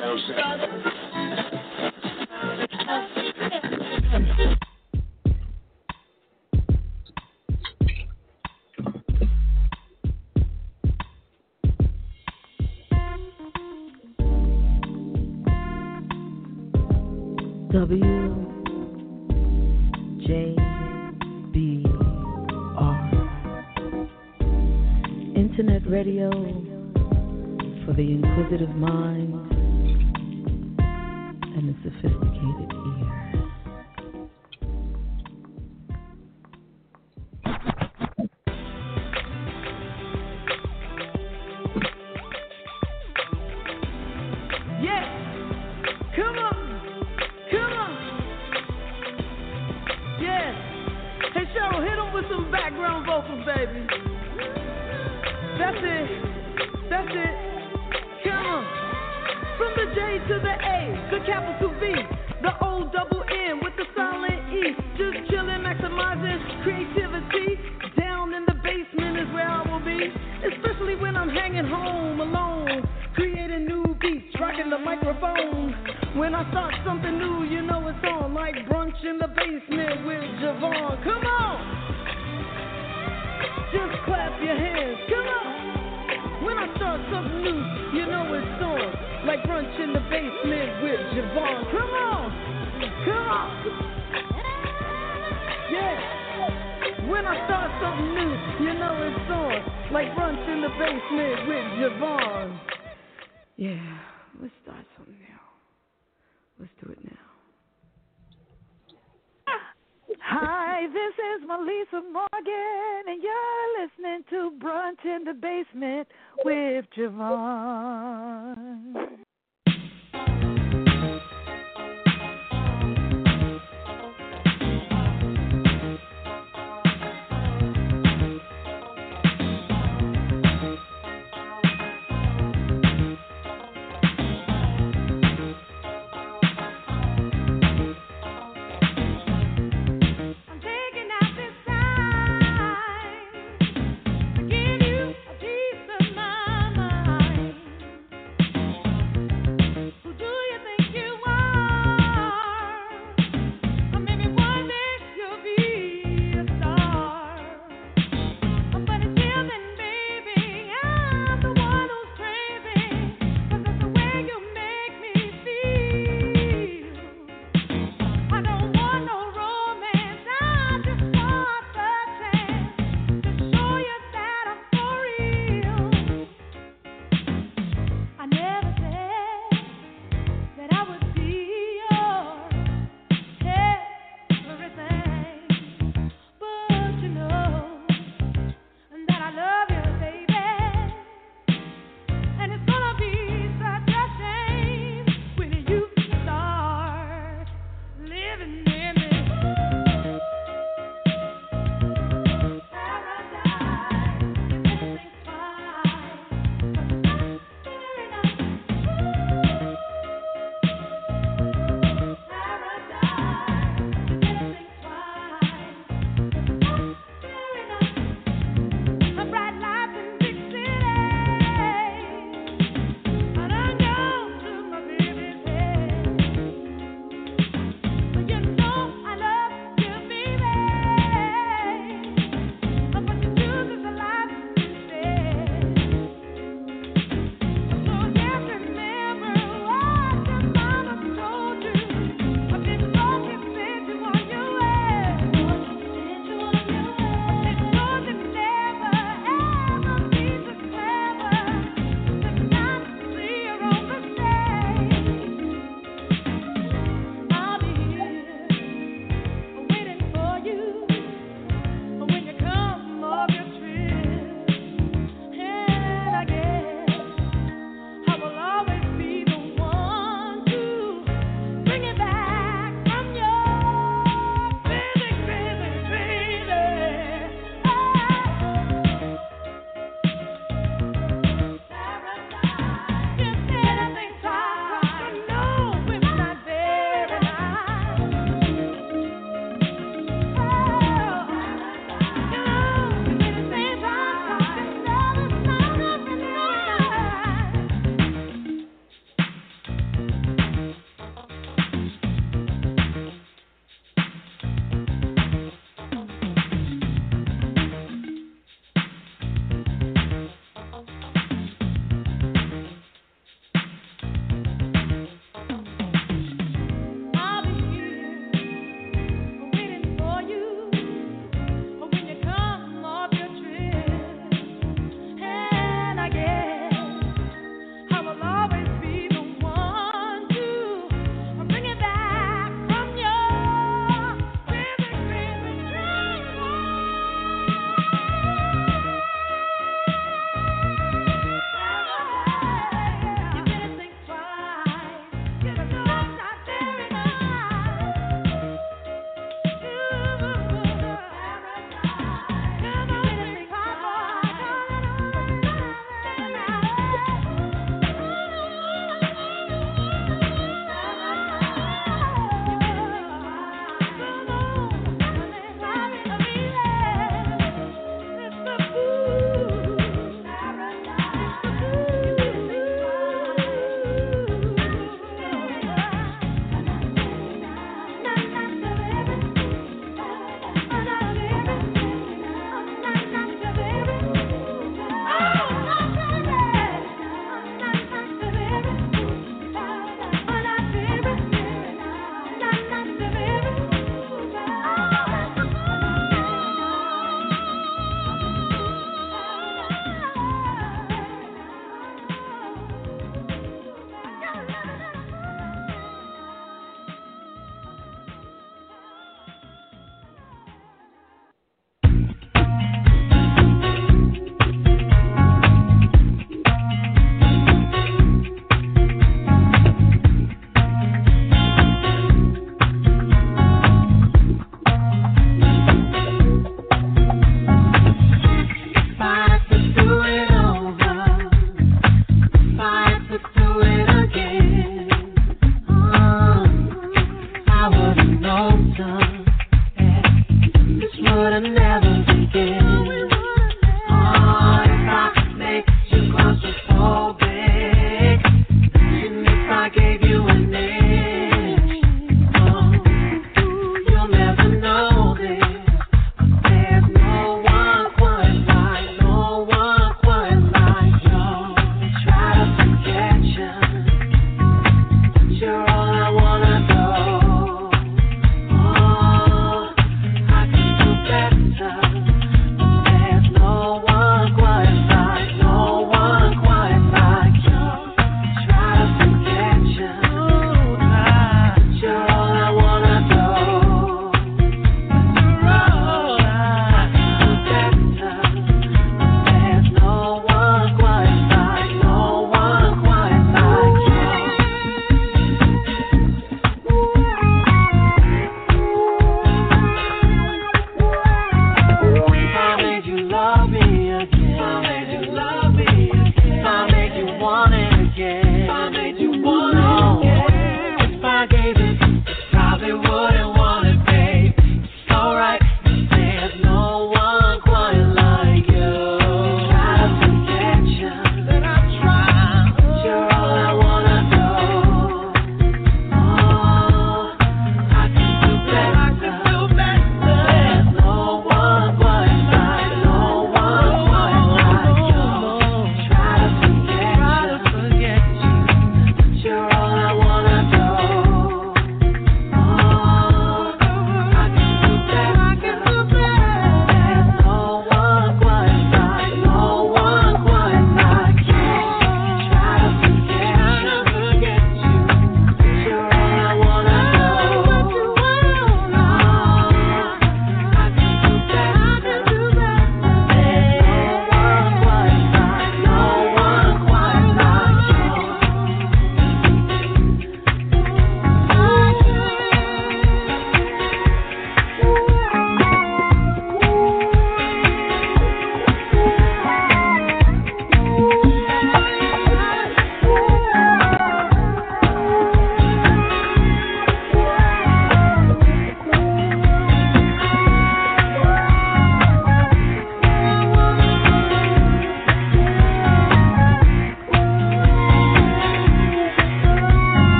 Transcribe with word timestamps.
down 0.00 0.18
south. 0.28 1.46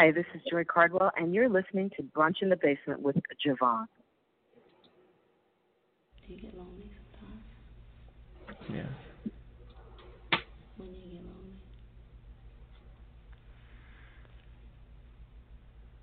Hi, 0.00 0.10
this 0.12 0.24
is 0.34 0.40
Joi 0.50 0.64
Cardwell, 0.64 1.10
and 1.18 1.34
you're 1.34 1.50
listening 1.50 1.90
to 1.94 2.02
Brunch 2.02 2.36
in 2.40 2.48
the 2.48 2.56
Basement 2.56 3.02
with 3.02 3.16
JaVonne. 3.46 3.84
Do 6.26 6.32
you 6.32 6.40
get 6.40 6.56
lonely 6.56 6.90
sometimes? 7.12 8.64
Yeah. 8.70 8.86
When 10.78 10.88
you 10.88 11.18
get 11.18 11.22
lonely? 11.26 11.58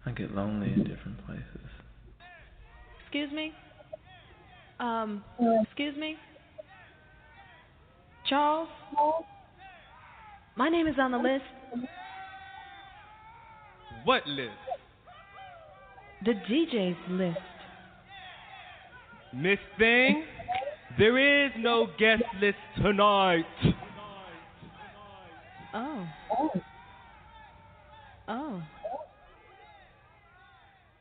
I 0.06 0.12
get 0.12 0.36
lonely 0.36 0.74
in 0.74 0.84
different 0.84 1.26
places. 1.26 1.72
Excuse 3.02 3.32
me? 3.32 3.52
Um, 4.80 5.24
excuse 5.64 5.98
me? 5.98 6.18
Charles? 8.30 8.70
My 10.56 10.70
name 10.70 10.86
is 10.86 11.00
on 11.00 11.10
the 11.10 11.18
list. 11.18 11.46
What 14.08 14.26
list? 14.26 14.52
The 16.24 16.32
DJ's 16.32 16.96
list. 17.10 17.38
Miss 19.34 19.60
Thing, 19.78 20.24
there 20.98 21.46
is 21.46 21.52
no 21.58 21.88
guest 22.00 22.24
list 22.40 22.56
tonight. 22.78 23.44
Oh. 25.74 26.08
Oh. 26.40 26.50
Oh. 28.30 28.64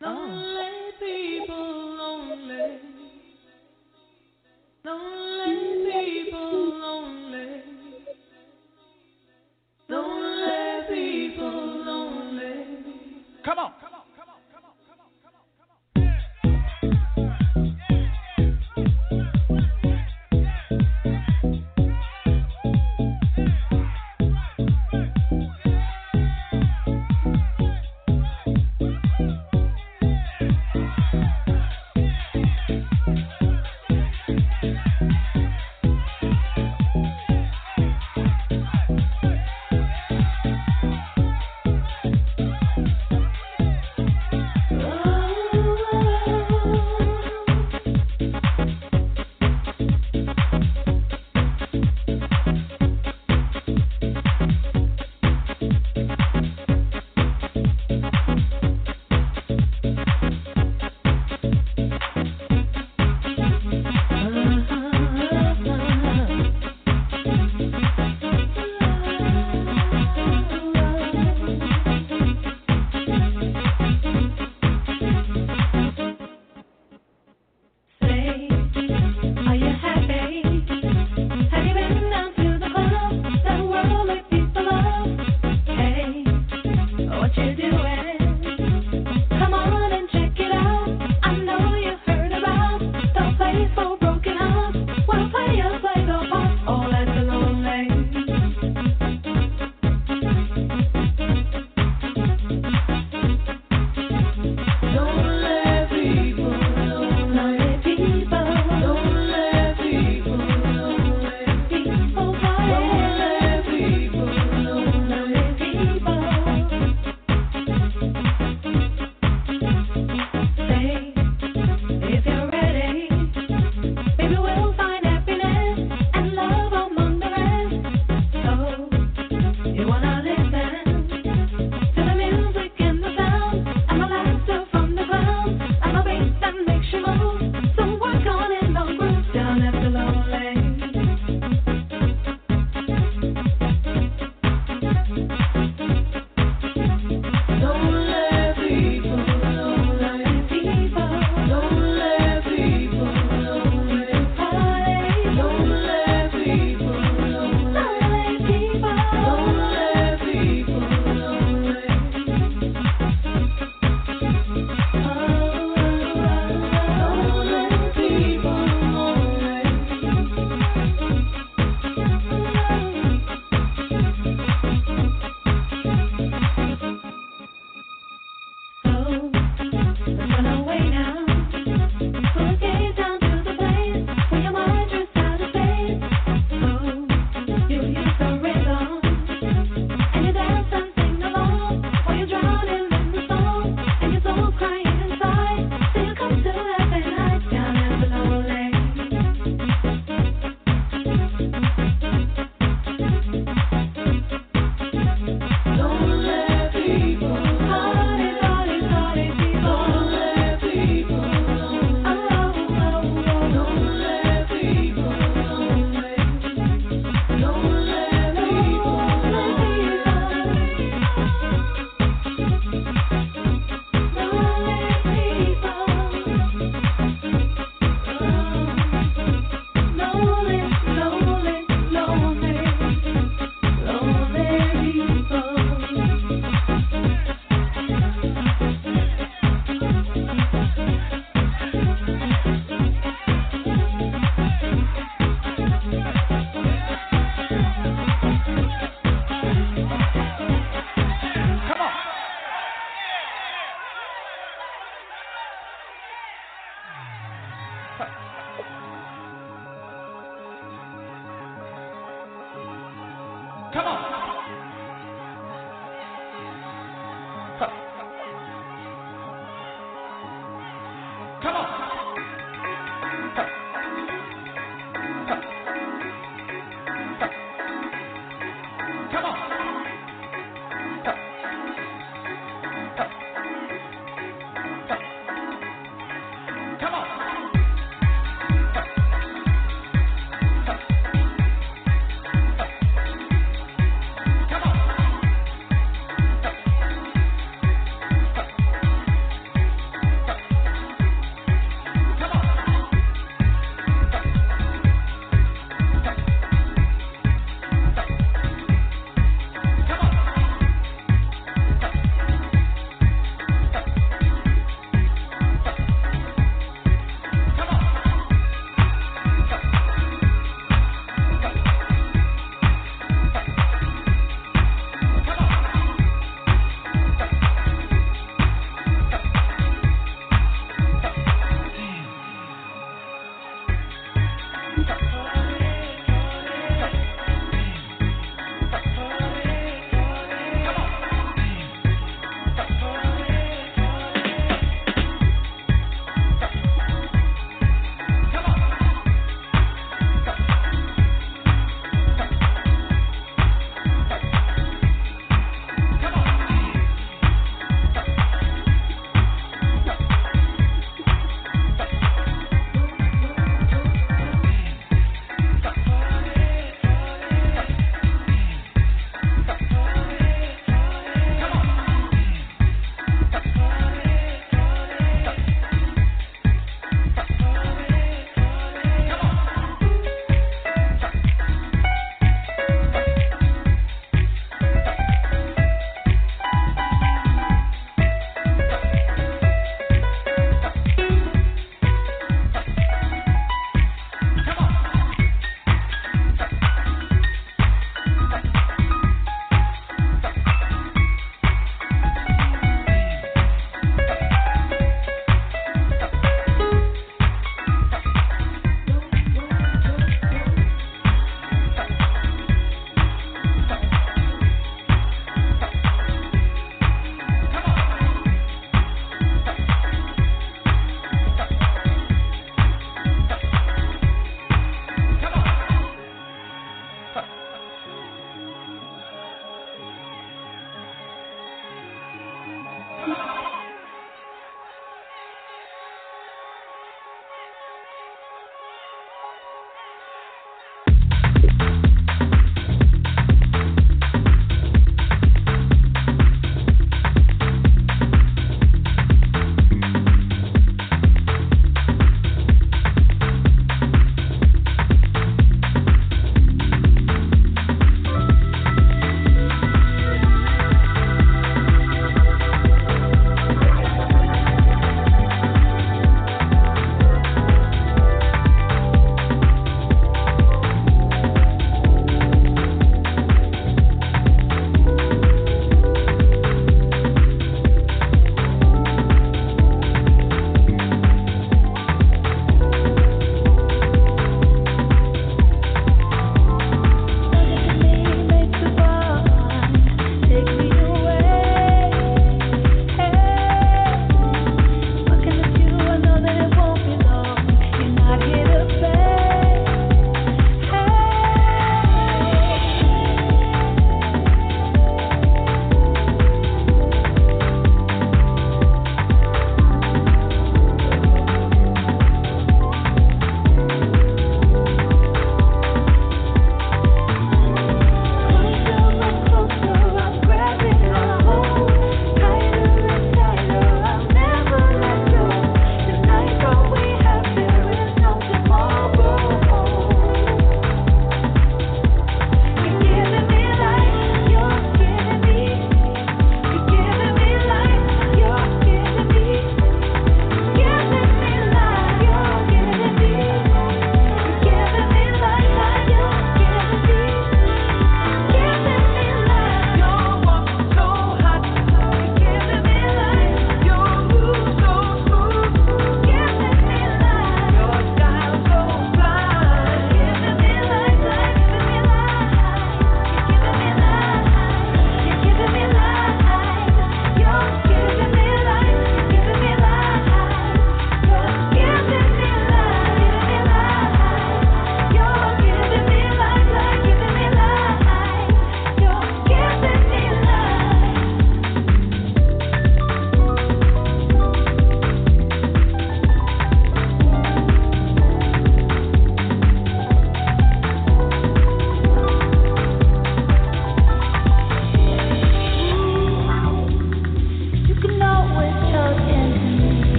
Lonely 0.00 0.90
people, 0.98 1.96
lonely. 1.96 2.78
Lonely. 4.84 5.25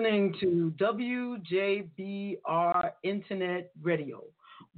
Listening 0.00 0.34
to 0.40 0.72
WJBR 1.92 2.90
Internet 3.02 3.70
Radio, 3.82 4.24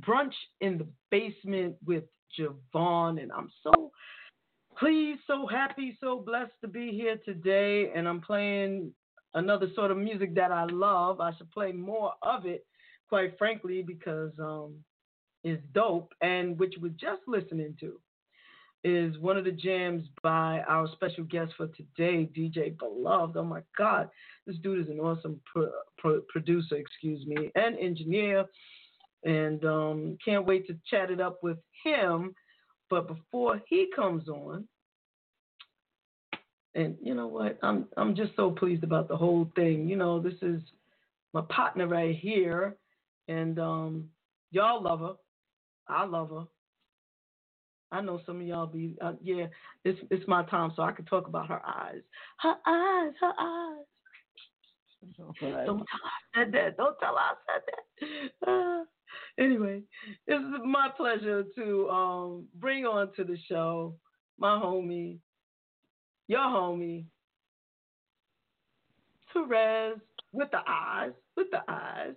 Brunch 0.00 0.34
in 0.60 0.78
the 0.78 0.86
Basement 1.12 1.76
with 1.86 2.02
JaVonne. 2.36 3.22
And 3.22 3.30
I'm 3.30 3.48
so 3.62 3.92
pleased, 4.76 5.20
so 5.28 5.46
happy, 5.46 5.96
so 6.00 6.18
blessed 6.18 6.50
to 6.62 6.66
be 6.66 6.90
here 6.90 7.20
today. 7.24 7.92
And 7.94 8.08
I'm 8.08 8.20
playing 8.20 8.90
another 9.34 9.68
sort 9.76 9.92
of 9.92 9.96
music 9.96 10.34
that 10.34 10.50
I 10.50 10.64
love. 10.64 11.20
I 11.20 11.32
should 11.36 11.52
play 11.52 11.70
more 11.70 12.14
of 12.22 12.44
it, 12.44 12.66
quite 13.08 13.38
frankly, 13.38 13.80
because 13.80 14.32
um, 14.40 14.74
it's 15.44 15.62
dope. 15.72 16.14
And 16.20 16.58
which 16.58 16.74
we're 16.80 16.88
just 16.88 17.22
listening 17.28 17.76
to 17.78 18.00
is 18.84 19.16
one 19.18 19.36
of 19.36 19.44
the 19.44 19.52
jams 19.52 20.04
by 20.22 20.60
our 20.68 20.88
special 20.92 21.24
guest 21.24 21.52
for 21.56 21.68
today, 21.68 22.28
DJ 22.36 22.76
Beloved. 22.78 23.36
Oh 23.36 23.44
my 23.44 23.62
God, 23.78 24.08
this 24.46 24.56
dude 24.56 24.80
is 24.80 24.90
an 24.90 24.98
awesome 24.98 25.40
pro- 25.44 25.70
pro- 25.98 26.22
producer, 26.28 26.76
excuse 26.76 27.24
me, 27.26 27.50
and 27.54 27.78
engineer, 27.78 28.44
and 29.24 29.64
um, 29.64 30.18
can't 30.24 30.46
wait 30.46 30.66
to 30.66 30.76
chat 30.90 31.10
it 31.10 31.20
up 31.20 31.42
with 31.42 31.58
him. 31.84 32.34
But 32.90 33.06
before 33.06 33.62
he 33.68 33.88
comes 33.94 34.28
on, 34.28 34.66
and 36.74 36.96
you 37.00 37.14
know 37.14 37.28
what, 37.28 37.58
I'm 37.62 37.86
I'm 37.96 38.16
just 38.16 38.34
so 38.34 38.50
pleased 38.50 38.82
about 38.82 39.08
the 39.08 39.16
whole 39.16 39.50
thing. 39.54 39.88
You 39.88 39.96
know, 39.96 40.20
this 40.20 40.34
is 40.42 40.60
my 41.32 41.42
partner 41.48 41.86
right 41.86 42.16
here, 42.16 42.76
and 43.28 43.58
um, 43.58 44.08
y'all 44.50 44.82
love 44.82 45.00
her. 45.00 45.14
I 45.88 46.04
love 46.04 46.30
her. 46.30 46.46
I 47.92 48.00
know 48.00 48.20
some 48.24 48.40
of 48.40 48.46
y'all 48.46 48.66
be, 48.66 48.96
uh, 49.02 49.12
yeah, 49.22 49.46
it's 49.84 50.00
it's 50.10 50.26
my 50.26 50.44
time, 50.44 50.72
so 50.74 50.82
I 50.82 50.92
can 50.92 51.04
talk 51.04 51.28
about 51.28 51.48
her 51.48 51.60
eyes. 51.64 52.00
Her 52.40 52.54
eyes, 52.66 53.12
her 53.20 53.32
eyes. 53.38 53.84
Don't 55.18 55.36
tell 55.38 55.50
her 55.50 55.66
I 56.34 56.44
said 56.44 56.52
that. 56.52 56.76
Don't 56.76 56.96
tell 56.98 57.14
her 57.14 57.18
I 57.18 57.34
said 57.46 57.62
that. 58.40 58.50
Uh, 58.50 58.84
anyway, 59.38 59.82
it's 60.26 60.44
my 60.64 60.88
pleasure 60.96 61.44
to 61.56 61.88
um, 61.90 62.44
bring 62.58 62.86
on 62.86 63.12
to 63.16 63.24
the 63.24 63.36
show 63.48 63.94
my 64.38 64.58
homie, 64.58 65.18
your 66.26 66.40
homie, 66.40 67.04
Terez, 69.34 70.00
with 70.32 70.50
the 70.50 70.60
eyes, 70.66 71.12
with 71.36 71.48
the 71.50 71.60
eyes. 71.68 72.14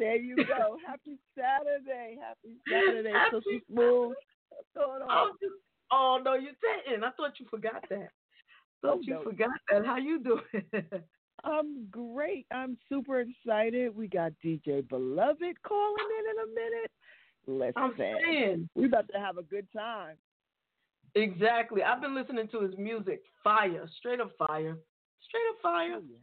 You 0.00 0.36
go. 0.36 0.76
Happy 0.86 1.18
Saturday. 1.36 2.16
Happy 2.20 2.56
Saturday. 2.70 3.12
Happy 3.12 3.36
Sister 3.36 3.64
Smooth. 3.70 4.14
What's 4.48 4.68
going? 4.74 5.00
Just, 5.40 5.54
oh 5.92 6.18
no, 6.24 6.34
you 6.34 6.50
didn't. 6.86 7.04
I 7.04 7.10
thought 7.12 7.38
you 7.38 7.46
forgot 7.50 7.84
that. 7.90 8.08
Oh, 8.82 8.88
thought 8.88 8.96
Oh, 8.96 9.00
you 9.02 9.14
no. 9.14 9.22
forgot 9.22 9.50
that. 9.70 9.84
How 9.84 9.96
you 9.98 10.20
doing? 10.22 10.64
I'm 11.44 11.86
great. 11.90 12.46
I'm 12.52 12.76
super 12.88 13.20
excited. 13.20 13.94
We 13.96 14.08
got 14.08 14.32
DJ 14.44 14.86
Beloved 14.88 15.62
calling 15.62 16.08
in 16.18 16.24
in 16.30 16.38
a 16.44 16.54
minute. 16.54 16.90
Listen, 17.46 17.72
I'm 17.82 17.94
saying 17.96 18.68
we 18.74 18.86
about 18.86 19.08
to 19.12 19.18
have 19.18 19.38
a 19.38 19.42
good 19.42 19.66
time. 19.74 20.16
exactly. 21.14 21.82
I've 21.82 22.00
been 22.00 22.14
listening 22.14 22.48
to 22.48 22.60
his 22.62 22.76
music. 22.78 23.22
Fire, 23.42 23.88
straight 23.98 24.20
up 24.20 24.30
fire, 24.38 24.76
straight 25.22 25.48
up 25.50 25.56
fire. 25.62 25.94
Oh, 25.96 26.02
Yeah, 26.08 26.18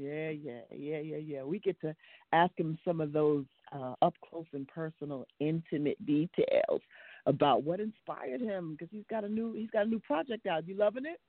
yeah, 0.00 0.30
yeah, 0.30 0.60
yeah, 0.70 0.98
yeah. 0.98 1.16
Yeah. 1.16 1.42
We 1.44 1.58
get 1.58 1.80
to 1.82 1.94
ask 2.32 2.52
him 2.56 2.78
some 2.84 3.00
of 3.00 3.12
those 3.12 3.44
uh, 3.72 3.94
up 4.02 4.14
close 4.28 4.46
and 4.52 4.66
personal, 4.68 5.26
intimate 5.40 6.04
details 6.06 6.80
about 7.26 7.62
what 7.62 7.80
inspired 7.80 8.40
him 8.40 8.72
because 8.72 8.88
he's 8.90 9.04
got 9.10 9.24
a 9.24 9.28
new 9.28 9.52
he's 9.52 9.70
got 9.70 9.86
a 9.86 9.88
new 9.88 10.00
project 10.00 10.46
out. 10.46 10.66
You 10.66 10.76
loving 10.76 11.04
it? 11.06 11.20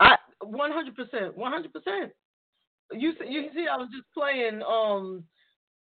I 0.00 0.16
100 0.42 0.96
percent, 0.96 1.36
100 1.36 1.72
percent. 1.72 2.12
You 2.92 3.12
see, 3.12 3.28
you 3.28 3.42
can 3.44 3.52
see, 3.54 3.66
I 3.70 3.76
was 3.76 3.88
just 3.92 4.06
playing 4.12 4.62
um 4.62 5.24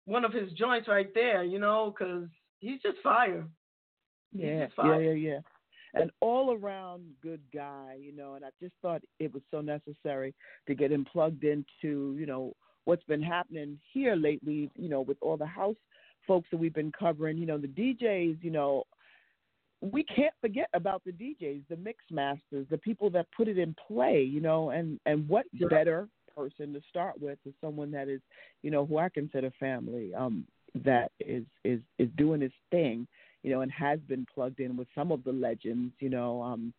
one 0.05 0.26
of 0.26 0.34
his 0.34 0.51
joints 0.53 0.88
right 0.88 1.13
there, 1.13 1.43
you 1.43 1.59
know, 1.59 1.93
because 1.97 2.28
he's 2.59 2.82
just 2.82 2.97
fire. 3.03 3.45
He's 4.34 4.41
Yeah, 4.43 4.65
just 4.65 4.78
yeah, 4.78 4.84
fire. 4.84 5.01
yeah, 5.01 5.11
yeah. 5.11 5.39
An 5.95 6.09
all 6.21 6.53
around 6.53 7.03
good 7.21 7.41
guy, 7.53 7.97
you 8.01 8.15
know, 8.15 8.33
and 8.33 8.43
I 8.43 8.49
just 8.59 8.73
thought 8.81 9.01
it 9.19 9.31
was 9.33 9.43
so 9.51 9.61
necessary 9.61 10.33
to 10.67 10.73
get 10.73 10.91
him 10.91 11.05
plugged 11.05 11.43
into, 11.43 12.15
you 12.17 12.25
know, 12.25 12.53
what's 12.85 13.03
been 13.03 13.21
happening 13.21 13.79
here 13.93 14.15
lately, 14.15 14.71
you 14.75 14.89
know, 14.89 15.01
with 15.01 15.17
all 15.21 15.37
the 15.37 15.45
house 15.45 15.75
folks 16.27 16.47
that 16.51 16.57
we've 16.57 16.73
been 16.73 16.91
covering, 16.91 17.37
you 17.37 17.45
know, 17.45 17.57
the 17.57 17.67
DJs, 17.67 18.37
you 18.41 18.51
know, 18.51 18.83
we 19.81 20.03
can't 20.03 20.33
forget 20.39 20.69
about 20.73 21.03
the 21.05 21.11
DJs, 21.11 21.63
the 21.69 21.75
mix 21.75 21.99
masters, 22.09 22.65
the 22.69 22.77
people 22.77 23.09
that 23.09 23.27
put 23.35 23.47
it 23.47 23.57
in 23.57 23.75
play, 23.87 24.21
you 24.21 24.39
know, 24.39 24.69
and 24.69 24.99
and 25.05 25.27
what 25.27 25.45
better 25.69 26.07
person 26.35 26.73
to 26.73 26.81
start 26.89 27.19
with 27.19 27.37
is 27.45 27.53
someone 27.61 27.91
that 27.91 28.07
is, 28.07 28.21
you 28.61 28.71
know, 28.71 28.85
who 28.85 28.97
I 28.97 29.09
consider 29.09 29.51
family, 29.59 30.13
um, 30.15 30.45
that 30.85 31.11
is 31.19 31.43
is 31.63 31.81
is 31.99 32.09
doing 32.17 32.41
his 32.41 32.51
thing, 32.71 33.07
you 33.43 33.51
know, 33.51 33.61
and 33.61 33.71
has 33.71 33.99
been 34.07 34.25
plugged 34.33 34.59
in 34.59 34.75
with 34.75 34.87
some 34.95 35.11
of 35.11 35.23
the 35.23 35.31
legends, 35.31 35.93
you 35.99 36.09
know, 36.09 36.41
um, 36.41 36.73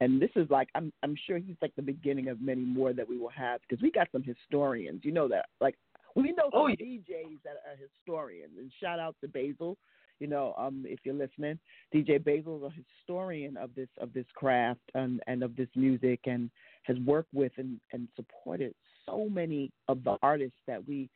and 0.00 0.20
this 0.20 0.30
is 0.36 0.48
like 0.50 0.68
I'm 0.74 0.92
I'm 1.02 1.16
sure 1.26 1.38
he's 1.38 1.56
like 1.60 1.74
the 1.76 1.82
beginning 1.82 2.28
of 2.28 2.40
many 2.40 2.62
more 2.62 2.92
that 2.92 3.08
we 3.08 3.18
will 3.18 3.30
have 3.30 3.60
because 3.68 3.82
we 3.82 3.90
got 3.90 4.08
some 4.12 4.22
historians, 4.22 5.00
you 5.04 5.12
know 5.12 5.28
that 5.28 5.46
like 5.60 5.76
we 6.14 6.32
know 6.32 6.50
some 6.52 6.60
Oh, 6.60 6.66
yeah. 6.68 6.76
DJs 6.76 7.42
that 7.44 7.56
are 7.66 7.76
historians, 7.80 8.52
and 8.58 8.70
shout 8.80 8.98
out 8.98 9.16
to 9.20 9.28
Basil, 9.28 9.76
you 10.20 10.26
know, 10.26 10.54
um, 10.58 10.84
if 10.86 11.00
you're 11.04 11.14
listening, 11.14 11.58
DJ 11.94 12.22
Basil 12.22 12.56
is 12.58 12.72
a 12.72 12.82
historian 12.98 13.56
of 13.56 13.70
this 13.74 13.88
of 13.98 14.12
this 14.12 14.26
craft 14.34 14.80
and 14.94 15.20
and 15.26 15.42
of 15.42 15.54
this 15.56 15.68
music, 15.76 16.20
and 16.26 16.50
has 16.84 16.96
worked 17.00 17.32
with 17.32 17.52
and 17.56 17.80
and 17.92 18.08
supported 18.16 18.74
so 19.06 19.28
many 19.28 19.70
of 19.88 20.02
the 20.04 20.16
artists 20.22 20.58
that 20.66 20.86
we 20.86 21.08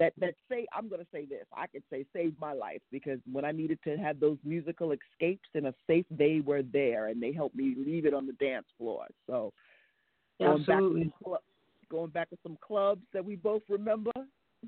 that 0.00 0.14
that 0.18 0.34
say 0.50 0.66
I'm 0.74 0.88
going 0.88 1.00
to 1.00 1.06
say 1.12 1.26
this. 1.26 1.44
I 1.56 1.68
could 1.68 1.84
say 1.92 2.04
saved 2.12 2.40
my 2.40 2.52
life 2.52 2.80
because 2.90 3.20
when 3.30 3.44
I 3.44 3.52
needed 3.52 3.78
to 3.84 3.96
have 3.98 4.18
those 4.18 4.38
musical 4.44 4.92
escapes 4.92 5.48
in 5.54 5.66
a 5.66 5.74
safe, 5.86 6.06
they 6.10 6.40
were 6.44 6.62
there 6.62 7.08
and 7.08 7.22
they 7.22 7.32
helped 7.32 7.54
me 7.54 7.74
leave 7.76 8.06
it 8.06 8.14
on 8.14 8.26
the 8.26 8.32
dance 8.34 8.66
floor. 8.76 9.06
So 9.28 9.52
going 10.40 10.60
Absolutely. 10.60 11.04
back 11.04 11.12
to 11.24 11.36
going 11.90 12.10
back 12.10 12.30
to 12.30 12.38
some 12.42 12.56
clubs 12.66 13.02
that 13.12 13.24
we 13.24 13.36
both 13.36 13.62
remember, 13.68 14.10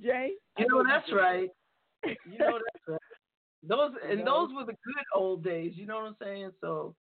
Jay. 0.01 0.33
You 0.59 0.69
know 0.69 0.85
that's 0.87 1.11
right. 1.13 1.51
You 2.05 2.39
know 2.39 2.59
that's 2.59 2.89
right. 2.89 2.99
Those 3.69 3.93
and 4.03 4.19
You 4.19 4.25
know? 4.25 4.47
those 4.49 4.57
were 4.57 4.65
the 4.65 4.73
good 4.73 5.05
old 5.15 5.45
days. 5.45 5.75
You 5.77 5.87
know 5.87 5.95
what 5.97 6.07
I'm 6.07 6.17
saying? 6.21 6.51
So 6.61 6.97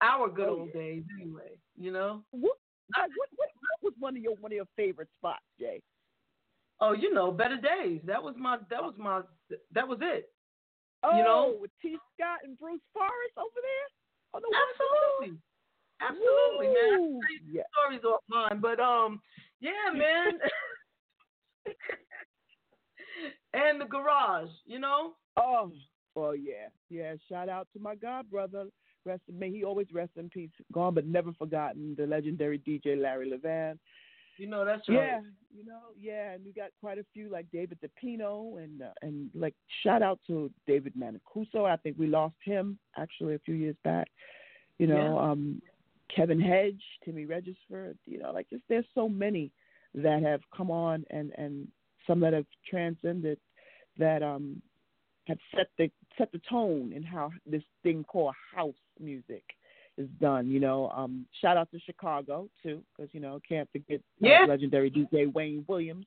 our 0.00 0.28
good 0.28 0.48
Oh, 0.48 0.60
old 0.60 0.68
yeah. 0.72 0.80
days, 0.80 1.02
anyway. 1.20 1.58
You 1.76 1.90
know? 1.90 2.22
What, 2.30 2.56
what, 2.94 3.10
what, 3.16 3.28
what 3.36 3.82
was 3.82 3.92
one 3.98 4.16
of 4.16 4.22
your 4.22 4.36
one 4.36 4.52
of 4.52 4.56
your 4.56 4.68
favorite 4.76 5.08
spots, 5.18 5.42
Jay? 5.58 5.82
Oh, 6.84 6.92
you 6.92 7.14
know, 7.14 7.30
better 7.32 7.56
days. 7.56 8.00
That 8.04 8.22
was 8.22 8.34
my. 8.38 8.58
That 8.68 8.82
was 8.82 8.94
my. 8.98 9.22
That 9.72 9.88
was 9.88 9.98
it. 10.02 10.28
Oh, 11.02 11.16
You 11.16 11.24
know? 11.24 11.56
with 11.60 11.70
Tee 11.80 11.96
Scott 12.14 12.40
and 12.44 12.58
Bruce 12.58 12.80
Forest 12.92 13.36
over 13.38 13.48
there. 13.56 13.88
Oh 14.34 14.40
no, 14.40 14.48
Absolutely. 15.20 15.40
Absolutely, 16.00 16.66
man. 16.68 16.76
I 16.76 16.96
can 16.96 17.00
Woo! 17.00 17.20
tell 17.20 17.54
Yeah. 17.54 17.62
stories 17.72 18.02
offline, 18.04 18.60
but 18.60 18.80
um, 18.80 19.20
yeah, 19.60 19.92
man. 19.94 20.38
and 23.54 23.80
the 23.80 23.84
garage, 23.86 24.50
you 24.66 24.78
know. 24.78 25.12
Oh, 25.36 25.72
well, 26.14 26.36
yeah, 26.36 26.68
yeah. 26.90 27.14
Shout 27.28 27.48
out 27.48 27.68
to 27.72 27.80
my 27.80 27.94
god 27.94 28.30
brother. 28.30 28.66
Rest 29.06 29.22
in 29.28 29.38
may 29.38 29.50
he 29.50 29.64
always 29.64 29.86
rest 29.92 30.12
in 30.16 30.30
peace. 30.30 30.50
Gone 30.72 30.94
but 30.94 31.06
never 31.06 31.32
forgotten. 31.34 31.94
The 31.96 32.06
legendary 32.06 32.58
DJ 32.58 33.00
Larry 33.00 33.30
Levan. 33.30 33.78
You 34.38 34.48
know 34.48 34.64
that's 34.64 34.88
right. 34.88 34.96
Yeah, 34.96 35.20
you 35.56 35.64
know, 35.64 35.80
yeah, 36.00 36.32
and 36.32 36.44
we 36.44 36.52
got 36.52 36.70
quite 36.80 36.98
a 36.98 37.06
few 37.12 37.30
like 37.30 37.46
David 37.52 37.78
DePino 37.80 38.62
and 38.62 38.82
uh, 38.82 38.90
and 39.02 39.30
like 39.34 39.54
shout 39.82 40.02
out 40.02 40.18
to 40.26 40.50
David 40.66 40.94
Mancuso. 40.98 41.64
I 41.64 41.76
think 41.76 41.96
we 41.98 42.06
lost 42.06 42.34
him 42.44 42.78
actually 42.96 43.34
a 43.34 43.40
few 43.40 43.54
years 43.54 43.76
back. 43.84 44.08
You 44.78 44.88
know, 44.88 45.18
um, 45.18 45.62
Kevin 46.14 46.40
Hedge, 46.40 46.82
Timmy 47.04 47.26
Regisford. 47.26 47.96
You 48.06 48.18
know, 48.18 48.32
like 48.32 48.48
just 48.50 48.64
there's 48.68 48.84
so 48.94 49.08
many 49.08 49.52
that 49.94 50.22
have 50.22 50.40
come 50.54 50.70
on 50.70 51.04
and 51.10 51.32
and 51.38 51.68
some 52.06 52.20
that 52.20 52.32
have 52.32 52.46
transcended 52.68 53.38
that 53.98 54.22
um 54.22 54.60
have 55.26 55.38
set 55.56 55.68
the 55.78 55.90
set 56.18 56.30
the 56.32 56.40
tone 56.50 56.92
in 56.92 57.02
how 57.02 57.30
this 57.46 57.62
thing 57.82 58.04
called 58.04 58.34
house 58.54 58.74
music 59.00 59.44
is 59.98 60.08
done. 60.20 60.48
You 60.50 60.60
know, 60.60 60.90
um, 60.90 61.26
shout 61.40 61.56
out 61.56 61.70
to 61.72 61.78
Chicago 61.80 62.48
too, 62.62 62.82
because 62.96 63.12
you 63.14 63.20
know 63.20 63.40
can't 63.48 63.68
forget 63.72 64.00
uh, 64.24 64.46
legendary 64.46 64.90
DJ 64.90 65.32
Wayne 65.32 65.64
Williams, 65.68 66.06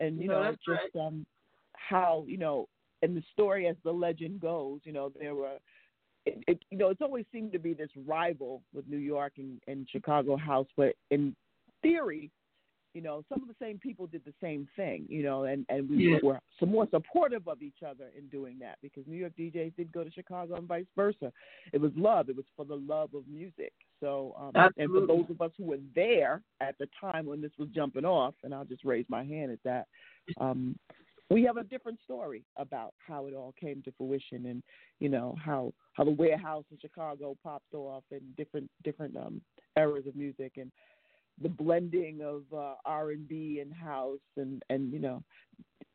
and 0.00 0.18
you 0.20 0.28
No, 0.28 0.42
know 0.42 0.56
just 0.66 0.96
um 0.96 1.26
how 1.74 2.24
you 2.26 2.38
know 2.38 2.68
and 3.02 3.16
the 3.16 3.22
story 3.32 3.66
as 3.66 3.76
the 3.84 3.92
legend 3.92 4.40
goes, 4.40 4.80
you 4.84 4.92
know 4.92 5.12
there 5.18 5.34
were. 5.34 5.58
It, 6.26 6.44
it, 6.46 6.62
you 6.70 6.76
know, 6.76 6.90
it's 6.90 7.00
always 7.00 7.24
seemed 7.32 7.50
to 7.52 7.58
be 7.58 7.72
this 7.72 7.88
rival 8.06 8.60
with 8.74 8.86
New 8.86 8.98
York 8.98 9.32
and, 9.38 9.58
and 9.66 9.88
Chicago 9.90 10.36
house, 10.36 10.66
but 10.76 10.94
in 11.10 11.34
theory, 11.80 12.30
you 12.94 13.00
know, 13.00 13.22
some 13.28 13.40
of 13.42 13.48
the 13.48 13.54
same 13.60 13.78
people 13.78 14.06
did 14.06 14.24
the 14.24 14.34
same 14.40 14.68
thing, 14.74 15.06
you 15.08 15.22
know, 15.22 15.44
and, 15.44 15.64
and 15.68 15.88
we 15.88 16.10
Yeah. 16.10 16.18
were 16.22 16.40
some 16.58 16.70
more 16.70 16.88
supportive 16.90 17.46
of 17.46 17.62
each 17.62 17.82
other 17.86 18.10
in 18.16 18.26
doing 18.28 18.58
that 18.58 18.78
because 18.82 19.06
New 19.06 19.16
York 19.16 19.32
DJs 19.38 19.76
did 19.76 19.92
go 19.92 20.02
to 20.02 20.10
Chicago 20.10 20.56
and 20.56 20.66
vice 20.66 20.86
versa. 20.96 21.32
It 21.72 21.80
was 21.80 21.92
love. 21.96 22.28
It 22.28 22.36
was 22.36 22.46
for 22.56 22.64
the 22.64 22.76
love 22.76 23.14
of 23.14 23.26
music. 23.28 23.72
So, 24.00 24.34
um, 24.38 24.72
and 24.76 24.90
for 24.90 25.06
those 25.06 25.26
of 25.30 25.40
us 25.40 25.52
who 25.56 25.64
were 25.64 25.78
there 25.94 26.42
at 26.60 26.76
the 26.78 26.88
time 27.00 27.26
when 27.26 27.40
this 27.40 27.52
was 27.58 27.68
jumping 27.68 28.04
off, 28.04 28.34
and 28.42 28.54
I'll 28.54 28.64
just 28.64 28.84
raise 28.84 29.06
my 29.08 29.24
hand 29.24 29.52
at 29.52 29.62
that, 29.64 29.86
um, 30.40 30.76
we 31.28 31.44
have 31.44 31.58
a 31.58 31.64
different 31.64 32.00
story 32.02 32.42
about 32.56 32.92
how 32.98 33.26
it 33.26 33.34
all 33.34 33.54
came 33.60 33.82
to 33.82 33.92
fruition 33.92 34.46
and 34.46 34.62
you 34.98 35.08
know 35.08 35.36
how 35.42 35.72
how 35.92 36.02
the 36.02 36.10
warehouse 36.10 36.64
in 36.72 36.78
Chicago 36.80 37.36
popped 37.42 37.72
off 37.72 38.02
and 38.10 38.20
different 38.36 38.68
different 38.82 39.16
um 39.16 39.40
eras 39.76 40.06
of 40.08 40.16
music 40.16 40.54
and 40.56 40.72
the 41.40 41.48
blending 41.48 42.20
of 42.22 42.42
uh, 42.56 42.74
R&B 42.84 43.60
and 43.60 43.72
house 43.72 44.18
and 44.36 44.62
and 44.70 44.92
you 44.92 44.98
know 44.98 45.22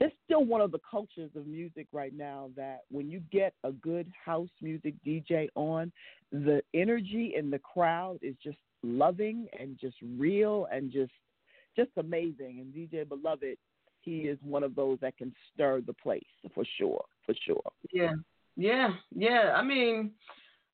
it's 0.02 0.16
still 0.26 0.44
one 0.44 0.60
of 0.60 0.72
the 0.72 0.80
cultures 0.90 1.32
of 1.36 1.48
music 1.48 1.88
right 1.94 2.14
now 2.16 2.50
that 2.56 2.82
when 2.90 3.10
you 3.10 3.22
get 3.32 3.54
a 3.64 3.72
good 3.72 4.12
house 4.24 4.50
music 4.62 4.94
DJ 5.06 5.48
on 5.56 5.92
the 6.32 6.62
energy 6.74 7.34
in 7.38 7.50
the 7.50 7.60
crowd 7.60 8.20
is 8.22 8.36
just 8.44 8.58
loving 8.84 9.48
and 9.58 9.78
just 9.80 9.96
real 10.18 10.68
and 10.72 10.92
just 10.92 11.12
just 11.76 11.92
amazing. 11.98 12.60
And 12.60 12.74
DJ 12.74 13.08
Beloved 13.08 13.58
he 14.02 14.20
is 14.20 14.38
one 14.44 14.64
of 14.64 14.76
those 14.76 15.00
that 15.02 15.18
can 15.18 15.34
stir 15.52 15.82
the 15.82 15.94
place 15.94 16.22
for 16.54 16.64
sure 16.78 17.04
for 17.26 17.34
sure. 17.46 17.72
Yeah, 17.92 18.14
yeah, 18.56 18.90
yeah. 19.16 19.54
I 19.56 19.64
mean, 19.64 20.12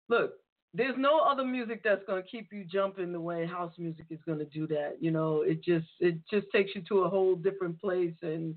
look, 0.09 0.33
there's 0.73 0.95
no 0.97 1.19
other 1.19 1.43
music 1.43 1.81
that's 1.83 2.03
gonna 2.07 2.23
keep 2.23 2.51
you 2.53 2.63
jumping 2.63 3.11
the 3.11 3.19
way 3.19 3.45
house 3.45 3.73
music 3.77 4.05
is 4.09 4.19
gonna 4.25 4.45
do 4.45 4.67
that. 4.67 4.97
You 4.99 5.11
know, 5.11 5.41
it 5.41 5.63
just 5.63 5.87
it 5.99 6.15
just 6.29 6.47
takes 6.51 6.71
you 6.75 6.81
to 6.83 6.99
a 6.99 7.09
whole 7.09 7.35
different 7.35 7.79
place. 7.79 8.15
And 8.21 8.55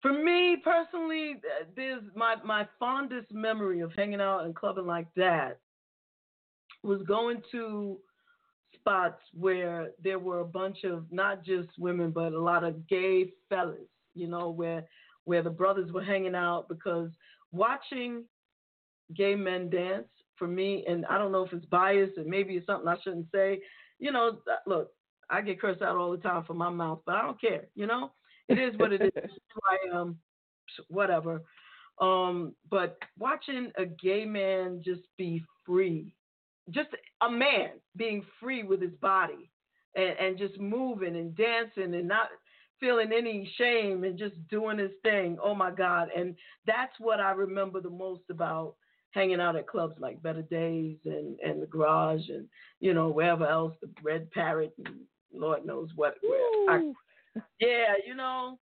for 0.00 0.12
me 0.12 0.56
personally, 0.62 1.34
th- 1.34 1.68
there's 1.74 2.02
my 2.14 2.36
my 2.44 2.68
fondest 2.78 3.32
memory 3.32 3.80
of 3.80 3.92
hanging 3.96 4.20
out 4.20 4.44
and 4.44 4.54
clubbing 4.54 4.86
like 4.86 5.08
that 5.16 5.58
was 6.82 7.02
going 7.02 7.42
to 7.50 7.98
spots 8.74 9.22
where 9.32 9.90
there 10.02 10.18
were 10.18 10.40
a 10.40 10.44
bunch 10.44 10.84
of 10.84 11.06
not 11.10 11.44
just 11.44 11.68
women 11.78 12.10
but 12.10 12.32
a 12.32 12.40
lot 12.40 12.62
of 12.62 12.86
gay 12.86 13.32
fellas. 13.48 13.88
You 14.14 14.28
know, 14.28 14.50
where 14.50 14.84
where 15.24 15.42
the 15.42 15.50
brothers 15.50 15.90
were 15.90 16.04
hanging 16.04 16.36
out 16.36 16.68
because 16.68 17.10
watching 17.50 18.24
gay 19.16 19.34
men 19.34 19.68
dance 19.68 20.06
for 20.38 20.46
me, 20.46 20.84
and 20.86 21.06
I 21.06 21.18
don't 21.18 21.32
know 21.32 21.44
if 21.44 21.52
it's 21.52 21.66
biased 21.66 22.16
and 22.16 22.26
maybe 22.26 22.54
it's 22.54 22.66
something 22.66 22.88
I 22.88 22.96
shouldn't 23.02 23.26
say. 23.32 23.60
You 23.98 24.12
know, 24.12 24.38
uh, 24.50 24.56
look, 24.66 24.90
I 25.30 25.40
get 25.40 25.60
cursed 25.60 25.82
out 25.82 25.96
all 25.96 26.12
the 26.12 26.18
time 26.18 26.44
for 26.44 26.54
my 26.54 26.70
mouth, 26.70 27.00
but 27.06 27.16
I 27.16 27.22
don't 27.22 27.40
care. 27.40 27.66
You 27.74 27.86
know, 27.86 28.12
it 28.48 28.58
is 28.58 28.78
what 28.78 28.92
it 28.92 29.02
is. 29.02 29.30
I 29.92 29.96
am. 29.96 30.18
whatever. 30.88 31.42
Um, 32.00 32.54
but 32.70 32.98
watching 33.18 33.70
a 33.78 33.86
gay 33.86 34.24
man 34.24 34.82
just 34.84 35.02
be 35.16 35.44
free, 35.64 36.14
just 36.70 36.88
a 37.22 37.30
man 37.30 37.70
being 37.96 38.24
free 38.40 38.62
with 38.64 38.82
his 38.82 38.94
body 39.00 39.50
and, 39.94 40.18
and 40.18 40.38
just 40.38 40.58
moving 40.58 41.16
and 41.16 41.36
dancing 41.36 41.94
and 41.94 42.08
not 42.08 42.28
feeling 42.80 43.12
any 43.16 43.50
shame 43.56 44.04
and 44.04 44.18
just 44.18 44.34
doing 44.48 44.78
his 44.78 44.90
thing. 45.02 45.38
Oh 45.42 45.54
my 45.54 45.70
God. 45.70 46.08
And 46.16 46.34
that's 46.66 46.92
what 46.98 47.20
I 47.20 47.30
remember 47.30 47.80
the 47.80 47.90
most 47.90 48.22
about 48.30 48.74
hanging 49.14 49.40
out 49.40 49.56
at 49.56 49.68
clubs 49.68 49.94
like 50.00 50.22
Better 50.22 50.42
Days 50.42 50.96
and, 51.04 51.38
and 51.38 51.62
the 51.62 51.66
Garage 51.66 52.28
and, 52.28 52.46
you 52.80 52.92
know, 52.92 53.08
wherever 53.08 53.46
else, 53.46 53.74
the 53.80 53.88
Red 54.02 54.30
Parrot 54.32 54.74
and 54.84 54.96
Lord 55.32 55.64
knows 55.64 55.88
what. 55.94 56.16
I, 56.68 56.92
yeah, 57.60 57.94
you 58.04 58.16
know, 58.16 58.58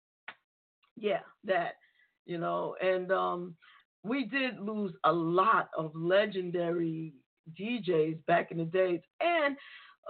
yeah, 0.96 1.20
that, 1.44 1.74
you 2.26 2.38
know, 2.38 2.76
and 2.80 3.10
um, 3.10 3.56
we 4.04 4.24
did 4.24 4.60
lose 4.60 4.92
a 5.04 5.12
lot 5.12 5.68
of 5.76 5.90
legendary 5.94 7.12
DJs 7.60 8.24
back 8.26 8.52
in 8.52 8.58
the 8.58 8.64
days. 8.64 9.00
And 9.20 9.56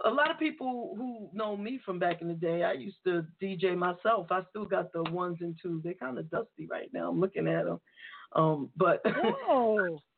a 0.05 0.11
lot 0.11 0.31
of 0.31 0.39
people 0.39 0.95
who 0.99 1.31
know 1.33 1.57
me 1.57 1.81
from 1.83 1.99
back 1.99 2.21
in 2.21 2.29
the 2.29 2.35
day, 2.35 2.63
I 2.63 2.73
used 2.73 2.99
to 3.05 3.25
DJ 3.43 3.77
myself. 3.77 4.27
I 4.31 4.43
still 4.51 4.67
got 4.67 4.93
the 4.93 5.03
ones 5.05 5.39
and 5.41 5.57
twos. 5.63 5.83
They're 5.83 5.95
kind 5.95 6.19
of 6.19 6.31
dusty 6.31 6.67
right 6.71 6.91
now. 6.93 7.09
I'm 7.09 7.21
looking 7.21 7.49
at 7.49 7.65
them. 7.65 7.81
Um, 8.35 8.71
but 8.77 9.01
Oh 9.49 9.99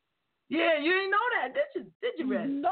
yeah, 0.48 0.78
you 0.78 0.92
didn't 0.92 1.10
know 1.10 1.26
that, 1.42 1.54
did 1.54 1.64
you? 1.74 1.90
Did 2.02 2.12
you, 2.18 2.30
Red? 2.32 2.48
no! 2.48 2.70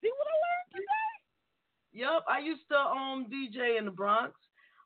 See 0.00 0.10
what 0.10 0.26
I 0.26 0.36
learned 0.44 0.72
today? 0.72 2.00
Yep, 2.00 2.24
I 2.28 2.38
used 2.38 2.62
to 2.70 2.76
um 2.78 3.26
DJ 3.32 3.78
in 3.78 3.84
the 3.84 3.90
Bronx, 3.90 4.34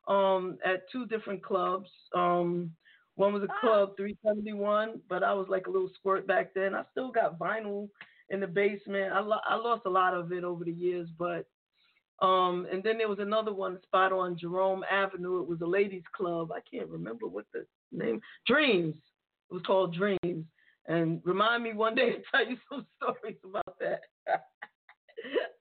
um 0.07 0.57
at 0.65 0.89
two 0.91 1.05
different 1.07 1.43
clubs. 1.43 1.89
Um, 2.15 2.71
one 3.15 3.33
was 3.33 3.43
a 3.43 3.47
Ah. 3.49 3.59
club 3.61 3.97
371, 3.97 5.01
but 5.09 5.23
I 5.23 5.33
was 5.33 5.47
like 5.49 5.67
a 5.67 5.71
little 5.71 5.89
squirt 5.95 6.27
back 6.27 6.53
then. 6.53 6.75
I 6.75 6.83
still 6.91 7.11
got 7.11 7.39
vinyl 7.39 7.89
in 8.29 8.39
the 8.39 8.47
basement. 8.47 9.11
I 9.13 9.19
lo- 9.21 9.39
I 9.47 9.55
lost 9.55 9.83
a 9.85 9.89
lot 9.89 10.13
of 10.13 10.31
it 10.31 10.43
over 10.43 10.63
the 10.63 10.71
years, 10.71 11.09
but 11.17 11.45
um, 12.19 12.67
and 12.71 12.83
then 12.83 12.97
there 12.97 13.07
was 13.07 13.19
another 13.19 13.53
one 13.53 13.79
spot 13.83 14.11
on 14.11 14.37
Jerome 14.37 14.83
Avenue. 14.89 15.39
It 15.41 15.47
was 15.47 15.61
a 15.61 15.67
ladies' 15.67 16.03
club. 16.15 16.51
I 16.51 16.59
can't 16.69 16.89
remember 16.89 17.27
what 17.27 17.45
the 17.53 17.65
name. 17.91 18.19
Dreams. 18.47 18.95
It 19.49 19.53
was 19.53 19.63
called 19.63 19.93
Dreams. 19.95 20.45
And 20.87 21.21
remind 21.25 21.63
me 21.63 21.73
one 21.73 21.95
day 21.95 22.11
to 22.11 22.21
tell 22.31 22.47
you 22.47 22.57
some 22.71 22.85
stories 23.01 23.37
about 23.43 23.77
that. 23.79 24.01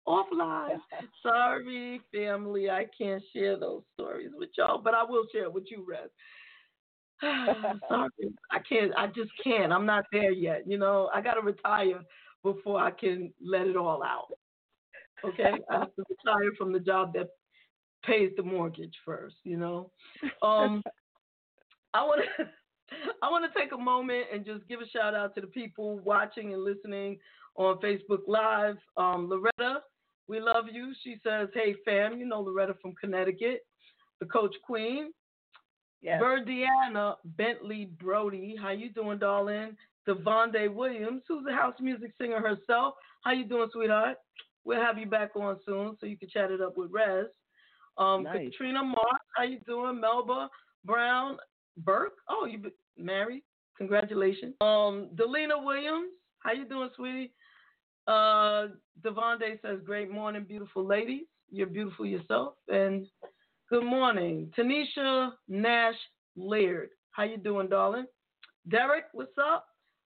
Offline. 0.09 0.79
Sorry, 1.23 2.01
family, 2.15 2.71
I 2.71 2.87
can't 2.97 3.23
share 3.35 3.59
those 3.59 3.83
stories 3.95 4.31
with 4.35 4.51
y'all, 4.57 4.81
but 4.83 4.95
I 4.95 5.03
will 5.03 5.25
share 5.33 5.45
it 5.45 5.53
with 5.53 5.65
you, 5.71 5.85
Res. 5.87 6.09
Sorry, 7.89 8.11
I 8.53 8.59
can't. 8.69 8.93
I 8.97 9.09
just 9.09 9.31
can't. 9.43 9.73
I'm 9.73 9.87
not 9.87 10.05
there 10.13 10.31
yet. 10.31 10.63
You 10.67 10.79
know, 10.79 11.11
I 11.13 11.21
gotta 11.21 11.41
retire 11.41 12.01
before 12.43 12.81
I 12.81 12.91
can 12.91 13.33
let 13.45 13.67
it 13.67 13.77
all 13.77 14.03
out. 14.03 14.29
Okay, 15.25 15.53
I 15.71 15.79
have 15.79 15.95
to 15.97 16.05
retire 16.09 16.53
from 16.59 16.73
the 16.73 16.79
job 16.79 17.15
that 17.15 17.29
pays 18.05 18.31
the 18.37 18.43
mortgage 18.43 18.95
first. 19.05 19.37
You 19.45 19.57
know, 19.57 19.91
um, 20.43 20.83
I 21.95 22.05
want 22.05 22.21
to. 22.37 22.45
I 23.23 23.31
want 23.31 23.51
to 23.51 23.59
take 23.59 23.73
a 23.73 23.79
moment 23.79 24.27
and 24.33 24.45
just 24.45 24.67
give 24.69 24.81
a 24.81 24.89
shout 24.89 25.15
out 25.15 25.35
to 25.35 25.41
the 25.41 25.47
people 25.47 25.99
watching 26.01 26.53
and 26.53 26.65
listening 26.65 27.19
on 27.57 27.79
Facebook 27.79 28.21
Live. 28.27 28.77
Um, 28.97 29.29
Loretta, 29.29 29.83
we 30.29 30.41
love 30.41 30.65
you. 30.73 30.93
She 31.03 31.17
says, 31.25 31.49
"Hey 31.55 31.75
fam, 31.85 32.19
you 32.19 32.27
know 32.27 32.41
Loretta 32.41 32.75
from 32.81 32.95
Connecticut, 33.01 33.67
the 34.21 34.27
Coach 34.27 34.55
Queen." 34.65 35.13
Yes. 36.03 36.23
Verdiana 36.23 37.17
Bentley 37.37 37.87
Brody, 37.99 38.55
how 38.61 38.71
you 38.71 38.91
doing, 38.91 39.19
darling? 39.19 39.77
Devonde 40.07 40.73
Williams, 40.73 41.23
who's 41.27 41.45
a 41.51 41.53
house 41.53 41.75
music 41.81 42.13
singer 42.21 42.41
herself. 42.41 42.95
How 43.25 43.33
you 43.33 43.45
doing, 43.45 43.69
sweetheart? 43.73 44.19
We'll 44.65 44.81
have 44.81 44.99
you 44.99 45.07
back 45.07 45.35
on 45.35 45.59
soon 45.67 45.97
so 45.99 46.07
you 46.07 46.17
can 46.17 46.29
chat 46.29 46.51
it 46.51 46.61
up 46.61 46.77
with 46.77 46.91
Rez. 46.93 47.27
Um, 47.99 48.25
Nice. 48.25 48.51
Katrina 48.51 48.85
Mark, 48.85 49.21
how 49.37 49.45
you 49.45 49.59
doing? 49.67 50.01
Melba 50.01 50.49
Brown 50.85 51.39
Burke. 51.79 52.15
Oh, 52.29 52.47
you 52.47 52.71
married? 52.99 53.43
Congratulations. 53.77 54.55
Um, 54.61 55.11
Delina 55.15 55.63
Williams, 55.63 56.11
how 56.41 56.53
you 56.53 56.65
doing, 56.65 56.91
sweetie? 56.97 57.33
Uh, 58.07 58.69
Devonde 59.03 59.61
says, 59.63 59.81
"Great 59.85 60.11
morning, 60.11 60.45
beautiful 60.45 60.85
ladies. 60.85 61.27
You're 61.51 61.67
beautiful 61.67 62.07
yourself." 62.07 62.55
And 62.69 63.07
good 63.69 63.85
morning, 63.85 64.53
Tanisha 64.57 65.33
Nash 65.49 65.97
Laird. 66.37 66.91
How 67.11 67.25
you 67.25 67.37
doing, 67.37 67.69
darling? 67.69 68.07
Derek, 68.69 69.05
what's 69.13 69.37
up? 69.39 69.67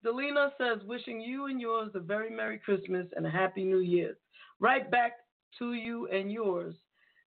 Delina 0.04 0.50
says, 0.58 0.82
"Wishing 0.84 1.20
you 1.20 1.46
and 1.46 1.60
yours 1.60 1.90
a 1.94 2.00
very 2.00 2.30
merry 2.30 2.58
Christmas 2.58 3.06
and 3.14 3.26
a 3.26 3.30
happy 3.30 3.64
New 3.64 3.80
Year." 3.80 4.16
Right 4.58 4.90
back 4.90 5.12
to 5.58 5.74
you 5.74 6.08
and 6.08 6.32
yours. 6.32 6.74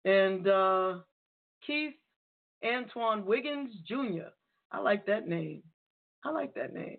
And 0.04 0.46
uh, 0.48 0.98
Keith 1.66 1.94
Antoine 2.64 3.24
Wiggins 3.24 3.74
Jr. 3.86 4.30
I 4.70 4.80
like 4.80 5.06
that 5.06 5.28
name. 5.28 5.62
I 6.24 6.30
like 6.30 6.54
that 6.54 6.72
name. 6.72 6.98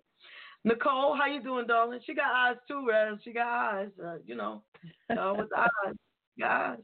Nicole, 0.66 1.16
how 1.16 1.28
you 1.28 1.42
doing, 1.44 1.68
darling? 1.68 2.00
She 2.06 2.14
got 2.14 2.34
eyes 2.34 2.56
too, 2.68 2.86
Raz. 2.88 3.18
She 3.24 3.34
got 3.34 3.48
eyes. 3.48 3.90
Uh, 4.04 4.16
you 4.26 4.36
know, 4.36 4.64
uh, 5.10 5.34
with 5.38 5.50
eyes, 5.58 5.96
guys. 6.40 6.78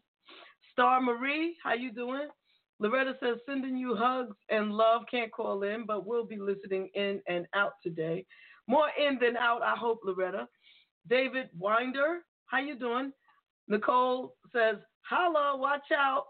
Star 0.72 1.02
Marie, 1.02 1.56
how 1.64 1.74
you 1.74 1.92
doing? 1.92 2.28
Loretta 2.80 3.14
says 3.22 3.38
sending 3.46 3.78
you 3.78 3.96
hugs 3.96 4.36
and 4.50 4.72
love. 4.72 5.02
Can't 5.12 5.32
call 5.32 5.64
in, 5.64 5.86
but 5.86 6.06
we'll 6.06 6.26
be 6.26 6.38
listening 6.38 6.90
in 6.94 7.22
and 7.28 7.46
out 7.54 7.74
today. 7.84 8.26
More 8.68 8.90
in 8.98 9.18
than 9.20 9.36
out, 9.36 9.62
I 9.62 9.76
hope, 9.76 10.00
Loretta. 10.06 10.48
David 11.10 11.48
Winder, 11.58 12.20
how 12.46 12.60
you 12.60 12.78
doing? 12.78 13.12
Nicole 13.68 14.36
says, 14.54 14.78
holla, 15.02 15.58
watch 15.58 15.92
out. 15.96 16.26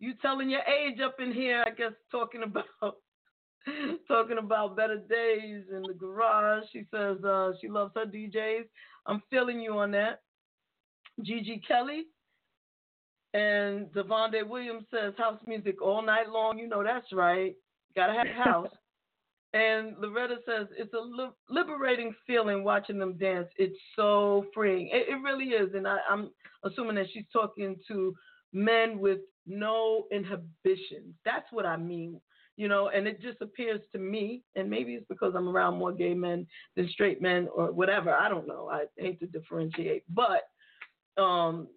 You 0.00 0.14
telling 0.22 0.50
your 0.50 0.62
age 0.62 0.98
up 1.00 1.16
in 1.20 1.32
here, 1.32 1.62
I 1.66 1.70
guess 1.70 1.92
talking 2.10 2.42
about 2.42 2.64
talking 4.08 4.38
about 4.38 4.76
better 4.76 4.96
days 4.96 5.64
in 5.70 5.82
the 5.82 5.94
garage. 5.94 6.64
She 6.72 6.84
says 6.90 7.22
uh, 7.22 7.52
she 7.60 7.68
loves 7.68 7.92
her 7.94 8.06
DJs. 8.06 8.64
I'm 9.06 9.22
feeling 9.30 9.60
you 9.60 9.78
on 9.78 9.90
that. 9.92 10.22
Gigi 11.22 11.60
Kelly 11.68 12.04
and 13.34 13.86
Devonde 13.92 14.48
Williams 14.48 14.84
says 14.90 15.12
house 15.18 15.38
music 15.46 15.82
all 15.82 16.02
night 16.02 16.30
long. 16.30 16.58
You 16.58 16.68
know 16.68 16.82
that's 16.82 17.12
right. 17.12 17.54
Gotta 17.94 18.14
have 18.14 18.26
a 18.26 18.42
house. 18.42 18.68
and 19.52 19.96
Loretta 19.98 20.36
says 20.46 20.66
it's 20.76 20.94
a 20.94 21.30
liberating 21.52 22.14
feeling 22.26 22.64
watching 22.64 22.98
them 22.98 23.18
dance. 23.18 23.48
It's 23.56 23.76
so 23.96 24.46
freeing. 24.54 24.88
It, 24.92 25.08
it 25.10 25.22
really 25.22 25.50
is. 25.50 25.74
And 25.74 25.86
I, 25.86 25.98
I'm 26.08 26.30
assuming 26.64 26.96
that 26.96 27.06
she's 27.12 27.24
talking 27.32 27.76
to 27.88 28.14
men 28.52 28.98
with 28.98 29.18
no 29.46 30.06
inhibitions. 30.12 31.14
That's 31.24 31.50
what 31.50 31.66
I 31.66 31.76
mean. 31.76 32.20
You 32.56 32.68
know, 32.68 32.88
and 32.88 33.06
it 33.06 33.22
just 33.22 33.40
appears 33.40 33.80
to 33.92 33.98
me, 33.98 34.42
and 34.54 34.68
maybe 34.68 34.92
it's 34.92 35.06
because 35.08 35.32
I'm 35.34 35.48
around 35.48 35.78
more 35.78 35.92
gay 35.92 36.12
men 36.12 36.46
than 36.76 36.90
straight 36.90 37.22
men 37.22 37.48
or 37.54 37.72
whatever. 37.72 38.12
I 38.12 38.28
don't 38.28 38.46
know. 38.46 38.68
I 38.70 38.84
hate 38.98 39.18
to 39.20 39.26
differentiate. 39.26 40.04
But 40.10 40.42
um, 41.20 41.68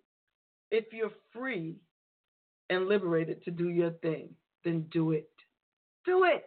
if 0.72 0.86
you're 0.92 1.12
free 1.32 1.76
and 2.70 2.88
liberated 2.88 3.44
to 3.44 3.52
do 3.52 3.70
your 3.70 3.92
thing, 4.02 4.30
then 4.66 4.86
do 4.92 5.12
it. 5.12 5.30
Do 6.06 6.26
it. 6.26 6.46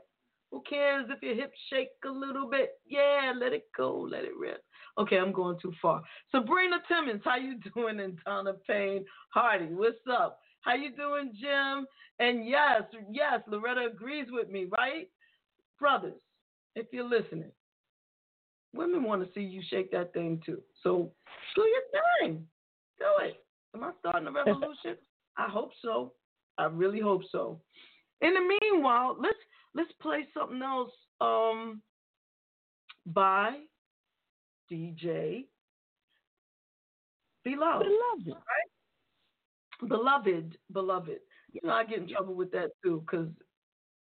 Who 0.50 0.62
cares 0.68 1.06
if 1.10 1.22
your 1.22 1.34
hips 1.34 1.58
shake 1.70 1.90
a 2.04 2.10
little 2.10 2.48
bit? 2.48 2.72
Yeah, 2.86 3.32
let 3.38 3.52
it 3.52 3.64
go, 3.76 4.06
let 4.10 4.24
it 4.24 4.36
rip. 4.38 4.62
Okay, 4.98 5.18
I'm 5.18 5.32
going 5.32 5.58
too 5.60 5.72
far. 5.82 6.02
Sabrina 6.30 6.76
Timmons, 6.88 7.22
how 7.24 7.36
you 7.36 7.58
doing? 7.74 8.00
And 8.00 8.18
Donna 8.24 8.54
Payne 8.66 9.04
Hardy, 9.32 9.66
what's 9.66 9.96
up? 10.10 10.40
How 10.66 10.74
you 10.74 10.90
doing, 10.90 11.30
Jim? 11.40 11.86
And 12.18 12.46
yes, 12.46 12.82
yes, 13.08 13.40
Loretta 13.46 13.86
agrees 13.86 14.26
with 14.30 14.50
me, 14.50 14.66
right? 14.76 15.08
Brothers, 15.78 16.20
if 16.74 16.86
you're 16.90 17.08
listening, 17.08 17.52
women 18.74 19.04
want 19.04 19.22
to 19.22 19.32
see 19.32 19.42
you 19.42 19.62
shake 19.70 19.92
that 19.92 20.12
thing 20.12 20.42
too. 20.44 20.60
So 20.82 21.12
do 21.54 21.62
your 21.62 22.28
thing. 22.28 22.44
Do 22.98 23.04
it. 23.24 23.44
Am 23.76 23.84
I 23.84 23.92
starting 24.00 24.26
a 24.26 24.32
revolution? 24.32 24.96
I 25.36 25.48
hope 25.48 25.70
so. 25.82 26.12
I 26.58 26.64
really 26.64 27.00
hope 27.00 27.22
so. 27.30 27.60
In 28.20 28.34
the 28.34 28.56
meanwhile, 28.60 29.16
let's 29.20 29.36
let's 29.74 29.92
play 30.02 30.26
something 30.36 30.62
else 30.62 30.90
um 31.20 31.80
by 33.06 33.58
DJ 34.72 35.44
Beloved. 37.44 37.86
Beloved. 37.86 38.42
Beloved, 39.86 40.56
beloved. 40.72 41.18
You 41.52 41.60
know, 41.64 41.72
I 41.72 41.84
get 41.84 41.98
in 41.98 42.08
trouble 42.08 42.34
with 42.34 42.50
that 42.52 42.70
too, 42.84 43.02
because 43.06 43.28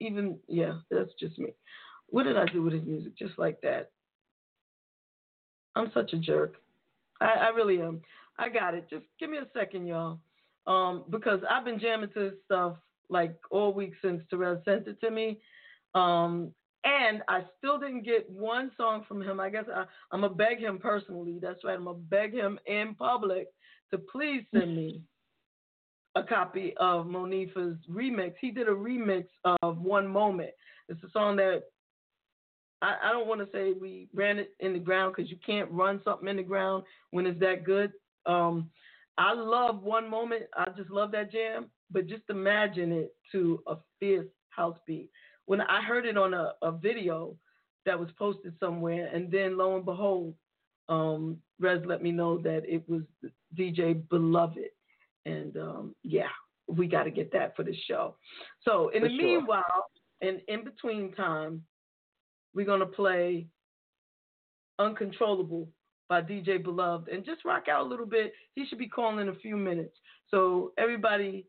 even 0.00 0.38
yeah, 0.48 0.78
that's 0.90 1.10
just 1.18 1.38
me. 1.38 1.52
What 2.08 2.24
did 2.24 2.36
I 2.36 2.46
do 2.46 2.62
with 2.62 2.72
his 2.72 2.84
music? 2.84 3.16
Just 3.18 3.38
like 3.38 3.60
that. 3.62 3.90
I'm 5.76 5.90
such 5.92 6.12
a 6.12 6.18
jerk. 6.18 6.56
I, 7.20 7.26
I 7.26 7.48
really 7.48 7.80
am. 7.80 8.00
I 8.38 8.48
got 8.48 8.74
it. 8.74 8.88
Just 8.88 9.04
give 9.20 9.30
me 9.30 9.38
a 9.38 9.46
second, 9.52 9.86
y'all. 9.86 10.18
Um, 10.66 11.04
because 11.10 11.40
I've 11.50 11.64
been 11.64 11.78
jamming 11.78 12.10
to 12.14 12.30
this 12.30 12.38
stuff 12.44 12.76
like 13.10 13.36
all 13.50 13.72
week 13.72 13.92
since 14.02 14.22
Terrell 14.30 14.60
sent 14.64 14.86
it 14.86 15.00
to 15.00 15.10
me. 15.10 15.40
Um, 15.94 16.52
And 16.84 17.22
I 17.28 17.42
still 17.58 17.78
didn't 17.78 18.02
get 18.04 18.30
one 18.30 18.70
song 18.76 19.04
from 19.08 19.22
him. 19.22 19.40
I 19.40 19.50
guess 19.50 19.64
I, 19.74 19.84
I'm 20.12 20.20
gonna 20.20 20.34
beg 20.34 20.58
him 20.60 20.78
personally. 20.78 21.38
That's 21.40 21.64
right. 21.64 21.76
I'm 21.76 21.84
gonna 21.84 21.98
beg 21.98 22.32
him 22.32 22.58
in 22.66 22.94
public 22.94 23.48
to 23.90 23.98
please 23.98 24.44
send 24.54 24.76
me 24.76 25.02
a 26.18 26.24
copy 26.24 26.74
of 26.78 27.06
Monifah's 27.06 27.78
remix. 27.90 28.34
He 28.40 28.50
did 28.50 28.68
a 28.68 28.72
remix 28.72 29.26
of 29.62 29.78
One 29.78 30.06
Moment. 30.06 30.50
It's 30.88 31.02
a 31.04 31.10
song 31.12 31.36
that 31.36 31.62
I, 32.82 32.96
I 33.04 33.12
don't 33.12 33.28
want 33.28 33.40
to 33.40 33.48
say 33.52 33.72
we 33.78 34.08
ran 34.12 34.38
it 34.38 34.54
in 34.60 34.72
the 34.72 34.78
ground 34.78 35.14
because 35.16 35.30
you 35.30 35.36
can't 35.44 35.70
run 35.70 36.00
something 36.04 36.28
in 36.28 36.36
the 36.36 36.42
ground 36.42 36.84
when 37.12 37.26
it's 37.26 37.38
that 37.40 37.64
good. 37.64 37.92
Um, 38.26 38.70
I 39.16 39.32
love 39.32 39.82
One 39.82 40.10
Moment. 40.10 40.44
I 40.56 40.66
just 40.76 40.90
love 40.90 41.12
that 41.12 41.30
jam. 41.30 41.66
But 41.90 42.06
just 42.06 42.22
imagine 42.28 42.92
it 42.92 43.14
to 43.32 43.62
a 43.66 43.76
fierce 43.98 44.26
house 44.50 44.76
beat. 44.86 45.10
When 45.46 45.60
I 45.62 45.82
heard 45.82 46.04
it 46.04 46.18
on 46.18 46.34
a, 46.34 46.52
a 46.62 46.72
video 46.72 47.34
that 47.86 47.98
was 47.98 48.10
posted 48.18 48.54
somewhere, 48.60 49.08
and 49.14 49.30
then 49.30 49.56
lo 49.56 49.76
and 49.76 49.84
behold, 49.84 50.34
um, 50.88 51.38
Rez 51.60 51.80
let 51.86 52.02
me 52.02 52.10
know 52.10 52.38
that 52.38 52.62
it 52.66 52.86
was 52.88 53.02
DJ 53.56 54.06
Beloved. 54.10 54.68
And 55.28 55.56
um, 55.56 55.94
yeah, 56.02 56.28
we 56.68 56.86
got 56.86 57.04
to 57.04 57.10
get 57.10 57.32
that 57.32 57.54
for 57.56 57.62
the 57.62 57.74
show. 57.86 58.16
So 58.62 58.88
in 58.90 59.02
For 59.02 59.08
the 59.08 59.16
sure. 59.16 59.26
meanwhile, 59.26 59.84
and 60.20 60.40
in 60.48 60.64
between 60.64 61.12
time, 61.12 61.62
we're 62.54 62.66
gonna 62.66 62.86
play 62.86 63.46
Uncontrollable 64.78 65.68
by 66.08 66.22
DJ 66.22 66.62
Beloved 66.62 67.08
and 67.08 67.24
just 67.24 67.44
rock 67.44 67.64
out 67.68 67.84
a 67.84 67.88
little 67.88 68.06
bit. 68.06 68.32
He 68.54 68.66
should 68.66 68.78
be 68.78 68.88
calling 68.88 69.20
in 69.20 69.28
a 69.28 69.38
few 69.38 69.56
minutes. 69.56 69.96
So 70.30 70.72
everybody, 70.78 71.46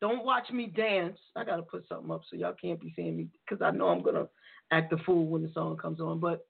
don't 0.00 0.24
watch 0.24 0.50
me 0.50 0.66
dance. 0.66 1.18
I 1.36 1.44
gotta 1.44 1.62
put 1.62 1.86
something 1.88 2.10
up 2.10 2.22
so 2.28 2.36
y'all 2.36 2.54
can't 2.60 2.80
be 2.80 2.92
seeing 2.94 3.16
me 3.16 3.28
because 3.48 3.62
I 3.62 3.70
know 3.70 3.88
I'm 3.88 4.02
gonna 4.02 4.28
act 4.70 4.92
a 4.92 4.98
fool 4.98 5.26
when 5.26 5.42
the 5.42 5.50
song 5.54 5.76
comes 5.76 6.00
on. 6.00 6.20
But 6.20 6.46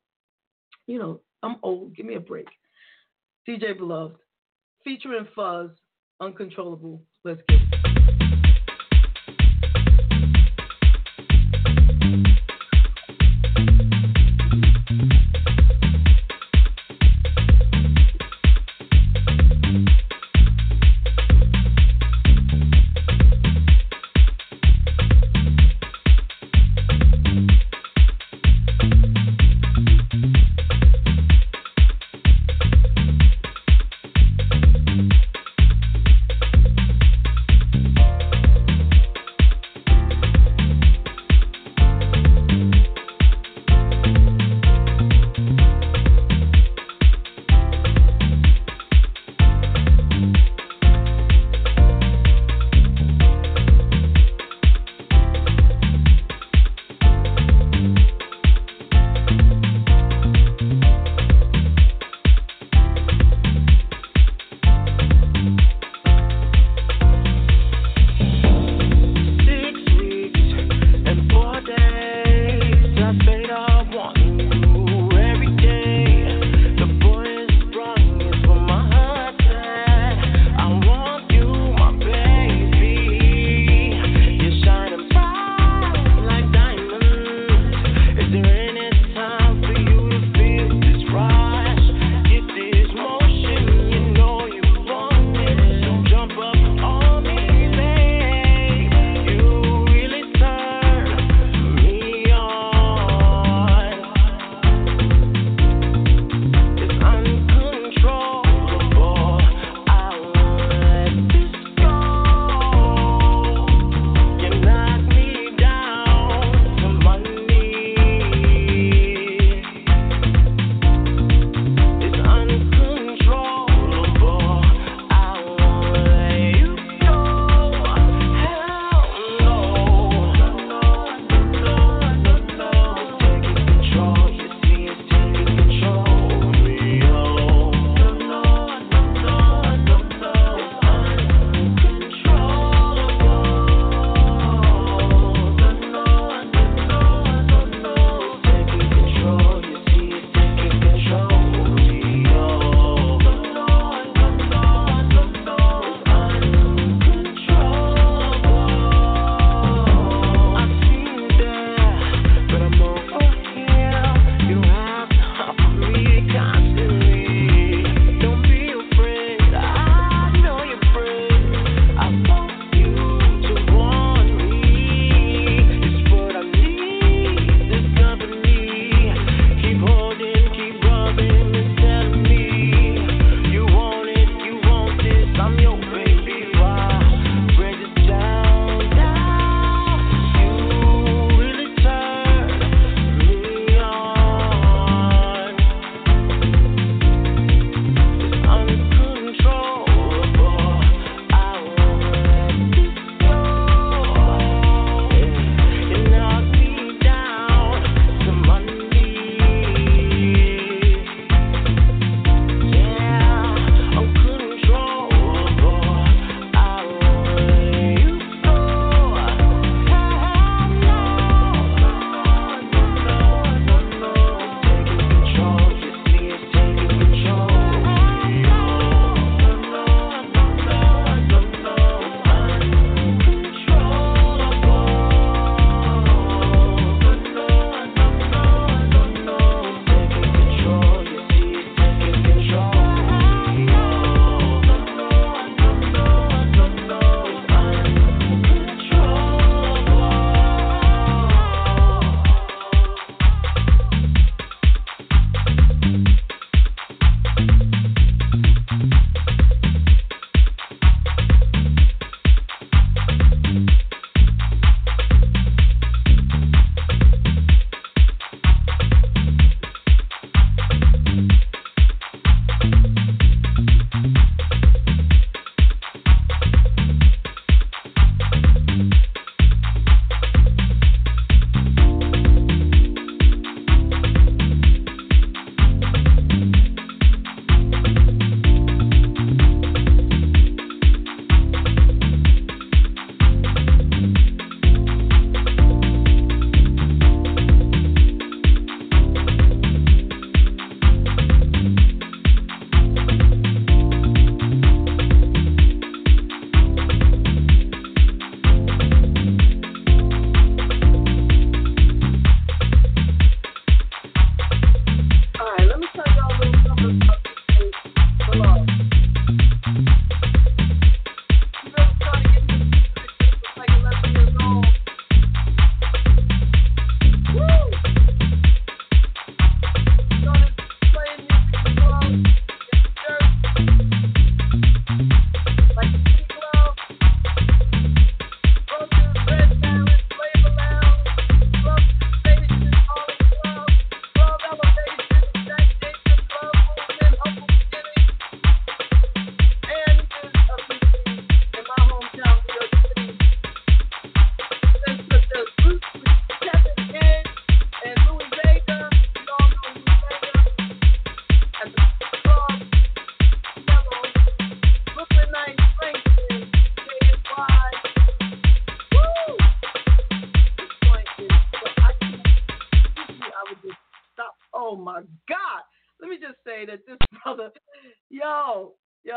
you 0.86 0.98
know, 0.98 1.20
I'm 1.42 1.56
old. 1.62 1.94
Give 1.94 2.06
me 2.06 2.14
a 2.14 2.20
break. 2.20 2.48
DJ 3.48 3.76
Beloved, 3.76 4.16
featuring 4.84 5.26
Fuzz, 5.34 5.70
Uncontrollable. 6.22 7.02
Let's 7.24 7.40
get 7.48 7.61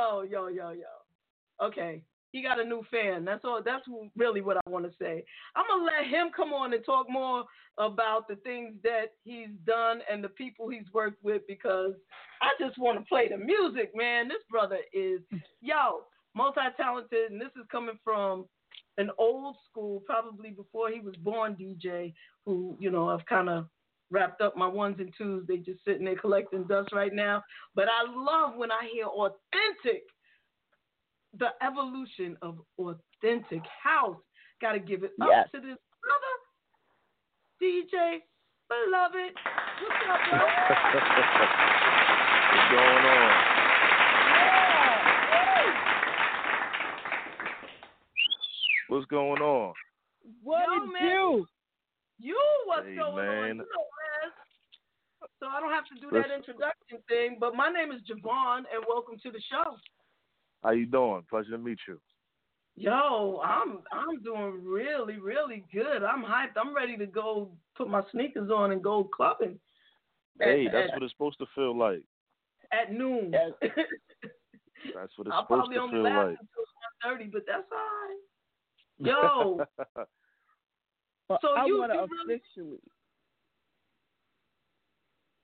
yo, 0.06 0.22
yo, 0.22 0.48
yo, 0.48 0.72
yo. 0.72 1.66
Okay. 1.66 2.04
He 2.32 2.44
got 2.44 2.60
a 2.60 2.66
new 2.66 2.84
fan. 2.92 3.24
That's 3.24 3.46
all. 3.46 3.62
That's 3.64 3.86
really 4.18 4.42
what 4.42 4.58
I 4.58 4.70
want 4.70 4.86
to 4.86 4.92
say. 5.00 5.24
I'm 5.56 5.66
gonna 5.70 5.86
let 5.86 6.10
him 6.10 6.32
come 6.36 6.52
on 6.52 6.74
and 6.74 6.84
talk 6.84 7.10
more 7.10 7.46
about 7.78 8.28
the 8.28 8.36
things 8.38 8.74
that 8.84 9.14
he's 9.24 9.50
done 9.66 10.02
and 10.12 10.22
the 10.22 10.30
people 10.30 10.68
he's 10.68 10.92
worked 10.94 11.24
with 11.24 11.44
because 11.48 11.94
I 12.42 12.50
just 12.60 12.78
want 12.78 13.00
to 13.00 13.06
play 13.06 13.30
the 13.30 13.38
music, 13.38 13.92
man. 13.96 14.28
This 14.28 14.44
brother 14.50 14.80
is 14.92 15.22
yo 15.62 16.02
multi-talented, 16.36 17.32
and 17.32 17.40
this 17.40 17.52
is 17.56 17.66
coming 17.72 17.98
from 18.04 18.46
an 18.98 19.10
old 19.18 19.56
school, 19.70 20.04
probably 20.06 20.50
before 20.50 20.90
he 20.90 21.00
was 21.00 21.16
born, 21.16 21.56
DJ. 21.56 22.14
Who 22.46 22.76
you 22.82 22.92
know 22.92 23.10
I've 23.10 23.26
kind 23.28 23.48
of 23.48 23.68
wrapped 24.12 24.42
up 24.42 24.56
my 24.56 24.68
ones 24.68 24.98
and 25.00 25.14
twos. 25.18 25.46
They 25.48 25.58
just 25.58 25.84
sitting 25.86 26.06
there 26.06 26.16
collecting 26.16 26.64
dust 26.66 26.92
right 26.94 27.14
now. 27.14 27.44
But 27.76 27.86
I 27.88 28.04
love 28.12 28.56
when 28.56 28.72
I 28.72 28.88
hear 28.92 29.06
authentic 29.06 30.04
the 31.38 31.50
evolution 31.62 32.38
of 32.42 32.60
authentic 32.80 33.62
house. 33.84 34.18
Got 34.62 34.74
to 34.74 34.80
give 34.80 35.04
it 35.04 35.12
up 35.22 35.28
Yes. 35.30 35.50
to 35.54 35.60
this 35.60 35.78
brother, 36.02 36.36
DJ 37.62 38.20
Beloved. 38.70 39.34
What's 39.82 40.10
up, 40.10 40.20
bro? 40.30 40.40
What's 42.56 42.72
going 42.72 43.06
on? 43.06 43.56
What's 48.88 49.06
going 49.08 49.42
on? 49.42 49.74
What 50.44 50.66
Yo, 50.68 50.80
did 50.86 50.94
man. 50.94 51.10
you? 51.12 51.48
You, 52.18 52.40
what's 52.66 52.86
Hey, 52.88 52.96
going 52.96 53.28
on? 53.28 53.48
You 53.48 53.54
know, 53.56 53.64
man. 53.64 54.32
So 55.40 55.48
I 55.48 55.60
don't 55.60 55.72
have 55.72 55.86
to 55.86 55.96
do 56.00 56.08
Let's- 56.12 56.30
that 56.30 56.36
introduction 56.36 57.00
thing, 57.10 57.38
but 57.40 57.56
my 57.56 57.70
name 57.70 57.92
is 57.92 58.02
JaVonne, 58.04 58.64
and 58.74 58.84
welcome 58.88 59.18
to 59.24 59.32
the 59.32 59.42
show. 59.52 59.76
How 60.64 60.72
you 60.72 60.86
doing? 60.86 61.24
Pleasure 61.30 61.52
to 61.52 61.58
meet 61.58 61.80
you. 61.88 62.00
Yo, 62.78 63.42
I'm 63.44 63.80
I'm 63.94 64.22
doing 64.22 64.62
really 64.64 65.18
really 65.18 65.64
good. 65.74 66.04
I'm 66.04 66.24
hyped. 66.24 66.58
I'm 66.58 66.76
ready 66.76 66.98
to 66.98 67.06
go 67.06 67.52
put 67.78 67.88
my 67.90 68.02
sneakers 68.12 68.50
on 68.52 68.72
and 68.72 68.84
go 68.84 69.04
clubbing. 69.06 69.60
at- 70.42 70.48
Hey, 70.48 70.68
that's 70.68 70.90
at, 70.90 70.96
what 70.96 71.04
it's 71.04 71.14
supposed 71.14 71.38
to 71.40 71.46
feel 71.56 71.78
like. 71.78 72.04
at 72.72 72.92
noon. 72.92 73.32
Yes. 73.34 73.52
That's 74.94 75.12
what 75.18 75.26
it's 75.28 75.34
I'll 75.34 75.44
supposed 75.46 75.72
probably 75.72 75.76
to 75.78 75.82
only 75.82 75.94
feel 75.94 76.04
last 76.04 76.16
like. 76.28 76.38
until 76.40 76.66
one 76.84 77.18
thirty, 77.18 77.26
but 77.32 77.42
that's 77.48 77.66
all 77.72 77.78
right. 77.80 78.20
Yo, 79.00 79.66
Well, 81.30 81.40
So 81.42 81.54
I 81.56 81.66
you- 81.66 81.80
want 81.80 81.92
to 81.92 81.98
you 81.98 82.06
really- 82.08 82.36
officially, 82.36 82.82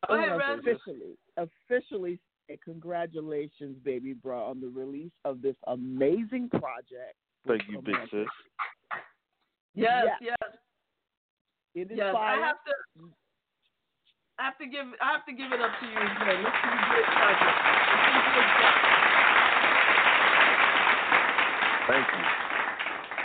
go 0.07 0.13
I 0.13 0.17
ahead, 0.17 0.31
wanna 0.39 0.53
officially, 0.59 1.17
officially 1.37 2.19
say 2.47 2.57
congratulations, 2.57 3.77
baby 3.79 4.13
bro, 4.13 4.43
on 4.45 4.61
the 4.61 4.67
release 4.69 5.13
of 5.25 5.41
this 5.41 5.55
amazing 5.67 6.49
project. 6.49 7.15
Thank 7.47 7.67
you, 7.67 7.81
big 7.81 7.95
sis. 8.09 8.27
Yes, 9.73 10.17
Yes. 10.21 10.35
yes, 10.41 10.57
It 11.73 11.89
is 11.91 11.97
yes. 11.97 12.13
I 12.13 12.35
have 12.35 12.63
to. 12.65 12.73
I 14.37 14.43
have 14.43 14.57
to 14.57 14.65
give. 14.67 14.85
I 15.01 15.11
have 15.13 15.25
to 15.25 15.31
give 15.33 15.51
it 15.53 15.61
up 15.61 15.79
to 15.79 15.85
you 15.85 15.97
again. 15.97 16.43
This 16.43 16.53
is 16.53 16.63
a 16.63 16.77
good 16.91 17.05
project. 17.05 17.57
This 17.87 18.15
is 18.17 18.33
good 18.33 18.49
project. 18.59 18.87
Thank 21.87 22.07
you. 22.07 22.25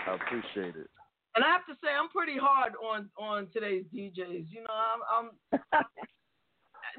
I 0.07 0.14
appreciate 0.14 0.76
it. 0.76 0.90
And 1.37 1.45
I 1.45 1.49
have 1.49 1.66
to 1.66 1.74
say, 1.84 1.91
I'm 1.93 2.09
pretty 2.09 2.39
hard 2.39 2.72
on 2.82 3.11
on 3.18 3.49
today's 3.53 3.84
DJs. 3.95 4.47
You 4.49 4.62
know, 4.62 4.72
I'm, 4.72 5.30
I'm 5.53 5.61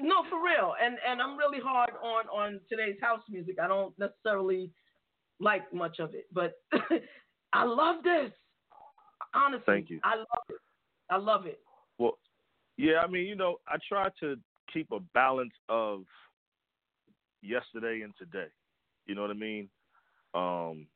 no 0.00 0.22
for 0.30 0.42
real, 0.42 0.74
and 0.82 0.96
and 1.06 1.20
I'm 1.20 1.36
really 1.36 1.58
hard 1.60 1.90
on 2.02 2.26
on 2.28 2.60
today's 2.68 2.96
house 3.00 3.22
music. 3.28 3.56
I 3.60 3.66
don't 3.66 3.92
necessarily 3.98 4.70
like 5.40 5.72
much 5.74 5.98
of 5.98 6.14
it, 6.14 6.26
but 6.32 6.54
I 7.52 7.64
love 7.64 8.04
this. 8.04 8.30
Honestly, 9.34 9.64
Thank 9.66 9.90
you. 9.90 10.00
I 10.04 10.16
love 10.16 10.44
it. 10.48 10.56
I 11.10 11.16
love 11.16 11.46
it. 11.46 11.58
Well, 11.98 12.18
yeah, 12.76 13.00
I 13.02 13.06
mean, 13.08 13.26
you 13.26 13.34
know, 13.34 13.56
I 13.66 13.76
try 13.88 14.08
to 14.20 14.36
keep 14.72 14.90
a 14.92 15.00
balance 15.14 15.52
of 15.68 16.04
yesterday 17.42 18.02
and 18.02 18.14
today. 18.18 18.48
You 19.06 19.14
know 19.14 19.22
what 19.22 19.30
I 19.30 19.34
mean? 19.34 19.68
Um, 20.34 20.86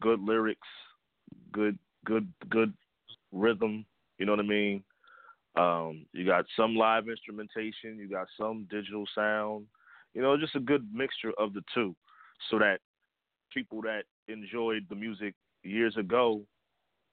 good 0.00 0.20
lyrics, 0.20 0.66
good, 1.52 1.78
good, 2.04 2.32
good 2.48 2.72
rhythm. 3.32 3.84
You 4.18 4.26
know 4.26 4.32
what 4.32 4.40
I 4.40 4.48
mean? 4.48 4.82
Um, 5.56 6.06
you 6.12 6.24
got 6.26 6.44
some 6.56 6.76
live 6.76 7.08
instrumentation, 7.08 7.98
you 7.98 8.08
got 8.08 8.28
some 8.38 8.66
digital 8.70 9.04
sound. 9.14 9.66
You 10.14 10.22
know, 10.22 10.36
just 10.36 10.56
a 10.56 10.60
good 10.60 10.86
mixture 10.92 11.32
of 11.38 11.54
the 11.54 11.62
two, 11.74 11.94
so 12.50 12.58
that 12.58 12.78
people 13.52 13.82
that 13.82 14.02
enjoyed 14.28 14.86
the 14.88 14.94
music 14.94 15.34
years 15.62 15.96
ago 15.96 16.42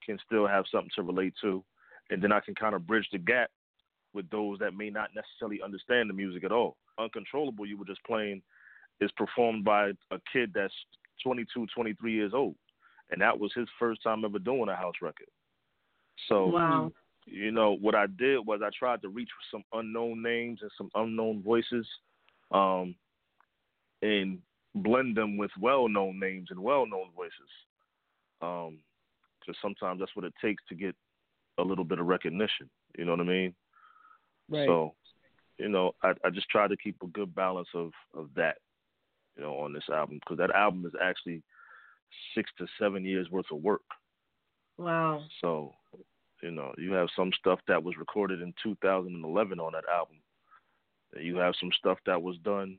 can 0.04 0.18
still 0.26 0.46
have 0.46 0.64
something 0.70 0.90
to 0.96 1.02
relate 1.02 1.34
to, 1.42 1.62
and 2.10 2.22
then 2.22 2.32
I 2.32 2.40
can 2.40 2.54
kind 2.54 2.74
of 2.74 2.86
bridge 2.86 3.08
the 3.12 3.18
gap 3.18 3.50
with 4.14 4.28
those 4.30 4.58
that 4.58 4.74
may 4.74 4.90
not 4.90 5.10
necessarily 5.14 5.60
understand 5.62 6.08
the 6.08 6.14
music 6.14 6.44
at 6.44 6.52
all. 6.52 6.76
Uncontrollable, 6.98 7.66
you 7.66 7.76
were 7.76 7.84
just 7.84 8.02
playing, 8.04 8.42
is 9.00 9.10
performed 9.16 9.64
by 9.64 9.90
a 10.10 10.18
kid 10.32 10.50
that's 10.54 10.74
22, 11.22 11.66
23 11.74 12.12
years 12.12 12.32
old, 12.34 12.56
and 13.10 13.20
that 13.20 13.38
was 13.38 13.52
his 13.54 13.68
first 13.78 14.02
time 14.02 14.24
ever 14.24 14.38
doing 14.38 14.68
a 14.68 14.76
house 14.76 14.96
record. 15.02 15.28
So, 16.28 16.46
Wow. 16.46 16.92
you 17.26 17.50
know, 17.50 17.72
what 17.72 17.94
I 17.94 18.06
did 18.06 18.46
was 18.46 18.60
I 18.62 18.70
tried 18.76 19.02
to 19.02 19.08
reach 19.08 19.30
some 19.50 19.64
unknown 19.72 20.22
names 20.22 20.60
and 20.62 20.70
some 20.76 20.90
unknown 20.94 21.42
voices, 21.42 21.86
um, 22.50 22.94
and 24.02 24.40
blend 24.74 25.16
them 25.16 25.36
with 25.36 25.50
well-known 25.60 26.20
names 26.20 26.48
and 26.50 26.60
well-known 26.60 27.10
voices. 27.16 27.50
Um, 28.40 28.78
because 29.40 29.60
sometimes 29.62 30.00
that's 30.00 30.14
what 30.14 30.24
it 30.24 30.34
takes 30.40 30.62
to 30.68 30.74
get 30.74 30.94
a 31.58 31.62
little 31.62 31.84
bit 31.84 31.98
of 31.98 32.06
recognition. 32.06 32.68
You 32.96 33.04
know 33.04 33.12
what 33.12 33.20
I 33.20 33.24
mean? 33.24 33.54
Right. 34.48 34.66
So, 34.66 34.94
you 35.58 35.68
know, 35.68 35.92
I, 36.02 36.12
I 36.24 36.30
just 36.30 36.48
try 36.48 36.68
to 36.68 36.76
keep 36.76 36.96
a 37.02 37.06
good 37.08 37.34
balance 37.34 37.68
of 37.74 37.92
of 38.14 38.28
that, 38.36 38.58
you 39.36 39.42
know, 39.42 39.56
on 39.58 39.72
this 39.72 39.88
album 39.92 40.20
because 40.20 40.38
that 40.38 40.54
album 40.54 40.84
is 40.86 40.92
actually 41.02 41.42
six 42.34 42.50
to 42.58 42.66
seven 42.78 43.04
years 43.04 43.30
worth 43.30 43.50
of 43.52 43.62
work. 43.62 43.82
Wow. 44.76 45.22
So, 45.40 45.74
you 46.42 46.50
know, 46.50 46.72
you 46.78 46.92
have 46.92 47.08
some 47.16 47.32
stuff 47.38 47.58
that 47.68 47.82
was 47.82 47.96
recorded 47.98 48.42
in 48.42 48.54
2011 48.62 49.58
on 49.58 49.72
that 49.72 49.84
album. 49.92 50.16
And 51.14 51.24
you 51.24 51.36
have 51.36 51.54
some 51.58 51.70
stuff 51.78 51.98
that 52.06 52.20
was 52.20 52.36
done 52.38 52.78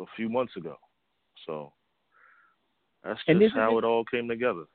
a 0.00 0.04
few 0.16 0.28
months 0.28 0.56
ago. 0.56 0.76
So 1.46 1.72
that's 3.04 3.20
just 3.24 3.54
how 3.54 3.74
it- 3.76 3.78
it 3.78 3.84
all 3.84 4.04
came 4.04 4.28
together. 4.28 4.66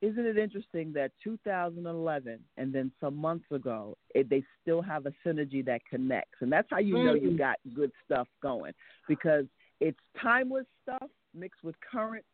Isn't 0.00 0.26
it 0.26 0.38
interesting 0.38 0.92
that 0.92 1.10
2011 1.24 2.44
and 2.56 2.72
then 2.72 2.92
some 3.00 3.16
months 3.16 3.50
ago, 3.50 3.96
it, 4.14 4.28
they 4.28 4.44
still 4.60 4.80
have 4.80 5.06
a 5.06 5.12
synergy 5.24 5.64
that 5.64 5.84
connects, 5.86 6.40
and 6.40 6.52
that's 6.52 6.70
how 6.70 6.78
you 6.78 6.98
know 6.98 7.14
you 7.14 7.32
Mm. 7.32 7.38
got 7.38 7.58
good 7.74 7.92
stuff 8.04 8.28
going 8.40 8.74
because 9.08 9.46
it's 9.80 9.98
timeless 10.16 10.66
stuff 10.82 11.10
mixed 11.34 11.64
with 11.64 11.78
current 11.80 12.24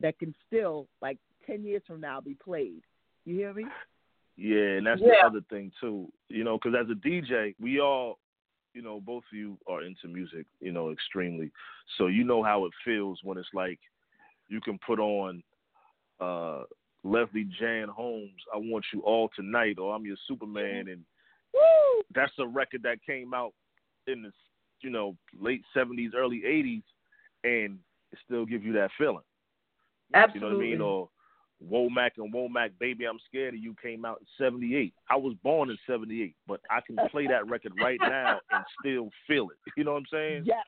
that 0.00 0.18
can 0.18 0.34
still, 0.46 0.88
like 1.00 1.18
10 1.46 1.64
years 1.64 1.82
from 1.86 2.00
now, 2.00 2.20
be 2.20 2.34
played. 2.34 2.82
You 3.24 3.34
hear 3.36 3.52
me? 3.52 3.66
Yeah, 4.36 4.76
and 4.78 4.86
that's 4.86 5.00
Yeah. 5.00 5.20
the 5.20 5.26
other 5.26 5.40
thing 5.50 5.70
too. 5.80 6.10
You 6.28 6.44
know, 6.44 6.58
because 6.58 6.74
as 6.78 6.90
a 6.90 6.94
DJ, 6.94 7.54
we 7.60 7.80
all, 7.80 8.18
you 8.72 8.82
know, 8.82 9.00
both 9.00 9.24
of 9.30 9.36
you 9.36 9.58
are 9.66 9.82
into 9.82 10.08
music, 10.08 10.46
you 10.60 10.72
know, 10.72 10.90
extremely. 10.90 11.50
So 11.98 12.06
you 12.06 12.24
know 12.24 12.42
how 12.42 12.64
it 12.64 12.72
feels 12.84 13.22
when 13.22 13.36
it's 13.36 13.52
like 13.52 13.78
you 14.48 14.60
can 14.60 14.78
put 14.86 14.98
on 14.98 15.42
uh 16.20 16.64
Leslie 17.02 17.48
Jan 17.58 17.88
Holmes, 17.88 18.42
I 18.54 18.58
want 18.58 18.84
you 18.92 19.00
all 19.00 19.30
tonight, 19.34 19.78
or 19.78 19.94
I'm 19.94 20.04
your 20.04 20.18
Superman, 20.28 20.88
and 20.88 21.04
Woo! 21.54 22.02
that's 22.14 22.32
a 22.38 22.46
record 22.46 22.82
that 22.82 23.02
came 23.04 23.32
out 23.32 23.54
in 24.06 24.22
the, 24.22 24.32
you 24.82 24.90
know, 24.90 25.16
late 25.38 25.62
'70s, 25.74 26.14
early 26.14 26.42
'80s, 26.46 26.82
and 27.44 27.78
it 28.12 28.18
still 28.26 28.44
give 28.44 28.62
you 28.62 28.72
that 28.74 28.90
feeling. 28.98 29.24
Absolutely. 30.14 30.68
You 30.70 30.78
know 30.78 30.86
what 30.86 31.70
I 31.70 31.72
mean? 31.72 31.90
Or 31.90 31.90
Womack 31.98 32.10
and 32.18 32.32
Womack, 32.32 32.70
Baby, 32.78 33.06
I'm 33.06 33.18
Scared 33.26 33.54
of 33.54 33.60
You 33.60 33.74
came 33.82 34.04
out 34.04 34.20
in 34.20 34.26
78. 34.44 34.94
I 35.10 35.16
was 35.16 35.34
born 35.42 35.70
in 35.70 35.78
78, 35.86 36.34
but 36.46 36.60
I 36.70 36.80
can 36.80 36.96
play 37.10 37.26
that 37.26 37.48
record 37.48 37.72
right 37.80 37.98
now 38.00 38.40
and 38.50 38.64
still 38.80 39.10
feel 39.26 39.48
it. 39.50 39.72
You 39.76 39.84
know 39.84 39.92
what 39.92 39.98
I'm 39.98 40.06
saying? 40.10 40.42
Yes. 40.46 40.64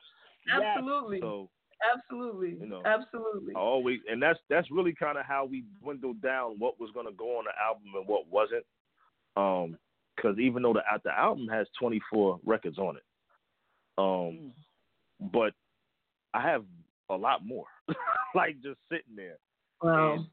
yes. 0.47 0.61
Absolutely. 0.77 1.19
So 1.21 1.49
Absolutely. 1.93 2.57
You 2.59 2.67
know. 2.67 2.81
Absolutely. 2.85 3.53
I 3.55 3.59
always, 3.59 3.99
and 4.09 4.21
that's 4.21 4.39
that's 4.49 4.69
really 4.71 4.93
kind 4.93 5.17
of 5.17 5.25
how 5.25 5.45
we 5.45 5.63
dwindled 5.81 6.21
down 6.21 6.55
what 6.57 6.79
was 6.79 6.91
going 6.93 7.07
to 7.07 7.13
go 7.13 7.37
on 7.37 7.45
the 7.45 7.51
album 7.61 7.91
and 7.95 8.07
what 8.07 8.29
wasn't. 8.29 8.65
Um, 9.35 9.77
because 10.15 10.37
even 10.37 10.61
though 10.61 10.73
the 10.73 10.81
the 11.03 11.11
album 11.11 11.47
has 11.47 11.67
24 11.79 12.39
records 12.45 12.77
on 12.77 12.97
it, 12.97 13.03
um, 13.97 14.53
but 15.31 15.53
I 16.33 16.41
have 16.41 16.63
a 17.09 17.15
lot 17.15 17.45
more, 17.45 17.65
like 18.35 18.55
just 18.61 18.79
sitting 18.89 19.15
there. 19.15 19.37
Wow. 19.81 20.13
And 20.13 20.25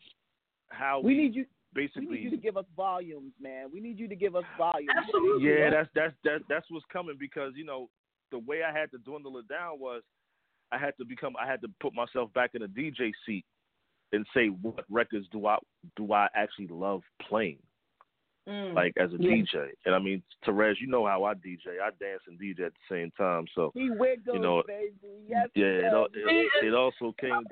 how 0.69 1.01
We 1.01 1.17
need 1.17 1.35
you. 1.35 1.47
basically 1.75 2.07
We 2.07 2.15
need 2.17 2.25
you 2.25 2.31
to 2.31 2.37
give 2.37 2.57
us 2.57 2.67
volumes, 2.77 3.33
man. 3.41 3.67
We 3.73 3.81
need 3.81 3.99
you 3.99 4.09
to 4.09 4.17
give 4.17 4.37
us 4.37 4.45
volumes. 4.57 4.91
Absolutely. 4.97 5.49
Yeah, 5.49 5.71
that's 5.71 5.89
that's 5.95 6.15
that's 6.25 6.45
that's 6.49 6.67
what's 6.71 6.87
coming 6.93 7.17
because 7.19 7.53
you 7.57 7.65
know 7.65 7.89
the 8.31 8.39
way 8.39 8.63
I 8.63 8.77
had 8.77 8.91
to 8.93 8.99
dwindle 8.99 9.39
it 9.39 9.49
down 9.49 9.81
was 9.81 10.03
I 10.73 10.79
had 10.79 10.97
to 10.99 11.05
become 11.05 11.35
I 11.41 11.47
had 11.47 11.61
to 11.63 11.69
put 11.81 11.95
myself 11.95 12.33
back 12.33 12.51
in 12.55 12.63
a 12.63 12.69
DJ 12.69 13.13
seat 13.27 13.45
and 14.13 14.27
say 14.35 14.49
what 14.49 14.85
records 14.89 15.27
do 15.33 15.47
I 15.47 15.57
do 15.97 16.13
I 16.13 16.29
actually 16.35 16.69
love 16.69 17.03
playing 17.29 17.59
Mm. 18.51 18.75
like 18.75 18.93
as 18.97 19.11
a 19.13 19.17
Yeah. 19.21 19.31
DJ 19.31 19.69
and 19.87 19.95
I 19.95 19.99
mean 20.01 20.23
Terez 20.45 20.75
you 20.81 20.89
know 20.89 21.07
how 21.07 21.23
I 21.25 21.35
DJ 21.35 21.79
I 21.81 21.91
dance 22.01 22.23
and 22.27 22.39
DJ 22.41 22.67
at 22.67 22.73
the 22.75 22.95
same 22.95 23.11
time 23.13 23.45
so 23.55 23.71
He 23.75 23.91
wiggles, 23.91 24.35
You 24.35 24.41
know, 24.41 24.63
baby. 24.67 24.91
Yes, 25.29 25.49
yeah 25.55 25.67
it, 25.67 25.85
al- 25.85 26.09
it, 26.13 26.67
it 26.67 26.75
also 26.75 27.15
came 27.21 27.45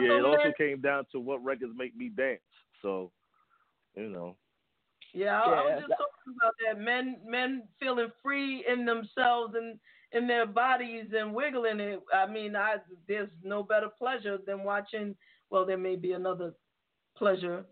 yeah 0.00 0.18
it 0.18 0.24
also 0.24 0.52
came 0.56 0.80
down 0.80 1.04
to 1.12 1.20
what 1.20 1.44
records 1.44 1.72
make 1.76 1.94
me 1.94 2.08
dance 2.08 2.40
so 2.80 3.10
you 3.94 4.08
know 4.08 4.34
Yeah, 5.12 5.40
I, 5.40 5.44
I 5.44 5.64
was 5.64 5.74
just 5.80 5.88
that- 5.88 5.98
talking 5.98 6.34
about 6.40 6.54
that. 6.64 6.80
Men 6.80 7.18
men 7.26 7.64
feeling 7.80 8.08
free 8.22 8.64
in 8.66 8.86
themselves 8.86 9.54
and 9.56 9.78
in 10.12 10.26
their 10.26 10.46
bodies 10.46 11.06
and 11.16 11.34
wiggling 11.34 11.80
it. 11.80 12.00
I 12.14 12.26
mean, 12.26 12.54
I 12.56 12.76
there's 13.08 13.28
no 13.42 13.62
better 13.62 13.88
pleasure 13.98 14.38
than 14.46 14.62
watching. 14.64 15.16
Well, 15.50 15.66
there 15.66 15.76
may 15.78 15.96
be 15.96 16.12
another 16.12 16.52
pleasure 17.16 17.64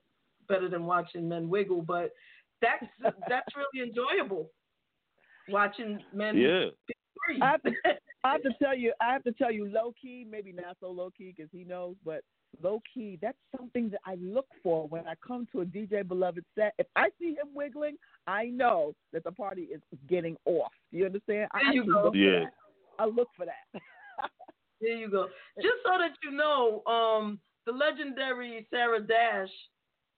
better 0.49 0.69
than 0.69 0.85
watching 0.87 1.29
men 1.29 1.49
wiggle, 1.49 1.83
but 1.83 2.11
that's 2.63 2.85
that's 3.29 3.47
really 3.57 3.89
enjoyable. 3.89 4.51
Watching 5.49 6.01
men 6.13 6.37
yeah. 6.37 6.67
I 7.43 7.51
have 7.51 7.63
to, 7.63 7.73
I 8.25 8.33
have 8.33 8.43
to 8.43 8.51
tell 8.63 8.77
you, 8.77 8.93
I 9.01 9.13
have 9.13 9.25
to 9.25 9.33
tell 9.33 9.53
you, 9.53 9.67
low 9.71 9.93
key, 10.01 10.27
maybe 10.29 10.53
not 10.53 10.77
so 10.81 10.91
low 10.91 11.11
key 11.17 11.33
because 11.37 11.51
he 11.53 11.65
knows, 11.65 11.97
but 12.05 12.21
low 12.63 12.81
key, 12.93 13.19
that's 13.21 13.37
something 13.57 13.91
that 13.91 14.01
I 14.07 14.17
look 14.21 14.47
for 14.63 14.87
when 14.89 15.07
I 15.07 15.15
come 15.27 15.47
to 15.53 15.61
a 15.61 15.65
DJ 15.65 16.07
Beloved 16.07 16.45
set. 16.55 16.75
If 16.79 16.87
I 16.97 17.09
see 17.19 17.31
him 17.31 17.49
wiggling, 17.55 17.97
I 18.27 18.47
know 18.47 18.95
that 19.13 19.25
the 19.25 19.33
party 19.33 19.63
is 19.63 19.81
getting 20.09 20.37
off. 20.47 20.73
You 20.91 21.07
understand? 21.07 21.49
I 21.53 21.61
There 21.65 21.73
you 21.75 21.85
go. 21.93 22.03
look 22.05 22.13
for 22.13 22.19
Yeah. 22.19 22.41
that. 22.41 22.53
I 22.99 23.05
look 23.07 23.29
for 23.37 23.47
that. 23.47 23.83
There 24.81 24.97
you 24.97 25.11
go. 25.11 25.27
Just 25.61 25.75
so 25.85 25.99
that 25.99 26.13
you 26.23 26.31
know, 26.31 26.85
um, 26.87 27.41
the 27.67 27.73
legendary 27.73 28.65
Sarah 28.71 29.01
Dash 29.01 29.49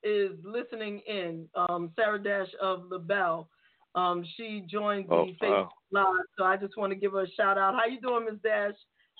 is 0.02 0.32
listening 0.44 1.00
in. 1.06 1.46
Um, 1.54 1.90
Sarah 1.96 2.22
Dash 2.22 2.48
of 2.60 2.84
LaBelle. 2.90 3.48
Um, 3.94 4.24
she 4.36 4.64
joined 4.70 5.08
the 5.08 5.14
Oh, 5.14 5.26
Facebook 5.42 5.50
wow. 5.50 5.70
Live, 5.92 6.24
so 6.38 6.44
I 6.44 6.56
just 6.56 6.76
want 6.76 6.92
to 6.92 6.96
give 6.96 7.12
her 7.12 7.22
a 7.22 7.30
shout 7.32 7.58
out. 7.58 7.74
How 7.74 7.86
you 7.86 8.00
doing, 8.00 8.24
Miss 8.24 8.40
Dash? 8.42 8.74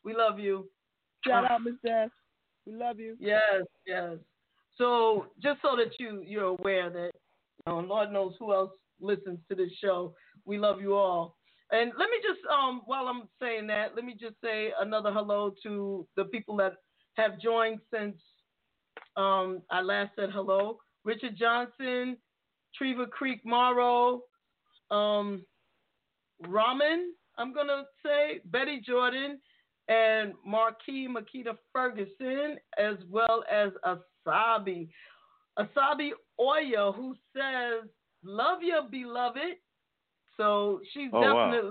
We 0.05 0.15
love 0.15 0.39
you. 0.39 0.69
Shout 1.27 1.51
out, 1.51 1.63
Miss 1.63 1.75
Dash. 1.85 2.11
We 2.67 2.75
love 2.75 3.01
you. 3.01 3.17
Yes, 3.19 3.65
yes. 3.87 4.17
So 4.79 5.27
just 5.43 5.61
so 5.63 5.77
that 5.77 5.99
you 5.99 6.23
you're 6.25 6.45
aware 6.45 6.89
that 6.91 7.11
um, 7.67 7.89
Lord 7.89 8.13
knows 8.13 8.35
who 8.39 8.55
else 8.55 8.71
listens 9.01 9.39
to 9.49 9.57
this 9.57 9.73
show. 9.83 10.15
We 10.45 10.59
love 10.59 10.81
you 10.81 10.95
all. 10.95 11.37
And 11.73 11.93
let 11.99 12.11
me 12.11 12.17
just 12.23 12.41
um 12.51 12.83
while 12.87 13.07
I'm 13.07 13.25
saying 13.41 13.67
that, 13.69 13.95
let 13.97 14.05
me 14.05 14.15
just 14.19 14.37
say 14.43 14.71
another 14.81 15.11
hello 15.13 15.53
to 15.65 16.07
the 16.17 16.25
people 16.25 16.57
that 16.57 16.75
have 17.15 17.41
joined 17.41 17.81
since 17.93 18.17
um 19.21 19.63
I 19.71 19.81
last 19.83 20.13
said 20.17 20.31
hello. 20.33 20.79
Richard 21.05 21.37
Johnson, 21.37 22.17
Treva 22.77 23.09
Creek 23.11 23.41
Morrow, 23.45 24.23
um 24.91 25.45
Ramen, 26.47 27.01
I'm 27.39 27.53
gonna 27.53 27.85
say, 28.05 28.41
Betty 28.47 28.81
Jordan, 28.81 29.39
and 29.89 30.33
Marquis 30.45 31.09
Makita 31.09 31.57
Ferguson, 31.73 32.59
as 32.79 32.97
well 33.09 33.45
as 33.51 33.71
Asabi. 33.85 34.89
Asabi 35.59 36.11
Oya, 36.41 36.93
who 36.93 37.15
says, 37.37 37.89
Love 38.23 38.63
your 38.63 38.85
beloved. 38.89 39.57
So 40.37 40.81
she 40.93 41.09
Oh, 41.13 41.21
wow. 41.21 41.45
definitely 41.47 41.71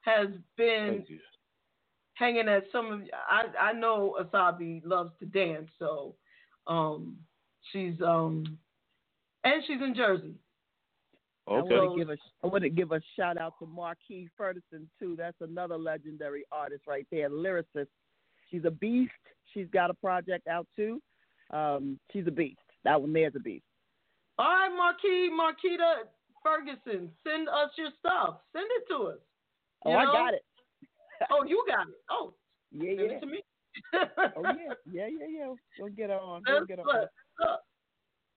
has 0.00 0.28
been 0.56 1.04
hanging 2.14 2.48
at 2.48 2.64
some 2.72 2.86
of 2.92 3.00
I 3.28 3.44
I 3.68 3.72
know 3.72 4.16
Asabi 4.20 4.82
loves 4.84 5.12
to 5.20 5.26
dance, 5.26 5.68
so 5.78 6.16
um 6.66 7.16
she's 7.72 8.00
um 8.00 8.44
and 9.44 9.62
she's 9.66 9.80
in 9.82 9.94
Jersey. 9.94 10.34
okay 11.48 11.74
I 11.74 11.78
want 11.80 11.92
to 11.92 11.98
give 11.98 12.10
a 12.10 12.16
I 12.42 12.46
want 12.46 12.62
to 12.64 12.70
give 12.70 12.92
a 12.92 13.00
shout 13.16 13.36
out 13.38 13.54
to 13.60 13.66
Marquis 13.66 14.28
Ferguson 14.36 14.88
too. 14.98 15.14
That's 15.16 15.36
another 15.40 15.76
legendary 15.76 16.44
artist 16.52 16.82
right 16.86 17.06
there, 17.10 17.28
lyricist. 17.30 17.88
She's 18.50 18.64
a 18.64 18.70
beast. 18.70 19.12
She's 19.52 19.66
got 19.72 19.90
a 19.90 19.94
project 19.94 20.46
out 20.46 20.66
too. 20.76 21.00
Um, 21.50 21.98
she's 22.12 22.26
a 22.26 22.30
beast. 22.30 22.58
That 22.84 23.00
one 23.00 23.12
there's 23.12 23.34
a 23.36 23.40
beast. 23.40 23.64
All 24.38 24.46
right, 24.46 24.70
Marquis, 24.74 25.28
Marquita 25.30 26.04
Ferguson, 26.42 27.10
send 27.26 27.48
us 27.48 27.70
your 27.76 27.90
stuff. 28.00 28.38
Send 28.52 28.66
it 28.78 28.84
to 28.92 29.08
us. 29.08 29.18
Oh, 29.84 29.90
You 29.90 29.96
I 29.96 30.04
got 30.06 30.34
it. 30.34 30.44
Oh, 31.30 31.44
you 31.44 31.62
got 31.68 31.88
it. 31.88 31.94
Oh, 32.10 32.34
Yeah, 32.72 32.96
send 32.96 33.10
yeah. 33.10 33.16
it 33.16 33.20
to 33.20 33.26
me. 33.26 33.42
Oh 33.94 34.00
yeah, 34.44 34.74
yeah, 34.90 35.06
yeah, 35.06 35.26
yeah. 35.28 35.52
We'll 35.78 35.90
get 35.90 36.10
her 36.10 36.18
on. 36.18 36.42
We'll 36.46 36.66
get 36.66 36.78
her 36.78 36.84
on. 36.84 37.58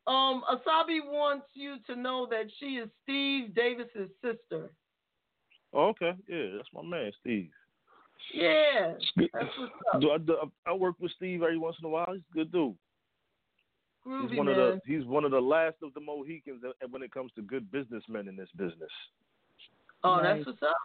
Um, 0.07 0.43
Asabi 0.49 0.99
wants 1.03 1.47
you 1.55 1.77
to 1.87 1.95
know 1.95 2.27
that 2.29 2.45
she 2.59 2.75
is 2.77 2.89
Steve 3.03 3.55
Davis's 3.55 4.09
sister. 4.23 4.69
Oh, 5.73 5.87
okay 5.89 6.13
yeah 6.29 6.55
that's 6.55 6.69
my 6.73 6.83
man 6.83 7.11
Steve 7.21 7.49
Yeah, 8.33 8.93
that's 9.33 9.49
what's 9.57 9.73
up. 9.93 9.99
Do 10.01 10.11
I, 10.11 10.17
do 10.19 10.37
I 10.67 10.73
work 10.73 10.95
with 10.99 11.11
Steve 11.17 11.41
every 11.41 11.57
once 11.57 11.75
in 11.81 11.85
a 11.85 11.89
while. 11.89 12.07
He's 12.13 12.21
a 12.31 12.33
good 12.33 12.51
dude. 12.51 12.75
Groovy 14.07 14.29
He's 14.29 14.37
one 14.37 14.45
man. 14.45 14.59
of 14.59 14.73
the 14.75 14.81
he's 14.85 15.05
one 15.05 15.25
of 15.25 15.31
the 15.31 15.41
last 15.41 15.75
of 15.81 15.93
the 15.95 15.99
Mohicans 15.99 16.61
when 16.91 17.01
it 17.01 17.11
comes 17.11 17.31
to 17.35 17.41
good 17.41 17.69
businessmen 17.71 18.27
in 18.27 18.35
this 18.35 18.49
business. 18.55 18.91
oh, 20.03 20.17
Nice. 20.21 20.37
that's 20.37 20.47
what's 20.47 20.63
up. 20.63 20.77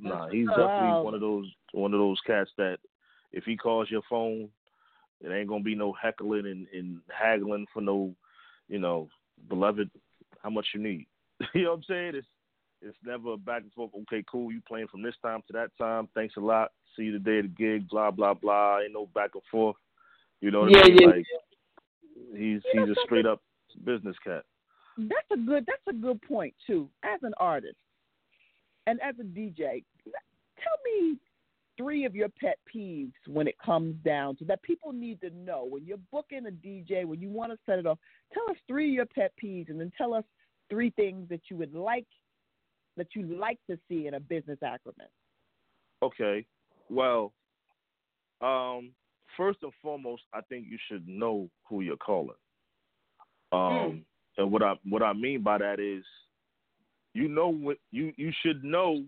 Nah, 0.00 0.28
he's 0.30 0.46
what's 0.48 0.58
up. 0.58 0.66
definitely 0.68 0.88
Wow. 0.88 1.02
one 1.02 1.14
of 1.14 1.20
those 1.20 1.46
one 1.72 1.92
of 1.92 2.00
those 2.00 2.18
cats 2.26 2.50
that 2.56 2.78
if 3.32 3.44
he 3.44 3.56
calls 3.56 3.90
your 3.90 4.02
phone, 4.08 4.48
it 5.20 5.30
ain't 5.30 5.48
gonna 5.48 5.62
be 5.62 5.74
no 5.74 5.92
heckling 5.92 6.46
and, 6.46 6.66
and 6.72 7.00
haggling 7.08 7.66
for 7.72 7.80
no, 7.80 8.14
you 8.68 8.78
know, 8.78 9.08
beloved, 9.48 9.90
how 10.42 10.50
much 10.50 10.66
you 10.74 10.80
need. 10.80 11.06
you 11.54 11.64
know 11.64 11.70
what 11.70 11.76
I'm 11.76 11.82
saying? 11.84 12.12
It's 12.16 12.26
it's 12.82 12.98
never 13.04 13.34
a 13.34 13.36
back 13.36 13.62
and 13.62 13.72
forth. 13.72 13.92
Okay, 14.02 14.24
cool. 14.30 14.50
You 14.50 14.60
playing 14.66 14.88
from 14.88 15.02
this 15.02 15.14
time 15.22 15.40
to 15.46 15.52
that 15.52 15.70
time. 15.78 16.08
Thanks 16.14 16.36
a 16.36 16.40
lot. 16.40 16.72
See 16.96 17.04
you 17.04 17.12
the 17.12 17.18
day 17.18 17.38
of 17.38 17.44
the 17.44 17.48
gig. 17.48 17.88
Blah 17.88 18.10
blah 18.10 18.34
blah. 18.34 18.80
Ain't 18.80 18.92
no 18.92 19.06
back 19.14 19.30
and 19.34 19.42
forth. 19.50 19.76
You 20.40 20.50
know 20.50 20.62
what 20.62 20.72
Yeah, 20.72 20.82
I 20.82 20.88
mean? 20.88 20.98
yeah, 21.00 21.06
like 21.06 21.26
he's 22.32 22.62
You 22.74 22.80
know 22.80 22.86
he's 22.86 22.96
a 22.96 23.00
straight 23.04 23.26
up 23.26 23.40
business 23.84 24.16
cat. 24.24 24.42
That's 24.98 25.30
a 25.32 25.36
good. 25.36 25.64
That's 25.66 25.96
a 25.96 26.00
good 26.00 26.20
point 26.22 26.54
too. 26.66 26.88
As 27.04 27.20
an 27.22 27.32
artist 27.38 27.76
and 28.86 29.00
as 29.00 29.14
a 29.20 29.24
DJ, 29.24 29.84
tell 30.04 30.78
me 30.84 31.16
three 31.82 32.04
of 32.04 32.14
your 32.14 32.28
pet 32.28 32.58
peeves 32.74 33.12
when 33.26 33.48
it 33.48 33.56
comes 33.64 33.96
down 34.04 34.36
to 34.36 34.44
that 34.44 34.62
people 34.62 34.92
need 34.92 35.20
to 35.20 35.30
know 35.30 35.66
when 35.68 35.84
you're 35.84 35.98
booking 36.12 36.46
a 36.46 36.50
DJ 36.50 37.04
when 37.04 37.20
you 37.20 37.28
want 37.28 37.52
to 37.52 37.58
set 37.66 37.78
it 37.78 37.86
off. 37.86 37.98
Tell 38.32 38.44
us 38.50 38.56
three 38.68 38.90
of 38.90 38.94
your 38.94 39.06
pet 39.06 39.32
peeves, 39.42 39.68
and 39.68 39.80
then 39.80 39.90
tell 39.98 40.14
us 40.14 40.24
three 40.70 40.90
things 40.90 41.28
that 41.28 41.40
you 41.50 41.56
would 41.56 41.74
like 41.74 42.06
that 42.96 43.08
you 43.14 43.22
like 43.22 43.58
to 43.68 43.78
see 43.88 44.06
in 44.06 44.14
a 44.14 44.20
business 44.20 44.58
agreement. 44.58 45.10
Okay. 46.02 46.44
Well, 46.90 47.32
um, 48.42 48.92
first 49.36 49.60
and 49.62 49.72
foremost, 49.80 50.22
I 50.34 50.40
think 50.42 50.66
you 50.68 50.78
should 50.90 51.08
know 51.08 51.48
who 51.68 51.80
you're 51.80 51.96
calling. 51.96 52.36
Um, 53.50 54.04
and 54.38 54.50
what 54.50 54.62
I 54.62 54.74
what 54.88 55.02
I 55.02 55.12
mean 55.12 55.42
by 55.42 55.58
that 55.58 55.80
is, 55.80 56.04
you 57.14 57.28
know 57.28 57.48
what 57.48 57.78
you 57.90 58.12
you 58.16 58.32
should 58.44 58.64
know, 58.64 59.04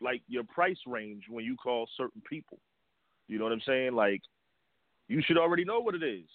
like 0.00 0.22
your 0.28 0.44
price 0.44 0.78
range 0.86 1.24
when 1.28 1.44
you 1.44 1.56
call 1.56 1.88
certain 1.96 2.22
people. 2.28 2.58
You 3.28 3.38
know 3.38 3.44
what 3.44 3.52
I'm 3.52 3.62
saying? 3.66 3.94
Like, 3.94 4.22
you 5.08 5.22
should 5.22 5.38
already 5.38 5.64
know 5.64 5.80
what 5.80 5.94
it 5.94 6.02
is. 6.02 6.28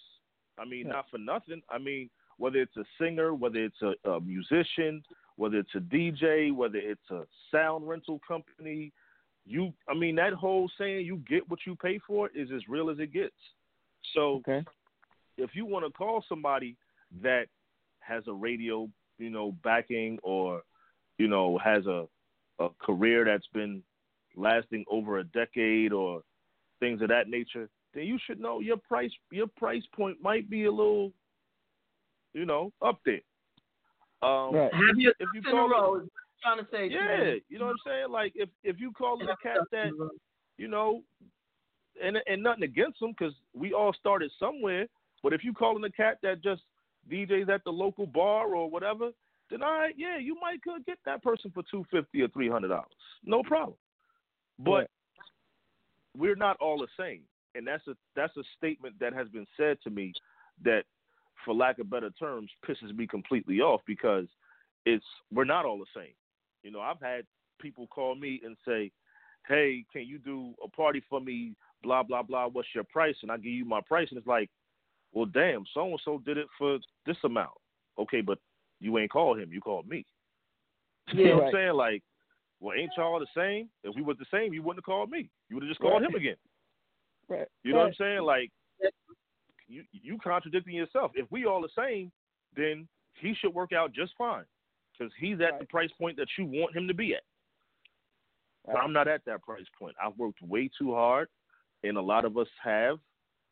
I 0.58 0.64
mean, 0.64 0.86
Yeah. 0.86 0.92
not 0.94 1.10
for 1.10 1.18
nothing. 1.18 1.62
I 1.68 1.78
mean, 1.78 2.10
whether 2.38 2.58
it's 2.60 2.76
a 2.76 2.84
singer, 2.98 3.34
whether 3.34 3.64
it's 3.64 3.80
a, 3.82 3.94
a 4.10 4.20
musician, 4.20 5.02
whether 5.36 5.58
it's 5.58 5.74
a 5.74 5.80
DJ, 5.80 6.52
whether 6.54 6.78
it's 6.78 7.10
a 7.10 7.26
sound 7.50 7.88
rental 7.88 8.20
company, 8.26 8.92
you 9.44 9.72
I 9.88 9.94
mean 9.94 10.14
that 10.16 10.32
whole 10.34 10.70
saying 10.78 11.04
you 11.04 11.16
get 11.28 11.48
what 11.48 11.60
you 11.66 11.74
pay 11.74 11.98
for 11.98 12.28
is 12.34 12.50
as 12.52 12.68
real 12.68 12.90
as 12.90 12.98
it 13.00 13.12
gets. 13.12 13.34
So 14.14 14.36
Okay. 14.36 14.64
if 15.36 15.54
you 15.54 15.64
want 15.66 15.84
to 15.84 15.90
call 15.90 16.24
somebody 16.28 16.76
that 17.22 17.46
has 18.00 18.22
a 18.28 18.32
radio, 18.32 18.88
you 19.18 19.30
know, 19.30 19.52
backing 19.64 20.18
or 20.22 20.62
you 21.18 21.28
know 21.28 21.58
has 21.58 21.86
a 21.86 22.06
a 22.58 22.68
career 22.80 23.24
that's 23.24 23.46
been 23.52 23.82
lasting 24.36 24.84
over 24.90 25.18
a 25.18 25.24
decade 25.24 25.92
or 25.92 26.22
things 26.80 27.02
of 27.02 27.08
that 27.08 27.28
nature, 27.28 27.68
then 27.94 28.04
you 28.04 28.18
should 28.26 28.40
know 28.40 28.60
your 28.60 28.76
price 28.76 29.10
your 29.30 29.46
price 29.46 29.82
point 29.94 30.16
might 30.22 30.48
be 30.48 30.64
a 30.64 30.70
little 30.70 31.12
you 32.34 32.46
know, 32.46 32.72
up 32.80 32.98
there. 33.04 33.20
Um 34.22 34.54
Right. 34.54 34.72
Have 34.72 34.96
your 34.96 35.12
if 35.18 35.28
you 35.34 35.42
ducks 35.42 35.52
in 35.52 35.58
a 35.58 35.60
call 35.60 35.68
row. 35.68 36.00
is 36.00 36.08
trying 36.42 36.58
to 36.58 36.66
say. 36.70 36.88
to 36.88 36.94
yeah, 36.94 37.34
you 37.48 37.58
know 37.58 37.66
what 37.66 37.72
I'm 37.72 37.76
saying? 37.86 38.10
Like 38.10 38.32
if 38.34 38.48
if 38.64 38.80
you 38.80 38.92
call 38.92 39.20
it 39.20 39.28
a 39.28 39.36
cat 39.42 39.58
that 39.72 39.90
you 40.58 40.68
know, 40.68 41.02
and 42.02 42.18
and 42.26 42.42
nothing 42.42 42.64
against 42.64 43.00
them 43.00 43.14
because 43.16 43.34
we 43.54 43.72
all 43.72 43.92
started 43.92 44.30
somewhere. 44.38 44.86
But 45.22 45.32
if 45.32 45.44
you 45.44 45.52
calling 45.52 45.84
a 45.84 45.90
cat 45.90 46.18
that 46.22 46.42
just 46.42 46.62
DJs 47.10 47.48
at 47.48 47.62
the 47.64 47.70
local 47.70 48.06
bar 48.06 48.54
or 48.54 48.68
whatever, 48.68 49.10
then 49.52 49.62
all 49.62 49.72
right, 49.74 49.94
yeah, 49.98 50.16
you 50.18 50.34
might 50.40 50.62
could 50.62 50.84
get 50.86 50.98
that 51.04 51.22
person 51.22 51.50
for 51.52 51.62
two 51.70 51.84
fifty 51.90 52.22
or 52.22 52.28
three 52.28 52.48
hundred 52.48 52.68
dollars, 52.68 52.86
no 53.22 53.42
problem. 53.42 53.76
But 54.58 54.70
Right. 54.70 54.90
we're 56.16 56.36
not 56.36 56.56
all 56.58 56.78
the 56.78 56.88
same, 56.98 57.22
and 57.54 57.66
that's 57.66 57.86
a 57.86 57.94
that's 58.16 58.36
a 58.38 58.44
statement 58.56 58.98
that 58.98 59.12
has 59.12 59.28
been 59.28 59.46
said 59.56 59.78
to 59.82 59.90
me 59.90 60.14
that, 60.64 60.84
for 61.44 61.52
lack 61.52 61.78
of 61.78 61.90
better 61.90 62.10
terms, 62.10 62.50
pisses 62.66 62.96
me 62.96 63.06
completely 63.06 63.60
off 63.60 63.82
because 63.86 64.26
it's 64.86 65.04
we're 65.30 65.44
not 65.44 65.66
all 65.66 65.78
the 65.78 66.00
same. 66.00 66.14
You 66.62 66.70
know, 66.70 66.80
I've 66.80 67.00
had 67.00 67.26
people 67.60 67.86
call 67.88 68.14
me 68.14 68.40
and 68.42 68.56
say, 68.66 68.90
"Hey, 69.46 69.84
can 69.92 70.06
you 70.06 70.18
do 70.18 70.54
a 70.64 70.68
party 70.68 71.02
for 71.10 71.20
me? 71.20 71.54
Blah 71.82 72.04
blah 72.04 72.22
blah. 72.22 72.46
What's 72.46 72.74
your 72.74 72.84
price?" 72.84 73.16
And 73.20 73.30
I 73.30 73.36
give 73.36 73.52
you 73.52 73.66
my 73.66 73.82
price, 73.82 74.08
and 74.10 74.16
it's 74.16 74.26
like, 74.26 74.48
"Well, 75.12 75.26
damn, 75.26 75.66
so 75.74 75.84
and 75.84 76.00
so 76.02 76.18
did 76.24 76.38
it 76.38 76.48
for 76.56 76.78
this 77.04 77.18
amount." 77.22 77.58
Okay, 77.98 78.22
but 78.22 78.38
you 78.82 78.98
ain't 78.98 79.10
called 79.10 79.38
him. 79.38 79.52
You 79.52 79.60
called 79.60 79.88
me. 79.88 80.04
You 81.14 81.28
know 81.28 81.36
what 81.36 81.46
I'm 81.46 81.52
saying? 81.52 81.72
Like, 81.74 82.02
well, 82.60 82.76
ain't 82.78 82.90
y'all 82.96 83.18
the 83.18 83.26
same? 83.36 83.68
If 83.82 83.94
we 83.96 84.02
were 84.02 84.14
the 84.14 84.24
same, 84.30 84.52
you 84.52 84.62
wouldn't 84.62 84.78
have 84.78 84.84
called 84.84 85.10
me. 85.10 85.28
You 85.48 85.56
would 85.56 85.64
have 85.64 85.70
just 85.70 85.80
called 85.80 86.02
Right. 86.02 86.10
him 86.10 86.14
again. 86.14 86.36
Right. 87.28 87.48
You 87.62 87.72
know 87.72 87.78
what 87.78 87.86
I'm 87.86 87.94
saying? 87.94 88.22
Like, 88.22 88.50
you 89.68 89.84
you 89.92 90.18
contradicting 90.18 90.74
yourself. 90.74 91.12
If 91.14 91.30
we 91.30 91.46
all 91.46 91.62
the 91.62 91.68
same, 91.76 92.12
then 92.54 92.86
he 93.20 93.32
should 93.34 93.54
work 93.54 93.72
out 93.72 93.92
just 93.92 94.12
fine 94.18 94.44
because 94.92 95.12
he's 95.18 95.40
at 95.40 95.58
the 95.58 95.64
price 95.66 95.90
point 95.98 96.16
that 96.18 96.26
you 96.36 96.44
want 96.44 96.76
him 96.76 96.86
to 96.88 96.94
be 96.94 97.14
at. 97.14 97.22
But 98.66 98.76
I'm 98.76 98.92
not 98.92 99.08
at 99.08 99.24
that 99.24 99.42
price 99.42 99.64
point. 99.78 99.94
I've 100.04 100.18
worked 100.18 100.42
way 100.42 100.68
too 100.78 100.92
hard, 100.92 101.28
and 101.84 101.96
a 101.96 102.02
lot 102.02 102.24
of 102.24 102.36
us 102.36 102.48
have 102.62 102.98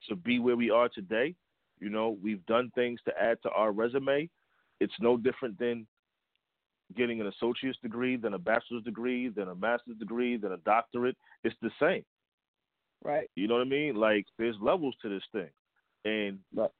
to 0.08 0.16
be 0.16 0.40
where 0.40 0.56
we 0.56 0.70
are 0.70 0.88
today. 0.88 1.34
You 1.78 1.88
know, 1.88 2.18
we've 2.22 2.44
done 2.46 2.70
things 2.74 3.00
to 3.06 3.12
add 3.18 3.38
to 3.44 3.50
our 3.50 3.72
resume. 3.72 4.28
It's 4.80 4.94
no 5.00 5.16
different 5.16 5.58
than 5.58 5.86
getting 6.96 7.20
an 7.20 7.28
associate's 7.28 7.78
degree, 7.82 8.16
than 8.16 8.34
a 8.34 8.38
bachelor's 8.38 8.82
degree, 8.82 9.28
than 9.28 9.48
a 9.48 9.54
master's 9.54 9.96
degree, 9.98 10.36
than 10.36 10.52
a 10.52 10.56
doctorate. 10.58 11.16
It's 11.44 11.56
the 11.62 11.70
same. 11.80 12.04
Right. 13.04 13.30
You 13.34 13.48
know 13.48 13.54
what 13.54 13.66
I 13.66 13.70
mean? 13.70 13.96
Like 13.96 14.26
there's 14.38 14.56
levels 14.60 14.94
to 15.02 15.08
this 15.08 15.22
thing. 15.32 15.50
And 16.04 16.40
Right. 16.54 16.70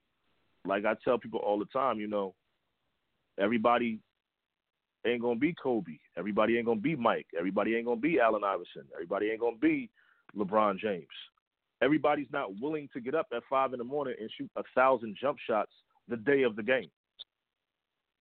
like 0.65 0.85
I 0.85 0.95
tell 1.05 1.19
people 1.19 1.41
all 1.41 1.59
the 1.59 1.67
time, 1.67 2.01
you 2.01 2.09
know, 2.09 2.35
everybody 3.39 4.01
ain't 5.07 5.23
gonna 5.23 5.39
be 5.39 5.55
Kobe. 5.55 5.99
Everybody 6.17 6.57
ain't 6.57 6.67
gonna 6.67 6.81
be 6.81 6.97
Mike. 6.97 7.29
Everybody 7.39 7.77
ain't 7.77 7.87
gonna 7.87 8.01
be 8.01 8.21
Allen 8.21 8.45
Iverson. 8.45 8.87
Everybody 8.93 9.31
ain't 9.31 9.41
gonna 9.41 9.57
be 9.57 9.89
LeBron 10.37 10.79
James. 10.79 11.07
Everybody's 11.83 12.31
not 12.31 12.61
willing 12.61 12.89
to 12.93 13.01
get 13.01 13.15
up 13.15 13.29
at 13.33 13.43
five 13.49 13.73
in 13.73 13.79
the 13.79 13.85
morning 13.85 14.15
and 14.21 14.31
shoot 14.37 14.51
a 14.57 14.63
thousand 14.75 15.17
jump 15.19 15.39
shots 15.47 15.73
the 16.09 16.17
day 16.17 16.43
of 16.43 16.57
the 16.57 16.63
game. 16.63 16.91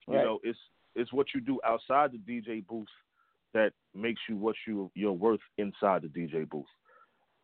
You 0.07 0.15
Right. 0.15 0.23
know, 0.23 0.39
it's 0.43 0.59
it's 0.95 1.13
what 1.13 1.27
you 1.33 1.41
do 1.41 1.59
outside 1.65 2.11
the 2.11 2.17
DJ 2.17 2.65
booth 2.65 2.87
that 3.53 3.73
makes 3.93 4.21
you 4.27 4.35
what 4.37 4.55
you 4.67 4.91
you're 4.95 5.11
worth 5.11 5.41
inside 5.57 6.01
the 6.03 6.07
DJ 6.07 6.47
booth. 6.49 6.65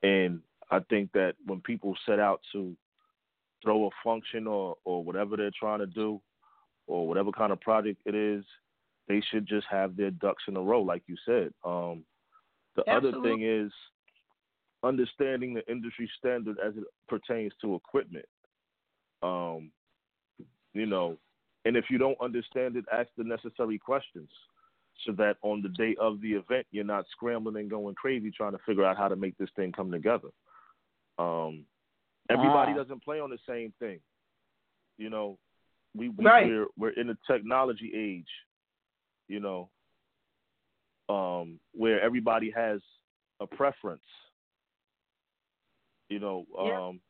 And 0.03 0.41
I 0.71 0.79
think 0.89 1.11
that 1.13 1.35
when 1.45 1.61
people 1.61 1.95
set 2.05 2.19
out 2.19 2.41
to 2.51 2.75
throw 3.63 3.85
a 3.85 3.89
function 4.03 4.47
or 4.47 4.75
or 4.83 5.03
whatever 5.03 5.37
they're 5.37 5.51
trying 5.57 5.79
to 5.79 5.87
do, 5.87 6.21
or 6.87 7.07
whatever 7.07 7.31
kind 7.31 7.51
of 7.51 7.61
project 7.61 8.01
it 8.05 8.15
is, 8.15 8.43
they 9.07 9.21
should 9.31 9.47
just 9.47 9.67
have 9.69 9.95
their 9.95 10.11
ducks 10.11 10.43
in 10.47 10.57
a 10.57 10.61
row, 10.61 10.81
like 10.81 11.03
you 11.07 11.15
said. 11.25 11.53
Um, 11.63 12.03
the 12.75 12.83
other 12.91 13.11
thing 13.23 13.43
is 13.43 13.71
understanding 14.83 15.53
the 15.53 15.67
industry 15.71 16.09
standard 16.17 16.57
as 16.65 16.75
it 16.75 16.83
pertains 17.07 17.53
to 17.61 17.75
equipment. 17.75 18.25
Um, 19.23 19.71
you 20.73 20.85
know, 20.85 21.17
and 21.65 21.75
if 21.75 21.85
you 21.89 21.97
don't 21.97 22.19
understand 22.21 22.75
it, 22.75 22.85
ask 22.91 23.09
the 23.17 23.23
necessary 23.23 23.77
questions 23.77 24.29
so 25.05 25.11
that 25.13 25.35
on 25.41 25.61
the 25.61 25.69
day 25.69 25.95
of 25.99 26.21
the 26.21 26.33
event, 26.33 26.65
you're 26.71 26.83
not 26.85 27.05
scrambling 27.11 27.57
and 27.57 27.69
going 27.69 27.95
crazy 27.95 28.31
trying 28.31 28.53
to 28.53 28.59
figure 28.65 28.85
out 28.85 28.97
how 28.97 29.07
to 29.07 29.15
make 29.15 29.37
this 29.37 29.49
thing 29.55 29.71
come 29.71 29.91
together. 29.91 30.29
Um, 31.17 31.65
everybody 32.29 32.71
Ah. 32.71 32.75
doesn't 32.75 33.03
play 33.03 33.19
on 33.19 33.29
the 33.29 33.39
same 33.47 33.71
thing. 33.79 33.99
You 34.97 35.09
know, 35.09 35.37
we, 35.93 36.09
we 36.09 36.23
Right. 36.25 36.45
we're 36.47 36.67
we're 36.77 36.89
in 37.01 37.09
a 37.09 37.17
technology 37.27 37.91
age. 37.93 38.29
You 39.27 39.39
know, 39.39 39.69
um, 41.09 41.59
where 41.73 41.99
everybody 42.01 42.51
has 42.51 42.81
a 43.39 43.47
preference. 43.47 44.05
You 46.09 46.19
know, 46.19 46.45
Yeah. 46.55 46.87
um, 46.87 47.01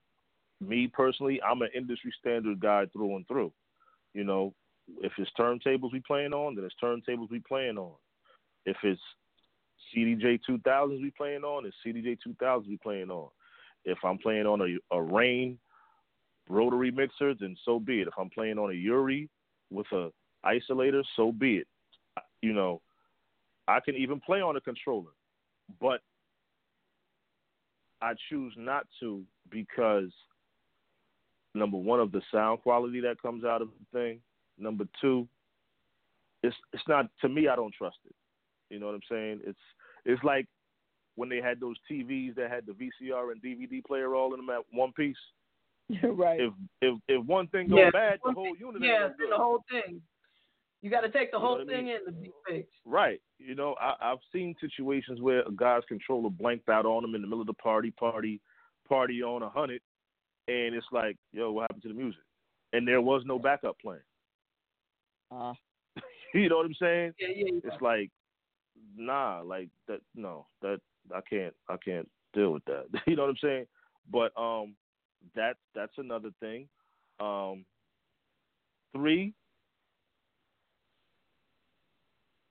me 0.62 0.88
personally, 0.88 1.42
I'm 1.44 1.62
an 1.62 1.70
industry 1.74 2.12
standard 2.20 2.60
guy 2.60 2.86
through 2.88 3.16
and 3.18 3.28
through. 3.28 3.52
You 4.16 4.24
know, 4.24 4.54
if 5.02 5.12
it's 5.18 5.30
turntables 5.38 5.92
we 5.92 6.02
playing 6.08 6.34
on, 6.34 6.56
then 6.56 6.64
it's 6.64 6.76
turntables 6.82 7.30
we 7.30 7.42
playing 7.46 7.78
on. 7.78 7.92
If 8.66 8.78
it's 8.82 9.02
CDJ 9.94 10.40
2000s 10.50 11.02
we 11.02 11.12
playing 11.12 11.44
on, 11.44 11.66
it's 11.66 11.76
CDJ 11.86 12.18
2000s 12.26 12.68
we 12.68 12.78
playing 12.78 13.12
on. 13.12 13.28
If 13.84 13.98
I'm 14.06 14.18
playing 14.18 14.46
on 14.48 14.62
a, 14.62 14.96
a 14.96 15.02
Rane 15.02 15.60
rotary 16.50 16.92
mixer, 16.92 17.34
then 17.38 17.58
so 17.66 17.78
be 17.78 18.00
it. 18.02 18.08
If 18.08 18.14
I'm 18.18 18.30
playing 18.30 18.58
on 18.58 18.72
a 18.72 18.74
UREI 18.74 19.28
with 19.70 19.88
a 19.92 20.12
isolator, 20.46 21.04
so 21.18 21.34
be 21.34 21.58
it. 21.58 21.68
You 22.42 22.54
know, 22.54 22.82
I 23.68 23.82
can 23.82 23.96
even 23.96 24.22
play 24.22 24.42
on 24.42 24.56
a 24.56 24.62
controller, 24.62 25.12
but 25.82 26.00
I 28.02 28.14
choose 28.30 28.54
not 28.56 28.88
to 29.02 29.24
because 29.50 30.12
number 31.56 31.78
one 31.78 32.00
of 32.00 32.12
the 32.12 32.22
sound 32.32 32.62
quality 32.62 33.00
that 33.02 33.22
comes 33.22 33.44
out 33.44 33.62
of 33.62 33.70
the 33.70 33.98
thing. 34.00 34.20
Number 34.58 34.86
two, 35.02 35.28
it's 36.44 36.56
it's 36.74 36.88
not 36.88 37.08
to 37.22 37.30
me. 37.30 37.48
I 37.48 37.56
don't 37.56 37.74
trust 37.74 37.98
it. 38.06 38.16
You 38.70 38.80
know 38.80 38.88
what 38.88 38.96
I'm 38.96 39.02
saying? 39.10 39.42
It's 39.46 39.60
it's 40.06 40.24
like 40.24 40.48
when 41.16 41.30
they 41.30 41.42
had 41.42 41.60
those 41.60 41.78
TVs 41.90 42.36
that 42.36 42.52
had 42.52 42.66
the 42.66 42.74
VCR 42.74 43.32
and 43.32 43.42
DVD 43.42 43.84
player 43.84 44.16
all 44.16 44.34
in 44.34 44.40
them 44.46 44.50
at 44.50 44.62
one 44.72 44.92
piece. 44.94 45.16
right. 46.04 46.40
If 46.42 46.54
if 46.82 47.00
if 47.08 47.26
one 47.26 47.48
thing 47.48 47.70
goes 47.70 47.80
Yeah. 47.80 47.92
bad, 47.92 48.20
the 48.24 48.32
whole 48.32 48.56
unit 48.56 48.76
ain't 48.76 48.84
Yeah, 48.84 49.00
no 49.08 49.14
good. 49.18 49.32
the 49.32 49.38
whole 49.38 49.64
thing. 49.70 50.02
You 50.82 50.92
got 50.92 51.02
to 51.02 51.10
take 51.10 51.32
the 51.32 51.38
You 51.38 51.42
whole 51.44 51.58
what 51.58 51.62
I 51.62 51.66
thing 51.66 51.86
mean? 51.86 51.96
in 51.96 52.06
to 52.06 52.12
be 52.12 52.32
fixed. 52.48 52.72
Right. 52.86 53.20
You 53.40 53.56
know, 53.56 53.76
I, 53.82 53.96
I've 54.00 54.20
seen 54.32 54.56
situations 54.62 55.20
where 55.20 55.40
a 55.42 55.52
guy's 55.52 55.82
controller 55.88 56.30
blanked 56.30 56.70
out 56.70 56.86
on 56.86 57.04
him 57.04 57.16
in 57.16 57.22
the 57.22 57.28
middle 57.28 57.42
of 57.42 57.48
the 57.48 57.54
party, 57.54 57.90
party, 57.92 58.40
party 58.88 59.24
on 59.24 59.42
a 59.42 59.50
hundred, 59.50 59.82
and 60.48 60.76
it's 60.76 60.86
like, 60.92 61.18
yo, 61.32 61.52
what 61.52 61.64
happened 61.64 61.82
to 61.84 61.88
the 61.90 61.94
music? 61.94 62.22
And 62.74 62.88
there 62.88 63.02
was 63.02 63.24
no 63.26 63.40
backup 63.40 63.80
plan. 63.80 64.00
Uh, 65.32 65.54
you 66.36 66.48
know 66.50 66.58
what 66.58 66.68
I'm 66.68 66.76
saying? 66.80 67.14
Yeah, 67.20 67.30
yeah, 67.36 67.46
yeah. 67.52 67.60
It's 67.64 67.82
like, 67.82 68.12
nah, 68.96 69.42
like 69.42 69.70
that. 69.88 70.02
No, 70.14 70.46
that 70.62 70.80
I 71.14 71.20
can't. 71.28 71.54
I 71.68 71.78
can't 71.84 72.08
deal 72.34 72.52
with 72.52 72.64
that. 72.66 72.86
you 73.08 73.16
know 73.16 73.24
what 73.24 73.32
I'm 73.32 73.38
saying? 73.42 73.66
But 74.12 74.32
um, 74.40 74.76
that 75.36 75.56
that's 75.74 75.98
another 75.98 76.30
thing. 76.40 76.68
Um, 77.20 77.66
three, 78.96 79.34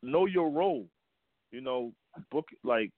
know 0.02 0.26
your 0.26 0.50
role. 0.50 0.88
You 1.52 1.60
know, 1.60 1.92
book 2.32 2.48
like 2.64 2.90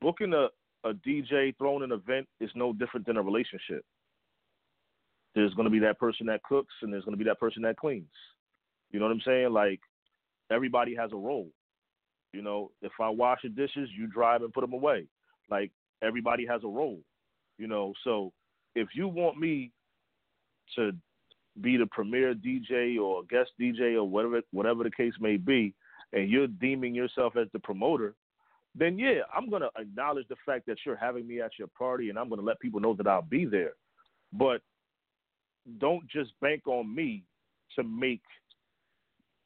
booking 0.00 0.32
a 0.32 0.48
a 0.88 0.94
DJ, 0.94 1.56
throwing 1.58 1.82
an 1.82 1.92
event 1.92 2.28
is 2.40 2.50
no 2.54 2.72
different 2.72 3.06
than 3.06 3.16
a 3.16 3.22
relationship. 3.22 3.84
There's 5.36 5.52
going 5.52 5.66
to 5.66 5.70
be 5.70 5.78
that 5.80 6.00
person 6.00 6.26
that 6.26 6.42
cooks, 6.42 6.72
and 6.80 6.90
there's 6.90 7.04
going 7.04 7.16
to 7.16 7.22
be 7.22 7.28
that 7.28 7.38
person 7.38 7.62
that 7.62 7.76
cleans. 7.76 8.08
You 8.90 8.98
know 8.98 9.04
what 9.04 9.12
I'm 9.12 9.20
saying? 9.24 9.52
Like 9.52 9.80
everybody 10.50 10.96
has 10.96 11.12
a 11.12 11.16
role. 11.16 11.50
You 12.32 12.40
know, 12.40 12.70
if 12.80 12.92
I 13.00 13.10
wash 13.10 13.40
the 13.42 13.50
dishes, 13.50 13.90
you 13.96 14.06
drive 14.06 14.42
and 14.42 14.52
put 14.52 14.62
them 14.62 14.72
away. 14.72 15.04
Like 15.50 15.70
everybody 16.02 16.46
has 16.46 16.62
a 16.64 16.68
role. 16.68 17.00
You 17.58 17.66
know, 17.66 17.92
so 18.02 18.32
if 18.74 18.88
you 18.94 19.08
want 19.08 19.38
me 19.38 19.72
to 20.74 20.92
be 21.60 21.76
the 21.76 21.86
premier 21.86 22.34
DJ 22.34 22.98
or 22.98 23.22
guest 23.24 23.50
DJ 23.60 23.96
or 23.96 24.04
whatever 24.04 24.40
whatever 24.52 24.84
the 24.84 24.90
case 24.90 25.14
may 25.20 25.36
be, 25.36 25.74
and 26.14 26.30
you're 26.30 26.46
deeming 26.46 26.94
yourself 26.94 27.36
as 27.36 27.48
the 27.52 27.58
promoter, 27.58 28.14
then 28.74 28.98
yeah, 28.98 29.20
I'm 29.36 29.50
gonna 29.50 29.68
acknowledge 29.78 30.28
the 30.28 30.36
fact 30.46 30.64
that 30.66 30.78
you're 30.86 30.96
having 30.96 31.26
me 31.26 31.42
at 31.42 31.58
your 31.58 31.68
party, 31.78 32.08
and 32.08 32.18
I'm 32.18 32.30
gonna 32.30 32.40
let 32.40 32.58
people 32.60 32.80
know 32.80 32.94
that 32.94 33.06
I'll 33.06 33.20
be 33.20 33.44
there. 33.44 33.72
But 34.32 34.62
don't 35.78 36.06
just 36.08 36.32
bank 36.40 36.66
on 36.66 36.94
me 36.94 37.22
to 37.76 37.82
make 37.82 38.22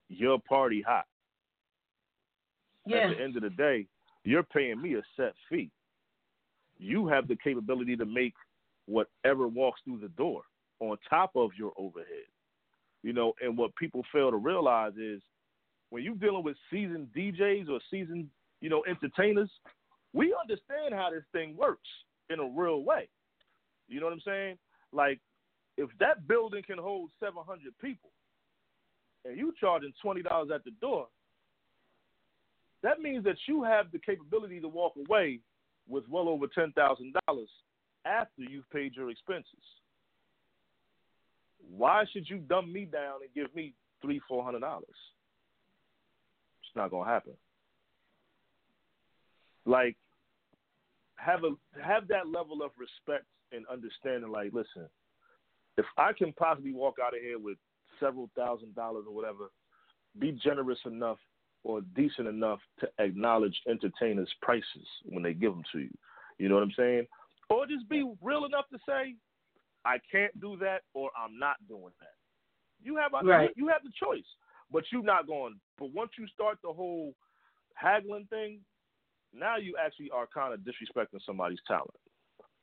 your 0.09 0.39
party 0.49 0.83
hot. 0.87 1.07
Yeah. 2.87 3.11
At 3.11 3.17
the 3.17 3.23
end 3.23 3.37
of 3.37 3.43
the 3.43 3.51
day, 3.51 3.87
you're 4.25 4.43
paying 4.43 4.81
me 4.81 4.95
a 4.95 5.03
set 5.17 5.33
fee. 5.49 5.71
You 6.79 7.07
have 7.09 7.29
the 7.29 7.37
capability 7.37 7.97
to 7.97 8.07
make 8.07 8.35
whatever 8.87 9.49
walks 9.49 9.81
through 9.85 9.99
the 9.99 10.09
door 10.09 10.43
on 10.81 10.97
top 11.09 11.33
of 11.37 11.51
your 11.57 11.73
overhead. 11.77 12.27
You 13.03 13.13
know, 13.13 13.33
and 13.41 13.57
what 13.57 13.75
people 13.77 14.03
fail 14.13 14.31
to 14.31 14.37
realize 14.37 14.93
is 14.97 15.23
when 15.91 16.03
you're 16.03 16.15
dealing 16.15 16.45
with 16.45 16.57
seasoned 16.71 17.09
DJs 17.17 17.69
or 17.69 17.81
seasoned, 17.91 18.29
you 18.61 18.69
know, 18.69 18.83
entertainers, 18.89 19.51
we 20.13 20.35
understand 20.39 20.95
how 20.95 21.11
this 21.11 21.25
thing 21.33 21.57
works 21.57 21.89
in 22.29 22.41
a 22.41 22.45
real 22.45 22.83
way. 22.83 23.09
You 23.89 24.01
know 24.01 24.07
what 24.07 24.13
I'm 24.13 24.23
saying? 24.25 24.59
Like, 24.93 25.21
if 25.81 25.89
that 25.99 26.29
building 26.29 26.63
can 26.67 26.77
hold 26.79 27.11
700 27.21 27.73
people 27.81 28.11
and 29.25 29.39
you 29.39 29.53
charging 29.59 29.93
$20 30.05 30.55
at 30.55 30.65
the 30.65 30.71
door, 30.81 31.07
that 32.83 33.01
means 33.01 33.25
that 33.25 33.37
you 33.47 33.63
have 33.63 33.91
the 33.91 33.99
capability 33.99 34.61
to 34.61 34.69
walk 34.69 34.93
away 34.97 35.41
with 35.89 36.05
well 36.09 36.29
over 36.29 36.47
$10,000 36.47 36.73
after 38.05 38.43
you've 38.43 38.71
paid 38.71 38.95
your 38.95 39.11
expenses. 39.11 39.47
Why 41.75 42.05
should 42.13 42.29
you 42.29 42.39
dumb 42.39 42.71
me 42.71 42.85
down 42.85 43.21
and 43.23 43.35
give 43.35 43.55
me 43.55 43.73
three, 44.03 44.21
four 44.29 44.43
hundred 44.43 44.61
dollars? 44.61 44.85
It's 44.89 46.75
not 46.75 46.91
gonna 46.91 47.09
happen. 47.09 47.35
Like 49.67 49.97
have 51.17 51.45
a 51.45 51.51
have 51.83 52.09
that 52.09 52.27
level 52.27 52.63
of 52.63 52.71
respect 52.79 53.27
and 53.53 53.67
understanding. 53.71 54.33
Like, 54.33 54.53
listen, 54.53 54.89
if 55.77 55.87
I 55.97 56.13
can 56.13 56.33
possibly 56.33 56.73
walk 56.73 56.97
out 57.03 57.15
of 57.15 57.21
here 57.23 57.39
with 57.39 57.59
several 57.99 58.31
thousand 58.37 58.75
dollars 58.75 59.05
or 59.07 59.15
whatever, 59.15 59.51
be 60.19 60.33
generous 60.33 60.79
enough 60.87 61.19
or 61.63 61.81
decent 61.95 62.27
enough 62.27 62.61
to 62.81 62.89
acknowledge 62.99 63.59
entertainers' 63.69 64.33
prices 64.43 64.87
when 65.05 65.23
they 65.23 65.35
give 65.35 65.53
them 65.53 65.63
to 65.73 65.81
you. 65.81 65.91
You 66.39 66.49
know 66.49 66.55
what 66.55 66.65
I'm 66.65 66.73
saying? 66.77 67.07
Or 67.51 67.67
just 67.67 67.89
be 67.89 68.11
real 68.23 68.45
enough 68.47 68.65
to 68.73 68.79
say, 68.89 69.15
I 69.85 69.99
can't 70.11 70.39
do 70.41 70.57
that 70.59 70.83
or 70.95 71.11
I'm 71.17 71.39
not 71.39 71.57
doing 71.69 71.93
that. 72.01 72.15
You 72.83 72.97
have 72.97 73.13
a, 73.13 73.27
Right. 73.27 73.51
you 73.57 73.69
have 73.69 73.83
the 73.83 73.93
choice, 74.03 74.25
but 74.71 74.85
you're 74.91 75.03
not 75.03 75.27
going. 75.27 75.61
But 75.79 75.93
once 75.93 76.13
you 76.19 76.27
start 76.29 76.59
the 76.63 76.73
whole 76.73 77.15
haggling 77.75 78.27
thing, 78.27 78.61
now 79.35 79.57
you 79.57 79.77
actually 79.77 80.11
are 80.11 80.27
kind 80.27 80.55
of 80.55 80.61
disrespecting 80.61 81.23
somebody's 81.25 81.61
talent. 81.69 81.91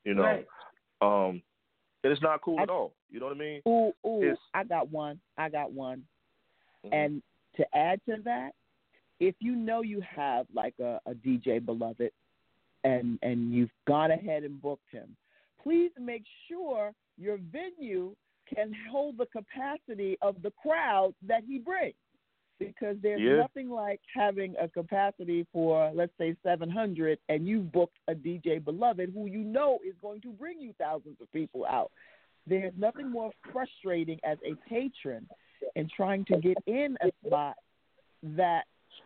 You 0.05 0.15
know, 0.15 0.23
Right. 0.23 0.47
um, 1.01 1.41
and 2.03 2.13
it's 2.13 2.21
not 2.21 2.41
cool 2.41 2.59
I- 2.59 2.63
at 2.63 2.69
all. 2.69 2.95
You 3.09 3.19
know 3.19 3.27
what 3.27 3.35
I 3.35 3.39
mean? 3.39 3.61
Ooh, 3.67 3.93
ooh, 4.05 4.21
It's- 4.23 4.37
I 4.53 4.63
got 4.63 4.89
one. 4.89 5.19
I 5.37 5.49
got 5.49 5.71
one. 5.71 6.05
Mhm. 6.85 6.93
And 6.93 7.23
to 7.55 7.75
add 7.75 8.03
to 8.05 8.17
that, 8.23 8.53
if 9.19 9.35
you 9.39 9.55
know 9.55 9.81
you 9.81 9.99
have 10.01 10.47
like 10.53 10.77
a, 10.79 11.01
a 11.05 11.15
DJ 11.15 11.59
beloved 11.65 12.11
and 12.83 13.17
and 13.23 13.51
you've 13.53 13.71
gone 13.85 14.11
ahead 14.11 14.43
and 14.43 14.61
booked 14.61 14.89
him, 14.91 15.15
please 15.63 15.91
make 15.99 16.23
sure 16.47 16.93
your 17.17 17.37
venue 17.37 18.15
can 18.53 18.71
hold 18.91 19.17
the 19.17 19.25
capacity 19.27 20.17
of 20.21 20.41
the 20.41 20.51
crowd 20.51 21.13
that 21.23 21.43
he 21.43 21.57
brings. 21.59 21.95
Because 22.59 22.97
there's 23.01 23.21
Yeah. 23.21 23.35
nothing 23.37 23.69
like 23.69 24.01
having 24.13 24.55
a 24.57 24.67
capacity 24.67 25.43
for, 25.51 25.91
let's 25.93 26.15
say, 26.17 26.35
700, 26.43 27.19
and 27.29 27.47
you've 27.47 27.71
booked 27.71 27.97
a 28.07 28.15
DJ 28.15 28.57
beloved 28.57 29.11
who 29.11 29.27
you 29.27 29.39
know 29.43 29.79
is 29.83 29.95
going 30.01 30.21
to 30.21 30.31
bring 30.31 30.59
you 30.59 30.73
thousands 30.73 31.19
of 31.21 31.31
people 31.31 31.65
out. 31.65 31.91
There's 32.47 32.73
nothing 32.77 33.11
more 33.11 33.31
frustrating 33.51 34.19
as 34.23 34.37
a 34.45 34.55
patron 34.69 35.27
in 35.75 35.89
trying 35.95 36.25
to 36.25 36.37
get 36.37 36.57
in 36.65 36.97
a 37.01 37.11
spot 37.25 37.55
that 38.23 38.63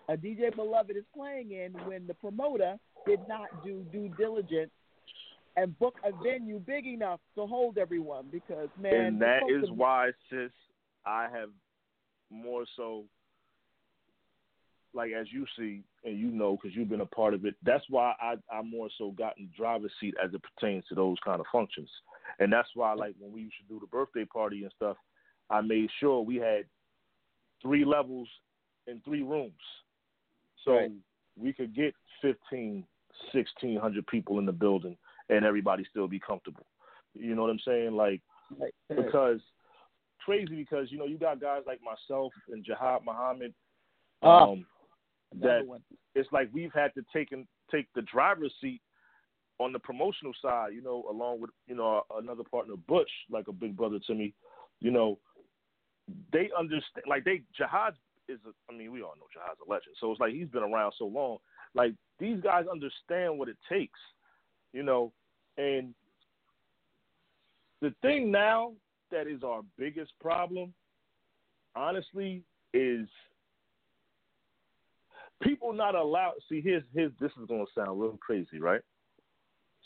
a 0.10 0.16
DJ 0.16 0.56
beloved 0.56 0.96
is 0.96 1.04
playing 1.16 1.52
in 1.52 1.74
when 1.86 2.08
the 2.08 2.14
promoter 2.14 2.78
did 3.06 3.20
not 3.28 3.48
do 3.64 3.86
due 3.92 4.10
diligence 4.18 4.72
and 5.58 5.78
book 5.80 5.96
a 6.06 6.12
venue 6.24 6.60
big 6.60 6.86
enough 6.86 7.20
to 7.36 7.46
hold 7.46 7.78
everyone 7.78 8.26
because 8.32 8.70
man 8.80 8.94
and 8.94 9.22
that 9.22 9.42
is 9.50 9.70
why, 9.72 10.12
sis, 10.30 10.52
I 11.06 11.24
have 11.24 11.50
more 12.30 12.66
so, 12.78 13.06
like 14.94 15.12
as 15.12 15.28
you 15.32 15.46
see 15.58 15.84
and 16.04 16.18
you 16.18 16.28
know 16.28 16.58
because 16.58 16.76
you've 16.76 16.90
been 16.90 17.02
a 17.02 17.06
part 17.06 17.34
of 17.34 17.46
it. 17.46 17.56
That's 17.64 17.84
why 17.90 18.14
I 18.22 18.36
I 18.52 18.62
more 18.62 18.90
so 18.98 19.12
got 19.12 19.38
in 19.38 19.50
driver's 19.56 19.92
seat 20.00 20.16
as 20.24 20.34
it 20.34 20.42
pertains 20.44 20.84
to 20.90 20.96
those 20.96 21.18
kind 21.24 21.40
of 21.40 21.46
functions, 21.52 21.90
and 22.40 22.52
that's 22.52 22.70
why 22.76 22.94
like 22.94 23.16
when 23.20 23.32
we 23.32 23.42
used 23.42 23.56
to 23.58 23.74
do 23.74 23.80
the 23.80 23.88
birthday 23.88 24.26
party 24.26 24.64
and 24.64 24.74
stuff, 24.76 24.98
I 25.50 25.62
made 25.62 25.90
sure 26.00 26.22
we 26.22 26.38
had 26.38 26.66
three 27.62 27.86
levels 27.86 28.28
in 28.88 29.00
three 29.02 29.22
rooms, 29.22 29.54
so 30.66 30.76
Right. 30.76 30.92
we 31.40 31.54
could 31.54 31.74
get 31.76 31.94
15, 32.22 32.86
1600 33.32 34.08
people 34.08 34.40
in 34.40 34.46
the 34.46 34.52
building 34.52 34.98
and 35.30 35.46
everybody 35.46 35.86
still 35.90 36.08
be 36.08 36.20
comfortable. 36.20 36.66
You 37.14 37.36
know 37.36 37.44
what 37.44 37.52
I'm 37.52 37.60
saying? 37.60 37.92
Like 37.94 38.22
Right. 38.58 38.74
because 38.90 39.40
crazy 40.26 40.56
because 40.56 40.92
you 40.92 40.98
know 40.98 41.06
you 41.06 41.18
got 41.18 41.40
guys 41.40 41.64
like 41.66 41.80
myself 41.82 42.34
and 42.50 42.64
Jihad 42.64 43.04
Muhammad 43.06 43.54
Oh, 44.24 44.54
um, 44.54 44.66
that 45.40 45.66
one. 45.66 45.82
it's 46.16 46.32
like 46.32 46.50
we've 46.54 46.74
had 46.74 46.94
to 46.96 47.04
take 47.14 47.32
and 47.32 47.48
take 47.72 47.88
the 47.96 48.02
driver's 48.04 48.54
seat 48.62 48.82
on 49.60 49.72
the 49.72 49.80
promotional 49.80 50.34
side, 50.42 50.74
you 50.74 50.82
know, 50.82 51.06
along 51.10 51.40
with 51.40 51.52
you 51.68 51.76
know 51.76 52.04
another 52.18 52.44
partner 52.44 52.76
Butch, 52.88 53.10
like 53.30 53.48
a 53.48 53.54
big 53.54 53.78
brother 53.78 54.00
to 54.08 54.14
me, 54.14 54.34
you 54.80 54.92
know, 54.92 55.20
they 56.34 56.50
understand 56.58 57.06
like 57.08 57.24
they 57.24 57.42
Jihad 57.56 57.94
is 58.28 58.40
a, 58.46 58.72
I 58.72 58.76
mean 58.76 58.92
we 58.92 59.02
all 59.02 59.14
know 59.18 59.28
Jihad's 59.34 59.60
a 59.66 59.70
legend, 59.70 59.96
so 60.00 60.12
it's 60.12 60.20
like 60.20 60.34
he's 60.34 60.48
been 60.48 60.64
around 60.64 60.94
so 60.98 61.06
long, 61.06 61.38
like 61.74 61.94
these 62.20 62.42
guys 62.42 62.66
understand 62.72 63.38
what 63.38 63.50
it 63.50 63.58
takes, 63.70 64.00
you 64.74 64.84
know, 64.84 65.12
and 65.58 65.94
the 67.82 67.94
thing 68.02 68.32
now 68.32 68.74
that 69.12 69.28
is 69.28 69.44
our 69.44 69.62
biggest 69.78 70.12
problem, 70.20 70.74
honestly, 71.76 72.44
is 72.74 73.08
people 75.42 75.74
not 75.74 75.96
allowed. 75.96 76.34
See, 76.50 76.62
here's 76.62 76.84
here's 76.94 77.12
this 77.20 77.32
is 77.42 77.48
gonna 77.48 77.66
sound 77.76 78.00
real 78.00 78.18
crazy, 78.22 78.60
right? 78.60 78.82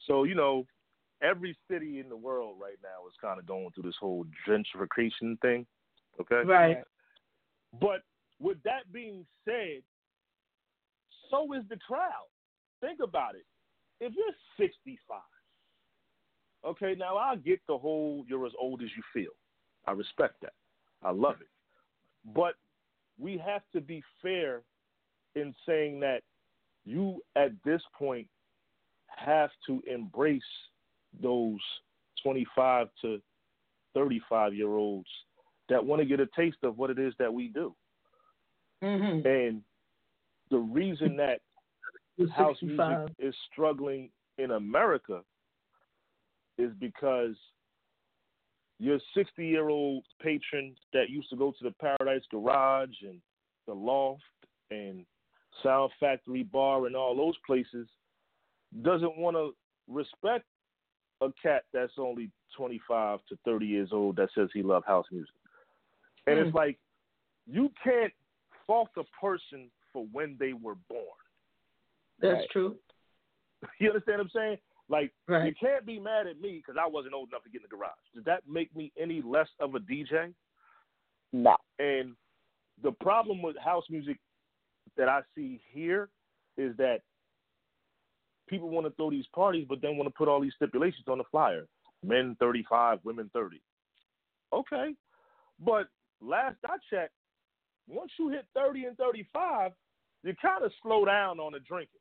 So 0.08 0.24
you 0.24 0.36
know, 0.36 0.66
every 1.22 1.58
city 1.70 2.00
in 2.00 2.10
the 2.10 2.18
world 2.18 2.58
right 2.62 2.78
now 2.84 3.08
is 3.08 3.14
kind 3.22 3.40
of 3.40 3.46
going 3.46 3.70
through 3.74 3.84
this 3.84 3.98
whole 4.00 4.26
gentrification 4.48 5.40
thing. 5.42 5.66
Okay, 6.20 6.48
Right. 6.48 6.84
but 7.80 8.04
with 8.40 8.62
that 8.64 8.92
being 8.92 9.26
said, 9.44 9.82
so 11.30 11.54
is 11.54 11.64
the 11.70 11.78
crowd. 11.78 12.28
Think 12.82 13.00
about 13.02 13.36
it. 13.36 13.46
If 14.00 14.14
you're 14.16 14.36
65, 14.58 15.22
okay, 16.66 16.96
now 16.98 17.18
I 17.18 17.36
get 17.38 17.60
the 17.68 17.78
whole 17.78 18.26
you're 18.28 18.46
as 18.46 18.54
old 18.60 18.82
as 18.82 18.90
you 18.96 19.04
feel. 19.14 19.32
I 19.88 19.92
respect 19.92 20.42
that. 20.42 20.54
I 21.04 21.12
love 21.12 21.42
it. 21.42 21.48
But 22.34 22.56
we 23.18 23.38
have 23.38 23.62
to 23.74 23.82
be 23.82 24.04
fair 24.22 24.62
in 25.36 25.54
saying 25.68 26.00
that 26.02 26.22
you, 26.86 27.22
at 27.36 27.52
this 27.64 27.82
point, 27.98 28.28
have 29.08 29.50
to 29.68 29.82
embrace 29.92 30.42
those 31.22 31.60
25 32.24 32.88
to 33.02 33.22
35 33.94 34.54
year 34.54 34.70
olds 34.70 35.08
that 35.70 35.84
want 35.84 36.02
to 36.02 36.06
get 36.06 36.20
a 36.20 36.28
taste 36.36 36.58
of 36.64 36.78
what 36.78 36.90
it 36.90 37.00
is 37.00 37.14
that 37.18 37.34
we 37.34 37.48
do. 37.48 37.74
Mm-hmm. 38.84 39.28
And 39.28 39.62
the 40.52 40.58
reason 40.58 41.18
that 41.18 41.40
house 42.36 42.58
music 42.62 43.16
is 43.20 43.34
struggling 43.52 44.10
in 44.38 44.52
America 44.52 45.22
is 46.58 46.72
because 46.80 47.36
your 48.80 49.00
60 49.16 49.46
year 49.46 49.70
old 49.70 50.04
patron 50.22 50.76
that 50.94 51.10
used 51.10 51.30
to 51.30 51.36
go 51.36 51.52
to 51.52 51.64
the 51.64 51.74
Paradise 51.80 52.24
Garage 52.30 52.96
and 53.02 53.20
the 53.68 53.74
Loft 53.74 54.22
and 54.72 55.06
Sound 55.64 55.92
Factory 56.00 56.44
Bar 56.44 56.86
and 56.88 56.96
all 56.96 57.16
those 57.16 57.36
places 57.46 57.88
doesn't 58.82 59.18
want 59.18 59.36
to 59.38 59.56
respect 59.88 60.46
a 61.22 61.30
cat 61.42 61.64
that's 61.74 61.94
only 61.98 62.30
25 62.58 63.20
to 63.30 63.38
30 63.46 63.66
years 63.66 63.90
old 63.92 64.16
that 64.18 64.30
says 64.36 64.50
he 64.54 64.62
loves 64.62 64.86
house 64.86 65.06
music. 65.12 65.34
And 66.28 66.40
Hmm. 66.40 66.46
it's 66.46 66.56
like, 66.56 66.80
you 67.48 67.72
can't 67.84 68.14
fault 68.66 68.90
a 68.98 69.04
person 69.20 69.70
for 69.94 70.06
when 70.12 70.36
they 70.38 70.54
were 70.54 70.76
born. 70.90 71.06
That's 72.20 72.40
Right. 72.42 72.50
true. 72.52 72.80
You 73.80 73.90
understand 73.90 74.20
what 74.20 74.26
I'm 74.26 74.30
saying? 74.32 74.58
Like, 74.90 75.14
you 75.48 75.56
can't 75.56 75.86
be 75.86 76.00
mad 76.00 76.28
at 76.28 76.40
me 76.40 76.58
because 76.58 76.78
I 76.80 76.86
wasn't 76.86 77.14
old 77.16 77.30
enough 77.30 77.44
to 77.44 77.50
get 77.50 77.62
in 77.62 77.64
the 77.64 77.76
garage. 77.76 77.92
Did 78.14 78.26
that 78.26 78.48
make 78.48 78.76
me 78.76 78.92
any 78.98 79.22
less 79.22 79.50
of 79.60 79.74
a 79.74 79.80
DJ? 79.80 80.34
No. 81.34 81.56
And 81.80 82.16
the 82.84 82.92
problem 82.92 83.42
with 83.42 83.58
house 83.58 83.86
music 83.90 84.20
that 84.98 85.10
I 85.10 85.22
see 85.36 85.62
here 85.72 86.10
is 86.58 86.76
that 86.78 87.00
people 88.48 88.70
want 88.70 88.88
to 88.88 88.94
throw 88.94 89.10
these 89.10 89.26
parties, 89.34 89.66
but 89.68 89.82
then 89.82 89.98
want 89.98 90.08
to 90.08 90.18
put 90.18 90.28
all 90.28 90.42
these 90.42 90.54
stipulations 90.56 91.06
on 91.08 91.18
the 91.18 91.24
flyer: 91.32 91.66
men 92.04 92.36
35, 92.40 93.00
women 93.04 93.30
30. 93.34 93.62
Okay, 94.54 94.94
but 95.60 95.88
last 96.22 96.58
I 96.66 96.78
checked, 96.90 97.14
once 97.88 98.12
you 98.18 98.30
hit 98.30 98.46
30 98.56 98.86
and 98.86 98.98
35, 98.98 99.72
you 100.24 100.34
kind 100.42 100.64
of 100.64 100.72
slow 100.82 101.06
down 101.06 101.40
on 101.40 101.54
the 101.54 101.60
drinking. 101.60 102.00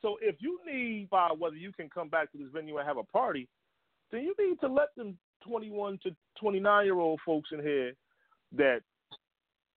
So 0.00 0.16
if 0.22 0.36
you 0.38 0.60
need 0.66 1.10
by 1.10 1.30
whether 1.36 1.56
you 1.56 1.72
can 1.72 1.90
come 1.90 2.08
back 2.08 2.30
to 2.32 2.38
this 2.38 2.48
venue 2.52 2.78
and 2.78 2.86
have 2.86 2.98
a 2.98 3.02
party, 3.04 3.48
then 4.10 4.22
you 4.22 4.34
need 4.38 4.60
to 4.60 4.68
let 4.68 4.94
them 4.96 5.18
21 5.46 5.98
to 6.04 6.10
29 6.40 6.84
year 6.84 6.98
old 6.98 7.20
folks 7.26 7.50
in 7.52 7.60
here 7.60 7.92
that 8.56 8.80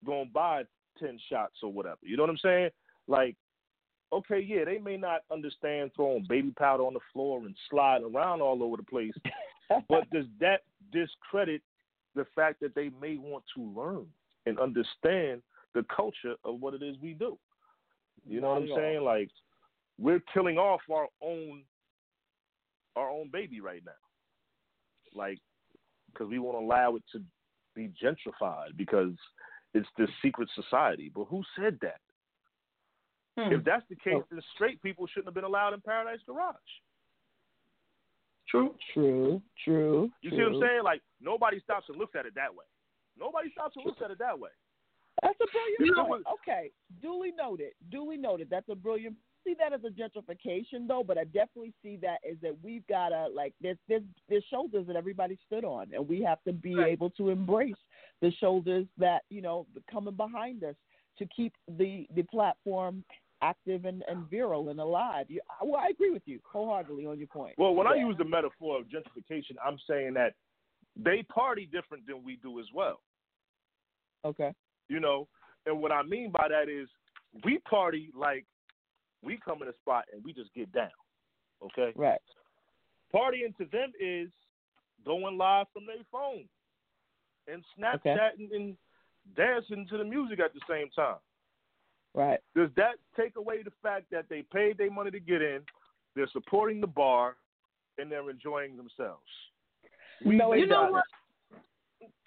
gonna 0.06 0.26
buy 0.32 0.64
10 1.00 1.18
shots 1.30 1.56
or 1.64 1.72
whatever. 1.72 2.00
You 2.02 2.18
know 2.18 2.24
what 2.24 2.30
I'm 2.30 2.38
saying? 2.38 2.70
Like, 3.08 3.36
okay, 4.14 4.40
yeah, 4.40 4.66
they 4.66 4.78
may 4.78 4.98
not 4.98 5.22
understand 5.32 5.92
throwing 5.96 6.26
baby 6.28 6.54
powder 6.58 6.84
on 6.84 6.94
the 6.94 7.00
floor 7.14 7.40
and 7.40 7.56
sliding 7.70 8.14
around 8.14 8.42
all 8.42 8.64
over 8.64 8.78
the 8.78 8.84
place, 8.84 9.14
but 9.90 10.10
does 10.12 10.26
that 10.40 10.62
discredit 10.92 11.62
the 12.16 12.26
fact 12.36 12.60
that 12.62 12.76
they 12.76 12.92
may 13.02 13.18
want 13.18 13.44
to 13.56 13.64
learn 13.64 14.06
and 14.46 14.60
understand 14.60 15.42
the 15.74 15.86
culture 15.96 16.36
of 16.44 16.60
what 16.60 16.74
it 16.74 16.84
is 16.84 16.96
we 17.02 17.14
do? 17.14 17.38
You 18.28 18.42
know 18.42 18.50
what 18.50 18.64
I'm 18.64 18.70
saying? 18.76 19.02
Like 19.02 19.30
we're 19.98 20.22
killing 20.34 20.58
off 20.58 20.82
our 20.92 21.08
own 21.22 21.64
our 22.96 23.10
own 23.10 23.30
baby 23.32 23.62
right 23.62 23.82
now. 23.86 23.92
Like 25.16 25.40
because 26.12 26.30
we 26.30 26.40
won't 26.40 26.64
allow 26.64 26.96
it 26.96 27.04
to 27.14 27.22
be 27.76 27.92
gentrified 28.04 28.76
because 28.78 29.14
it's 29.74 29.88
this 29.98 30.10
secret 30.22 30.50
society. 30.56 31.12
But 31.14 31.26
who 31.26 31.44
said 31.58 31.78
that? 31.82 32.00
Hmm. 33.38 33.54
If 33.54 33.64
that's 33.64 33.86
the 33.90 33.96
case, 33.96 34.22
then 34.30 34.42
straight 34.56 34.82
people 34.82 35.08
shouldn't 35.08 35.28
have 35.28 35.34
been 35.34 35.46
allowed 35.46 35.74
in 35.74 35.82
Paradise 35.82 36.20
Garage. 36.26 36.56
True. 38.50 38.76
True, 38.94 39.42
true. 39.64 40.12
You 40.22 40.30
see 40.32 40.38
what 40.38 40.56
I'm 40.56 40.62
saying? 40.62 40.84
Like 40.84 41.02
nobody 41.22 41.60
stops 41.62 41.86
and 41.88 41.98
looks 41.98 42.16
at 42.18 42.26
it 42.26 42.36
that 42.36 42.54
way. 42.54 42.66
Nobody 43.18 43.50
stops 43.52 43.76
and 43.78 43.86
looks 43.86 44.02
at 44.04 44.12
it 44.12 44.20
that 44.20 44.38
way. 44.38 44.50
That's 45.22 45.36
a 45.36 45.48
brilliant 45.52 45.80
You 45.80 45.96
know 45.96 46.06
point. 46.06 46.24
Okay, 46.34 46.72
duly 47.02 47.32
noted. 47.38 47.72
Duly 47.90 48.18
noted. 48.18 48.50
That's 48.50 48.68
a 48.70 48.76
brilliant. 48.76 49.16
See 49.44 49.56
that 49.58 49.74
as 49.74 49.82
a 49.84 49.90
gentrification 49.90 50.88
though, 50.88 51.04
but 51.06 51.18
I 51.18 51.24
definitely 51.24 51.74
see 51.82 51.98
that 51.98 52.18
as 52.30 52.38
that 52.42 52.56
we've 52.64 52.86
gotta 52.88 53.28
like 53.34 53.54
there's 53.62 53.78
there's 53.88 54.04
there's 54.30 54.44
shoulders 54.50 54.86
that 54.88 54.96
everybody 54.96 55.38
stood 55.48 55.66
on, 55.66 55.88
and 55.94 56.08
we 56.08 56.22
have 56.22 56.44
to 56.44 56.54
be 56.54 56.76
Right. 56.76 56.92
able 56.92 57.10
to 57.12 57.30
embrace 57.30 57.74
the 58.22 58.32
shoulders 58.40 58.86
that 58.98 59.24
you 59.30 59.42
know 59.42 59.66
coming 59.92 60.16
behind 60.16 60.64
us 60.64 60.76
to 61.18 61.26
keep 61.36 61.54
the 61.78 62.08
the 62.16 62.24
platform 62.24 63.04
active 63.42 63.86
and, 63.86 64.04
and 64.08 64.30
virile 64.30 64.70
and 64.70 64.80
alive. 64.80 65.26
You, 65.30 65.42
I, 65.50 65.66
well, 65.66 65.82
I 65.82 65.88
agree 65.88 66.12
with 66.12 66.22
you 66.26 66.40
wholeheartedly 66.44 67.08
on 67.08 67.18
your 67.18 67.28
point. 67.28 67.56
Well, 67.58 67.74
when 67.74 67.88
I 67.88 67.96
use 67.96 68.16
the 68.18 68.26
metaphor 68.26 68.80
of 68.80 68.86
gentrification, 68.86 69.56
I'm 69.66 69.80
saying 69.90 70.14
that 70.14 70.36
they 70.96 71.24
party 71.24 71.68
different 71.72 72.06
than 72.06 72.24
we 72.24 72.36
do 72.38 72.60
as 72.60 72.68
well. 72.74 73.00
okay, 74.26 74.54
You 74.90 75.00
know, 75.00 75.28
and 75.66 75.82
what 75.82 75.92
I 75.92 76.04
mean 76.04 76.32
by 76.32 76.48
that 76.50 76.70
is 76.70 76.88
we 77.44 77.58
party 77.60 78.12
like 78.16 78.46
we 79.24 79.40
come 79.44 79.62
in 79.62 79.68
a 79.68 79.74
spot 79.82 80.06
and 80.14 80.24
we 80.24 80.34
just 80.34 80.54
get 80.54 80.72
down. 80.72 80.90
Okay? 81.64 81.94
right, 81.96 82.22
Partying 83.14 83.56
to 83.58 83.66
them 83.72 83.92
is 84.00 84.30
going 85.06 85.38
live 85.38 85.68
from 85.74 85.86
their 85.86 86.04
phone 86.12 86.46
and 87.48 87.64
Snapchatting 87.78 88.54
and 88.54 88.78
dancing 89.36 89.88
to 89.90 89.98
the 89.98 90.04
music 90.04 90.40
at 90.40 90.54
the 90.54 90.60
same 90.70 90.90
time. 90.96 91.18
right. 92.14 92.40
Does 92.56 92.70
that 92.76 92.96
take 93.16 93.36
away 93.36 93.64
the 93.64 93.72
fact 93.82 94.06
that 94.12 94.26
they 94.30 94.44
paid 94.54 94.78
their 94.78 94.92
money 94.92 95.12
to 95.12 95.20
get 95.20 95.42
in, 95.42 95.62
they're 96.16 96.30
supporting 96.32 96.82
the 96.82 96.88
bar, 96.88 97.36
and 97.98 98.12
they're 98.12 98.30
enjoying 98.30 98.78
themselves? 98.78 99.22
We 100.26 100.36
No, 100.36 100.54
it 100.54 100.60
You 100.60 100.68
know 100.68 100.92
what? 100.92 101.04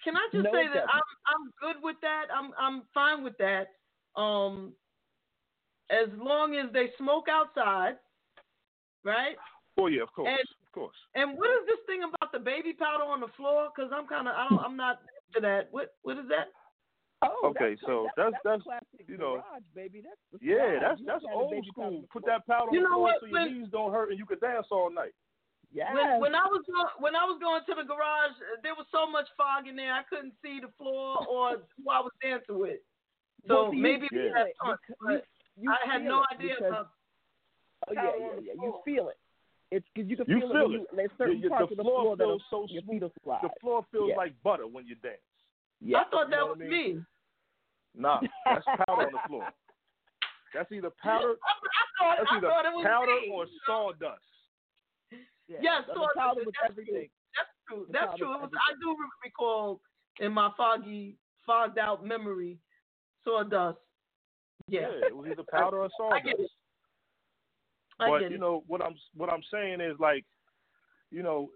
Can 0.03 0.15
I 0.15 0.27
just 0.31 0.43
No, 0.43 0.51
say 0.51 0.67
that 0.67 0.73
doesn't. 0.73 0.89
I'm 0.89 1.01
I'm 1.27 1.53
good 1.59 1.83
with 1.83 1.97
that. 2.01 2.25
I'm 2.33 2.51
I'm 2.59 2.83
fine 2.93 3.23
with 3.23 3.37
that. 3.39 3.67
Um, 4.19 4.73
as 5.89 6.09
long 6.17 6.55
as 6.55 6.71
they 6.73 6.89
smoke 6.97 7.25
outside, 7.29 7.95
right? 9.03 9.35
Oh 9.77 9.87
yeah, 9.87 10.03
of 10.03 10.11
course, 10.13 10.29
And- 10.29 10.39
of 10.65 10.71
course. 10.71 10.95
And 11.15 11.37
what 11.37 11.49
is 11.51 11.65
this 11.67 11.79
thing 11.87 12.03
about 12.03 12.31
the 12.31 12.39
baby 12.39 12.73
powder 12.73 13.03
on 13.03 13.21
the 13.21 13.29
floor? 13.37 13.69
Because 13.73 13.91
I'm 13.95 14.07
kind 14.07 14.27
of 14.27 14.35
I 14.35 14.47
don't 14.49 14.59
I'm 14.59 14.75
not 14.77 14.99
into 15.29 15.41
that. 15.47 15.67
What 15.71 15.93
what 16.03 16.17
is 16.17 16.27
that? 16.29 16.49
Oh, 17.21 17.47
Okay, 17.55 17.75
that's, 17.79 17.81
so 17.87 18.07
that's, 18.17 18.35
that's- 18.43 18.43
that's, 18.43 18.43
that's, 18.43 18.63
classic 18.91 19.07
you 19.07 19.17
know, 19.17 19.39
garage, 19.39 19.63
baby. 19.73 20.01
That's 20.03 20.19
Yeah, 20.43 20.79
that's 20.81 20.99
You 20.99 21.05
that's 21.07 21.23
old 21.33 21.53
school. 21.71 22.03
Put 22.11 22.25
that 22.25 22.45
powder 22.45 22.69
on 22.69 22.73
You 22.73 22.81
the 22.83 22.89
know 22.89 22.95
floor 22.99 23.07
what, 23.07 23.19
so 23.21 23.25
your 23.27 23.39
when- 23.39 23.53
knees 23.61 23.69
don't 23.71 23.91
hurt 23.91 24.09
and 24.11 24.19
you 24.19 24.25
can 24.25 24.39
dance 24.39 24.67
all 24.69 24.91
night. 24.91 25.13
Yes. 25.73 25.91
When, 25.93 26.19
when 26.21 26.35
I 26.35 26.45
was 26.47 26.63
going, 26.67 26.87
when 26.99 27.15
I 27.15 27.25
was 27.27 27.35
going 27.41 27.59
to 27.67 27.73
the 27.75 27.83
garage, 27.87 28.31
uh, 28.39 28.59
there 28.63 28.75
was 28.75 28.85
so 28.95 29.09
much 29.09 29.27
fog 29.35 29.67
in 29.67 29.75
there 29.75 29.91
I 29.91 30.03
couldn't 30.07 30.31
see 30.43 30.59
the 30.61 30.71
floor 30.77 31.19
or 31.27 31.63
who 31.75 31.89
I 31.91 31.99
was 31.99 32.11
dancing 32.21 32.59
with. 32.59 32.79
So 33.47 33.63
Well, 33.63 33.71
see, 33.71 33.81
maybe 33.83 34.07
feel 34.07 34.31
that's 34.31 34.49
it 34.51 34.55
on, 34.63 34.77
because 34.87 35.19
but 35.19 35.25
you 35.57 35.71
I 35.71 35.77
had 35.91 36.03
no 36.03 36.23
idea 36.33 36.55
because- 36.57 36.69
about 36.69 36.89
Oh 37.87 37.93
yeah, 37.93 38.11
yeah, 38.17 38.27
yeah. 38.41 38.53
You 38.61 38.79
feel 38.85 39.09
it. 39.09 39.17
It's 39.71 39.85
because 39.93 40.09
you 40.09 40.15
can 40.17 40.25
You 40.27 40.39
feel, 40.39 40.49
feel 40.49 40.61
it. 40.61 40.63
It. 40.65 40.71
you, 40.71 40.87
there's 40.95 41.11
certain 41.17 41.41
The- 41.41 41.49
the 41.49 41.49
parts 41.49 41.71
of 41.71 41.77
the 41.77 41.83
floor 41.83 42.01
floor 42.01 42.15
that 42.17 42.23
feels 42.23 42.41
are, 42.41 42.45
so 42.49 42.65
your 42.69 42.81
smooth. 42.81 42.91
feet 42.95 43.01
will 43.03 43.13
slide. 43.23 43.41
The 43.43 43.49
floor 43.61 43.85
feels 43.91 44.09
Yeah. 44.09 44.15
like 44.17 44.33
butter 44.43 44.65
when 44.67 44.87
you 44.87 44.95
dance. 44.95 45.21
Yeah. 45.81 45.99
I 45.99 46.03
thought 46.09 46.25
You 46.27 46.31
that 46.31 46.37
know 46.39 46.47
was 46.47 46.57
I 46.61 46.63
mean? 46.65 46.95
me. 46.97 47.05
Nah, 47.95 48.19
that's 48.45 48.65
powder 48.65 49.05
on 49.05 49.11
the 49.11 49.19
floor. 49.27 49.47
That's 50.53 50.71
either 50.71 50.89
powder, 51.03 51.35
I, 51.35 51.51
I 51.51 51.85
thought, 51.99 52.15
that's 52.17 52.31
I 52.31 52.35
either 52.37 52.47
thought 52.47 52.65
it 52.65 52.73
was 52.75 52.85
powder 52.85 53.19
me. 53.21 53.29
or 53.31 53.45
sawdust. 53.67 54.23
Yeah. 55.47 55.57
Yes, 55.61 55.83
the, 55.87 55.93
so 55.93 55.99
the 56.01 56.09
powder 56.19 56.39
that's 56.41 56.45
with 56.47 56.55
true. 56.55 56.69
everything. 56.71 57.09
That's 57.35 57.51
true. 57.67 57.85
That's 57.91 58.17
true. 58.17 58.33
It 58.33 58.41
was, 58.41 58.51
I 58.55 58.73
do 58.81 58.95
recall 59.23 59.81
in 60.19 60.31
my 60.31 60.49
foggy, 60.57 61.17
fogged 61.45 61.77
out 61.77 62.03
memory, 62.05 62.57
sawdust. 63.23 63.77
Yeah, 64.67 64.87
it 65.05 65.15
was 65.15 65.27
either 65.31 65.43
powder 65.49 65.77
or 65.77 65.85
I 65.85 65.89
sawdust. 65.97 66.25
get 66.25 66.39
it. 66.39 66.51
I 67.99 68.09
but 68.09 68.31
you 68.31 68.37
know 68.37 68.63
what 68.67 68.81
I'm 68.81 68.95
what 69.15 69.31
I'm 69.31 69.43
saying 69.51 69.79
is 69.79 69.95
like, 69.99 70.25
you 71.11 71.23
know, 71.23 71.49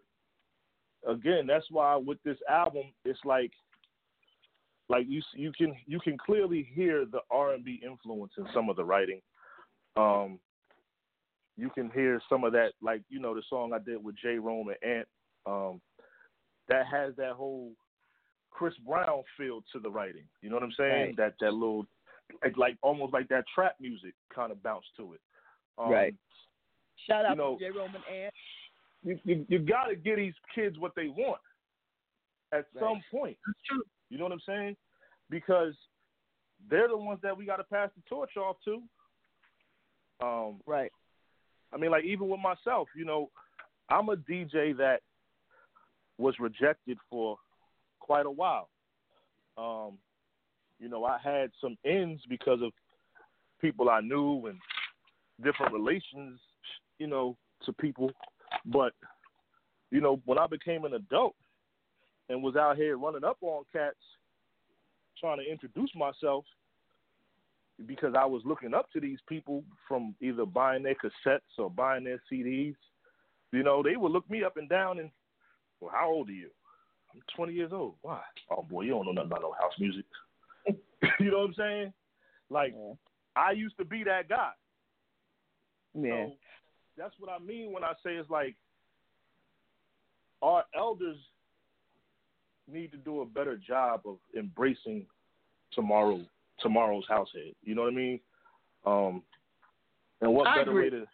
again 1.07 1.47
that's 1.47 1.65
why 1.69 1.95
with 1.95 2.21
this 2.23 2.37
album 2.49 2.83
it's 3.03 3.19
like, 3.25 3.51
like 4.87 5.05
you 5.07 5.21
you 5.35 5.51
can 5.51 5.75
you 5.85 5.99
can 5.99 6.17
clearly 6.17 6.67
hear 6.73 7.05
the 7.05 7.19
R 7.31 7.53
and 7.53 7.65
B 7.65 7.81
influence 7.83 8.33
in 8.37 8.45
some 8.53 8.69
of 8.69 8.75
the 8.75 8.85
writing. 8.85 9.21
Um, 9.97 10.39
you 11.57 11.69
can 11.69 11.89
hear 11.91 12.21
some 12.29 12.43
of 12.43 12.53
that 12.53 12.71
like 12.81 13.01
you 13.09 13.19
know 13.19 13.35
the 13.35 13.43
song 13.49 13.73
I 13.73 13.79
did 13.79 14.01
with 14.03 14.15
J 14.15 14.37
Rome 14.37 14.69
and 14.69 14.97
Ant. 14.97 15.07
Um, 15.45 15.81
that 16.69 16.85
has 16.91 17.15
that 17.17 17.33
whole 17.33 17.73
Chris 18.51 18.73
Brown 18.87 19.23
feel 19.37 19.61
to 19.73 19.79
the 19.79 19.89
writing. 19.89 20.25
You 20.41 20.49
know 20.49 20.55
what 20.55 20.63
I'm 20.63 20.73
saying? 20.77 21.05
Right. 21.07 21.17
That 21.17 21.33
that 21.41 21.53
little 21.53 21.85
like, 22.43 22.57
like 22.57 22.77
almost 22.81 23.13
like 23.13 23.27
that 23.29 23.45
trap 23.53 23.75
music 23.79 24.13
kind 24.33 24.51
of 24.51 24.61
bounce 24.63 24.85
to 24.97 25.13
it. 25.13 25.21
Um, 25.77 25.89
Right. 25.91 26.15
Shout 27.07 27.25
out 27.25 27.31
you 27.31 27.35
know- 27.37 27.57
to 27.57 27.65
J. 27.65 27.71
Roman 27.77 28.01
and 28.11 28.31
you 29.03 29.19
you, 29.23 29.45
you 29.47 29.59
got 29.59 29.85
to 29.85 29.95
give 29.95 30.17
these 30.17 30.33
kids 30.53 30.77
what 30.77 30.93
they 30.95 31.07
want 31.07 31.39
at 32.51 32.65
Right. 32.73 32.81
some 32.81 33.01
point. 33.11 33.37
That's 33.45 33.59
true. 33.67 33.83
You 34.09 34.17
know 34.17 34.25
what 34.25 34.33
I'm 34.33 34.41
saying? 34.45 34.75
Because 35.29 35.73
they're 36.69 36.87
the 36.89 36.97
ones 36.97 37.21
that 37.21 37.35
we 37.37 37.45
got 37.45 37.57
to 37.57 37.63
pass 37.63 37.89
the 37.95 38.01
torch 38.09 38.35
off 38.35 38.57
to. 38.65 38.83
Um, 40.21 40.59
right. 40.65 40.91
I 41.71 41.77
mean, 41.77 41.91
like 41.91 42.03
even 42.03 42.27
with 42.27 42.39
myself, 42.41 42.89
you 42.95 43.05
know, 43.05 43.29
I'm 43.89 44.09
a 44.09 44.17
DJ 44.17 44.75
that 44.77 45.01
was 46.17 46.37
rejected 46.39 46.97
for 47.09 47.37
quite 47.99 48.25
a 48.25 48.31
while. 48.31 48.69
Um, 49.57 49.97
you 50.79 50.89
know, 50.89 51.03
I 51.05 51.17
had 51.21 51.51
some 51.61 51.77
ends 51.85 52.21
because 52.29 52.61
of 52.61 52.71
people 53.61 53.89
I 53.89 54.01
knew 54.01 54.47
and 54.47 54.57
different 55.43 55.73
relations, 55.73 56.39
you 56.97 57.07
know, 57.07 57.35
to 57.65 57.73
people. 57.73 58.11
But, 58.65 58.93
you 59.91 60.01
know, 60.01 60.21
when 60.25 60.39
I 60.39 60.47
became 60.47 60.85
an 60.85 60.93
adult 60.93 61.35
and 62.29 62.41
was 62.41 62.55
out 62.55 62.77
here 62.77 62.97
running 62.97 63.23
up 63.23 63.37
on 63.41 63.63
cats 63.71 63.97
trying 65.19 65.39
to 65.39 65.51
introduce 65.51 65.93
myself 65.95 66.45
because 67.85 68.13
I 68.17 68.25
was 68.25 68.41
looking 68.45 68.73
up 68.73 68.91
to 68.91 68.99
these 68.99 69.19
people 69.27 69.63
from 69.87 70.15
either 70.21 70.45
buying 70.45 70.83
their 70.83 70.95
cassettes 70.95 71.57
or 71.57 71.69
buying 71.69 72.03
their 72.03 72.21
CDs, 72.31 72.75
you 73.51 73.63
know, 73.63 73.81
they 73.83 73.95
would 73.95 74.11
look 74.11 74.29
me 74.29 74.43
up 74.43 74.57
and 74.57 74.69
down 74.69 74.99
and, 74.99 75.09
well, 75.79 75.91
how 75.93 76.09
old 76.09 76.29
are 76.29 76.33
you? 76.33 76.49
I'm 77.13 77.21
20 77.35 77.53
years 77.53 77.71
old. 77.73 77.95
Why? 78.01 78.21
Oh, 78.51 78.63
boy, 78.63 78.83
you 78.83 78.91
don't 78.91 79.05
know 79.05 79.11
nothing 79.13 79.31
about 79.31 79.41
no 79.41 79.51
house 79.53 79.73
music. 79.79 80.05
you 81.19 81.31
know 81.31 81.39
what 81.39 81.47
I'm 81.47 81.53
saying? 81.55 81.93
Like, 82.49 82.73
Yeah. 82.75 82.93
I 83.35 83.51
used 83.51 83.77
to 83.77 83.85
be 83.85 84.03
that 84.03 84.27
guy. 84.27 84.51
Yeah. 85.93 86.25
So 86.27 86.33
that's 86.97 87.13
what 87.19 87.31
I 87.31 87.39
mean 87.43 87.71
when 87.71 87.83
I 87.83 87.93
say 88.03 88.15
it's 88.15 88.29
like 88.29 88.55
our 90.41 90.63
elders 90.75 91.17
need 92.67 92.91
to 92.91 92.97
do 92.97 93.21
a 93.21 93.25
better 93.25 93.57
job 93.57 94.01
of 94.05 94.17
embracing 94.37 95.05
tomorrow 95.73 96.21
tomorrow's 96.59 97.05
househead. 97.09 97.55
You 97.63 97.75
know 97.75 97.83
what 97.83 97.93
I 97.93 97.95
mean? 97.95 98.19
Um, 98.85 99.23
and 100.21 100.33
what 100.33 100.47
I 100.47 100.57
better 100.57 100.71
agree. 100.71 100.83
way 100.85 100.89
to 100.89 101.05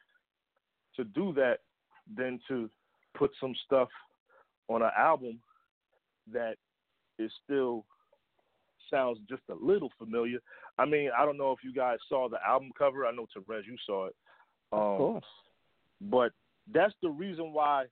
to 0.95 1.03
do 1.03 1.33
that 1.33 1.59
than 2.15 2.39
to 2.47 2.69
put 3.15 3.31
some 3.39 3.53
stuff 3.65 3.89
on 4.67 4.81
an 4.81 4.91
album 4.97 5.39
that 6.31 6.55
is 7.19 7.31
still 7.43 7.85
sounds 8.89 9.19
just 9.29 9.41
a 9.49 9.55
little 9.55 9.91
familiar. 9.97 10.39
I 10.77 10.85
mean, 10.85 11.09
I 11.17 11.25
don't 11.25 11.37
know 11.37 11.51
if 11.51 11.59
you 11.63 11.73
guys 11.73 11.97
saw 12.09 12.27
the 12.29 12.37
album 12.45 12.71
cover. 12.77 13.05
I 13.05 13.11
know 13.11 13.27
Terez, 13.35 13.65
you 13.65 13.77
saw 13.85 14.07
it. 14.07 14.15
Um, 14.71 14.79
Of 14.79 14.97
course. 14.97 15.25
but 16.01 16.31
that's 16.73 16.93
the 17.01 17.09
reason 17.09 17.53
why 17.53 17.85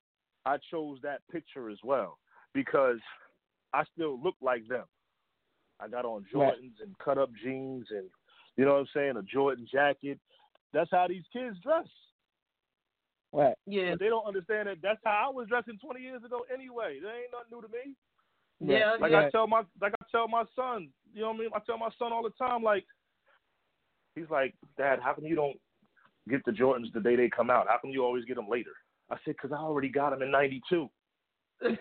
I 0.44 0.56
chose 0.70 0.98
that 1.02 1.20
picture 1.30 1.70
as 1.70 1.78
well 1.84 2.18
because 2.52 2.98
I 3.72 3.84
still 3.94 4.20
look 4.22 4.36
like 4.40 4.66
them. 4.68 4.84
I 5.80 5.88
got 5.88 6.04
on 6.04 6.24
Jordans 6.32 6.50
Right. 6.50 6.80
and 6.82 6.98
cut 6.98 7.18
up 7.18 7.30
jeans 7.42 7.86
and 7.90 8.08
you 8.56 8.64
know 8.64 8.74
what 8.74 8.80
I'm 8.80 8.88
saying, 8.94 9.16
a 9.16 9.22
Jordan 9.22 9.66
jacket. 9.70 10.20
That's 10.72 10.90
how 10.90 11.08
these 11.08 11.24
kids 11.32 11.56
dress. 11.60 11.86
What? 13.32 13.58
Yeah. 13.66 13.90
But 13.90 13.98
they 14.00 14.08
don't 14.08 14.26
understand 14.26 14.68
that 14.68 14.76
that's 14.80 15.00
how 15.04 15.28
I 15.30 15.34
was 15.34 15.48
dressing 15.48 15.78
20 15.82 16.00
years 16.00 16.22
ago 16.24 16.42
anyway. 16.52 17.00
That 17.02 17.08
ain't 17.10 17.32
nothing 17.32 17.50
new 17.50 17.62
to 17.62 17.68
me. 17.68 17.96
Yeah. 18.60 18.96
Like 19.00 19.12
yeah. 19.12 19.26
I 19.26 19.30
tell 19.30 19.46
my 19.46 19.62
like 19.80 19.92
I 20.00 20.04
tell 20.10 20.28
my 20.28 20.44
son, 20.56 20.88
you 21.12 21.22
know 21.22 21.28
what 21.28 21.36
I 21.36 21.38
mean? 21.38 21.50
I 21.54 21.58
tell 21.66 21.78
my 21.78 21.90
son 21.98 22.12
all 22.12 22.22
the 22.22 22.30
time, 22.30 22.62
like 22.62 22.84
he's 24.14 24.30
like, 24.30 24.54
Dad, 24.78 25.00
how 25.02 25.14
come 25.14 25.24
you 25.24 25.36
don't 25.36 25.56
get 26.28 26.44
the 26.44 26.52
Jordans 26.52 26.92
the 26.92 27.00
day 27.00 27.16
they 27.16 27.28
come 27.28 27.50
out? 27.50 27.66
How 27.68 27.78
come 27.80 27.90
you 27.90 28.04
always 28.04 28.24
get 28.24 28.36
them 28.36 28.48
later? 28.48 28.70
I 29.10 29.16
said, 29.24 29.34
because 29.36 29.52
I 29.52 29.60
already 29.60 29.88
got 29.88 30.10
them 30.10 30.22
in 30.22 30.30
'92. 30.30 30.88
you 31.62 31.70
know 31.70 31.78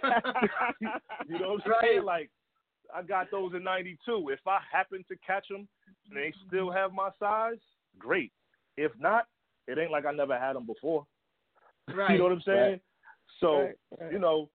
what 1.30 1.62
I'm 1.66 1.74
saying? 1.82 1.98
Right. 1.98 2.04
Like 2.04 2.32
I 2.94 3.02
got 3.02 3.32
those 3.32 3.54
in 3.56 3.64
'92. 3.64 4.30
If 4.30 4.40
I 4.48 4.60
happen 4.72 5.04
to 5.10 5.16
catch 5.26 5.48
them 5.50 5.68
and 6.10 6.18
they 6.18 6.34
still 6.48 6.72
have 6.72 6.94
my 6.94 7.10
size, 7.20 7.58
great. 7.98 8.32
If 8.78 8.92
not, 9.00 9.26
it 9.68 9.78
ain't 9.78 9.92
like 9.92 10.06
I 10.06 10.12
never 10.12 10.38
had 10.38 10.56
them 10.56 10.66
before. 10.66 11.06
right. 11.96 12.10
You 12.12 12.18
know 12.18 12.24
what 12.26 12.34
I'm 12.34 12.42
saying? 12.46 12.72
Right. 12.72 12.82
So 13.40 13.70
right. 14.00 14.12
you 14.12 14.20
know, 14.20 14.50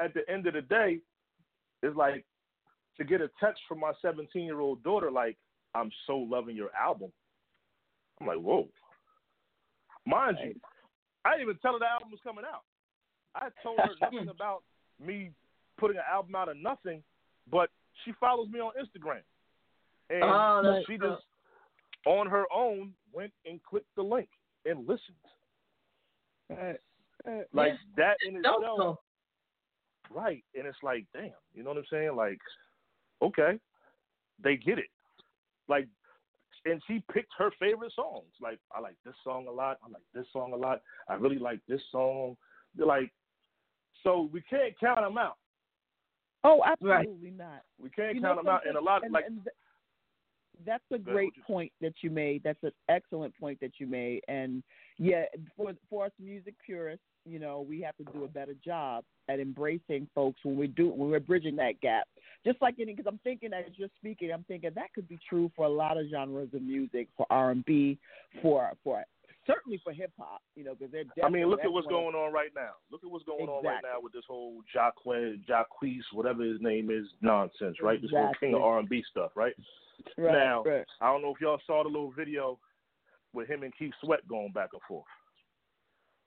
at 0.00 0.14
the 0.14 0.28
end 0.30 0.46
of 0.46 0.54
the 0.54 0.62
day, 0.62 1.00
it's 1.82 1.96
like 1.96 2.24
to 2.96 3.04
get 3.04 3.20
a 3.20 3.30
text 3.40 3.62
from 3.68 3.80
my 3.80 3.92
17 4.02 4.44
year 4.44 4.60
old 4.60 4.82
daughter, 4.82 5.10
like, 5.10 5.36
I'm 5.74 5.90
so 6.06 6.16
loving 6.18 6.56
your 6.56 6.70
album. 6.78 7.12
I'm 8.20 8.26
like, 8.26 8.38
whoa. 8.38 8.68
Mind 10.06 10.38
you, 10.42 10.54
I 11.24 11.30
didn't 11.32 11.42
even 11.42 11.56
tell 11.58 11.74
her 11.74 11.78
the 11.78 11.86
album 11.86 12.10
was 12.10 12.20
coming 12.24 12.44
out. 12.50 12.62
I 13.34 13.48
told 13.62 13.78
her 13.78 13.90
nothing 14.00 14.28
about 14.28 14.62
me 15.04 15.30
putting 15.78 15.98
an 15.98 16.02
album 16.10 16.34
out 16.34 16.48
of 16.48 16.56
nothing, 16.56 17.02
but 17.50 17.70
she 18.04 18.12
follows 18.18 18.48
me 18.50 18.60
on 18.60 18.72
Instagram. 18.80 19.20
And 20.10 20.24
Oh, 20.24 20.82
she 20.86 20.98
cool. 20.98 21.10
just, 21.10 21.22
on 22.06 22.26
her 22.26 22.44
own, 22.54 22.94
went 23.12 23.32
and 23.44 23.62
clicked 23.62 23.94
the 23.96 24.02
link 24.02 24.28
and 24.64 24.80
listened. 24.80 25.00
Right, 26.48 26.80
right. 27.26 27.44
Like 27.52 27.72
that 27.96 28.16
in 28.26 28.36
itself. 28.36 28.98
Right? 30.14 30.42
And 30.54 30.66
it's 30.66 30.78
like, 30.82 31.04
damn, 31.12 31.30
you 31.54 31.62
know 31.62 31.70
what 31.70 31.78
I'm 31.78 31.84
saying? 31.90 32.16
Like, 32.16 32.38
okay, 33.22 33.58
they 34.42 34.56
get 34.56 34.78
it. 34.78 34.86
Like, 35.68 35.86
and 36.64 36.82
she 36.86 37.02
picked 37.12 37.32
her 37.38 37.50
favorite 37.58 37.92
songs. 37.94 38.32
Like, 38.40 38.58
I 38.74 38.80
like 38.80 38.96
this 39.04 39.14
song 39.24 39.46
a 39.48 39.52
lot. 39.52 39.78
I 39.84 39.88
like 39.90 40.02
this 40.14 40.26
song 40.32 40.52
a 40.52 40.56
lot. 40.56 40.82
I 41.08 41.14
really 41.14 41.38
like 41.38 41.60
this 41.68 41.80
song. 41.92 42.36
They're 42.74 42.86
like, 42.86 43.10
so 44.02 44.28
we 44.32 44.42
can't 44.42 44.78
count 44.78 45.00
them 45.00 45.18
out. 45.18 45.36
Oh, 46.44 46.62
absolutely 46.64 47.30
not. 47.30 47.62
We 47.80 47.90
can't 47.90 48.14
You 48.14 48.20
count 48.22 48.36
know 48.36 48.42
them 48.42 48.54
out. 48.54 48.66
And 48.66 48.76
a 48.76 48.80
lot, 48.80 49.02
And- 49.04 49.12
like, 49.12 49.26
and 49.26 49.42
th- 49.44 49.54
that's 50.66 50.84
a 50.92 50.98
great 50.98 51.32
point 51.46 51.72
that 51.80 51.94
you 52.02 52.10
made. 52.10 52.42
That's 52.42 52.62
an 52.64 52.72
excellent 52.88 53.32
point 53.38 53.60
that 53.60 53.72
you 53.78 53.86
made. 53.86 54.22
And 54.28 54.62
yeah, 54.98 55.24
for 55.56 55.72
for 55.88 56.06
us 56.06 56.12
music 56.18 56.54
purists, 56.64 57.04
you 57.28 57.38
know, 57.38 57.64
we 57.68 57.80
have 57.82 57.96
to 57.96 58.04
do 58.12 58.24
a 58.24 58.28
better 58.28 58.54
job 58.64 59.04
at 59.28 59.40
embracing 59.40 60.08
folks 60.14 60.40
when 60.42 60.56
we 60.56 60.66
do 60.66 60.88
when 60.88 61.10
we're 61.10 61.20
bridging 61.20 61.56
that 61.56 61.80
gap. 61.80 62.06
Just 62.44 62.60
like 62.62 62.76
any, 62.80 62.94
because 62.94 63.10
I'm 63.10 63.20
thinking 63.24 63.52
as 63.52 63.64
you're 63.76 63.88
speaking, 63.98 64.30
I'm 64.32 64.44
thinking 64.44 64.70
that 64.74 64.92
could 64.94 65.08
be 65.08 65.18
true 65.28 65.50
for 65.54 65.66
a 65.66 65.68
lot 65.68 65.98
of 65.98 66.06
genres 66.10 66.48
of 66.54 66.62
music, 66.62 67.08
for 67.16 67.26
R 67.30 67.50
and 67.50 67.64
B, 67.64 67.98
for 68.40 68.70
for 68.82 69.04
certainly 69.46 69.80
for 69.82 69.92
hip 69.92 70.12
hop. 70.18 70.40
You 70.54 70.64
know, 70.64 70.74
because 70.74 70.92
they're. 70.92 71.24
I 71.24 71.28
mean, 71.28 71.46
look 71.46 71.60
at 71.64 71.72
what's 71.72 71.86
going 71.88 72.14
on 72.14 72.32
right 72.32 72.50
now. 72.54 72.72
Look 72.90 73.02
at 73.04 73.10
what's 73.10 73.24
going 73.24 73.48
on 73.48 73.64
right 73.64 73.82
now 73.82 74.00
with 74.00 74.12
this 74.12 74.24
whole 74.26 74.62
Jacquez, 74.74 75.38
Jacquees, 75.48 76.02
whatever 76.12 76.42
his 76.44 76.60
name 76.60 76.90
is, 76.90 77.06
nonsense, 77.20 77.76
right? 77.82 78.00
This 78.00 78.10
whole 78.10 78.32
king 78.40 78.54
of 78.54 78.62
R 78.62 78.78
and 78.78 78.88
B 78.88 79.02
stuff, 79.10 79.32
right? 79.34 79.54
Right, 80.16 80.32
now, 80.32 80.62
right. 80.62 80.86
I 81.00 81.12
don't 81.12 81.22
know 81.22 81.34
if 81.34 81.40
y'all 81.40 81.60
saw 81.66 81.82
the 81.82 81.88
little 81.88 82.12
video 82.16 82.58
with 83.32 83.48
him 83.48 83.64
and 83.64 83.72
Keith 83.76 83.92
Sweat 84.00 84.26
going 84.28 84.52
back 84.52 84.70
and 84.72 84.82
forth. 84.86 85.04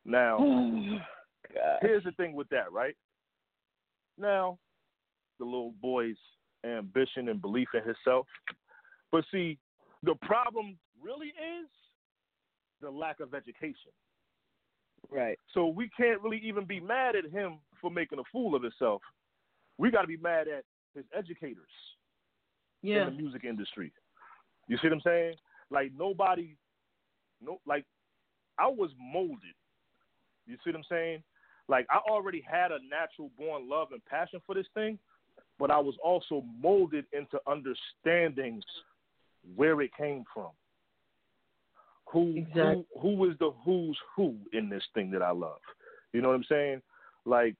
Now, 0.05 0.37
God. 1.53 1.77
here's 1.81 2.03
the 2.03 2.11
thing 2.13 2.33
with 2.33 2.49
that, 2.49 2.71
right? 2.71 2.95
Now, 4.17 4.57
the 5.39 5.45
little 5.45 5.73
boy's 5.81 6.17
ambition 6.65 7.29
and 7.29 7.41
belief 7.41 7.69
in 7.73 7.81
himself. 7.83 8.27
But 9.11 9.23
see, 9.31 9.57
the 10.03 10.15
problem 10.21 10.77
really 11.01 11.27
is 11.27 11.67
the 12.81 12.89
lack 12.89 13.19
of 13.19 13.33
education. 13.33 13.91
Right. 15.09 15.37
So 15.53 15.67
we 15.67 15.89
can't 15.97 16.21
really 16.21 16.41
even 16.43 16.65
be 16.65 16.79
mad 16.79 17.15
at 17.15 17.25
him 17.31 17.59
for 17.81 17.89
making 17.89 18.19
a 18.19 18.23
fool 18.31 18.55
of 18.55 18.61
himself. 18.63 19.01
We 19.77 19.89
got 19.91 20.01
to 20.01 20.07
be 20.07 20.17
mad 20.17 20.47
at 20.47 20.63
his 20.95 21.05
educators 21.17 21.57
Yeah. 22.83 23.07
in 23.07 23.15
the 23.15 23.21
music 23.21 23.43
industry. 23.43 23.91
You 24.67 24.77
see 24.77 24.87
what 24.87 24.93
I'm 24.93 25.01
saying? 25.01 25.33
Like 25.71 25.91
nobody, 25.97 26.55
no, 27.41 27.59
like 27.65 27.85
I 28.59 28.67
was 28.67 28.91
molded. 28.99 29.55
You 30.45 30.55
see 30.63 30.71
what 30.71 30.77
I'm 30.77 30.83
saying? 30.89 31.23
Like 31.67 31.87
I 31.89 31.97
already 32.09 32.43
had 32.45 32.71
a 32.71 32.79
natural 32.89 33.31
born 33.37 33.69
love 33.69 33.89
and 33.91 34.03
passion 34.05 34.41
for 34.45 34.55
this 34.55 34.67
thing, 34.73 34.99
but 35.59 35.71
I 35.71 35.79
was 35.79 35.95
also 36.03 36.43
molded 36.59 37.05
into 37.13 37.39
understanding 37.47 38.61
where 39.55 39.81
it 39.81 39.91
came 39.97 40.23
from. 40.33 40.49
Who 42.11 42.33
Exactly. 42.35 42.85
who 42.99 43.15
who 43.17 43.29
is 43.29 43.37
the 43.39 43.51
who's 43.63 43.97
who 44.15 44.35
in 44.53 44.69
this 44.69 44.83
thing 44.93 45.11
that 45.11 45.21
I 45.21 45.31
love? 45.31 45.61
You 46.13 46.21
know 46.21 46.29
what 46.29 46.35
I'm 46.35 46.45
saying? 46.49 46.81
Like 47.25 47.55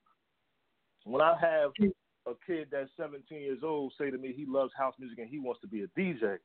when 1.06 1.22
I 1.22 1.36
have 1.40 1.72
a 2.28 2.34
kid 2.46 2.68
that's 2.72 2.90
17 2.98 3.40
years 3.40 3.60
old 3.64 3.94
say 3.98 4.12
to 4.12 4.18
me 4.18 4.34
he 4.36 4.46
loves 4.46 4.72
house 4.78 4.94
music 5.00 5.20
and 5.20 5.30
he 5.30 5.40
wants 5.40 5.62
to 5.62 5.68
be 5.68 5.84
a 5.84 5.88
DJ, 6.00 6.38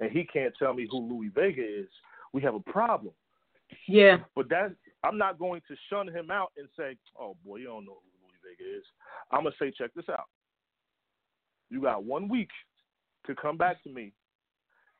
and 0.00 0.10
he 0.10 0.24
can't 0.24 0.54
tell 0.58 0.72
me 0.72 0.86
who 0.90 1.00
Louie 1.00 1.30
Vega 1.34 1.62
is, 1.62 1.88
we 2.32 2.42
have 2.42 2.54
a 2.54 2.60
problem. 2.60 3.12
Yeah. 3.86 4.18
But 4.34 4.48
that 4.50 4.72
I'm 5.04 5.18
not 5.18 5.38
going 5.38 5.62
to 5.68 5.76
shun 5.90 6.08
him 6.08 6.30
out 6.30 6.52
and 6.56 6.68
say, 6.76 6.96
"Oh 7.18 7.36
boy, 7.44 7.56
you 7.56 7.66
don't 7.66 7.84
know 7.84 7.98
who 8.02 8.26
Louie 8.26 8.56
Vega 8.56 8.78
is." 8.78 8.84
I'm 9.30 9.44
gonna 9.44 9.54
say, 9.58 9.70
"Check 9.70 9.92
this 9.94 10.08
out. 10.08 10.26
You 11.70 11.82
got 11.82 12.04
one 12.04 12.28
week 12.28 12.50
to 13.26 13.34
come 13.34 13.56
back 13.56 13.82
to 13.82 13.90
me 13.90 14.12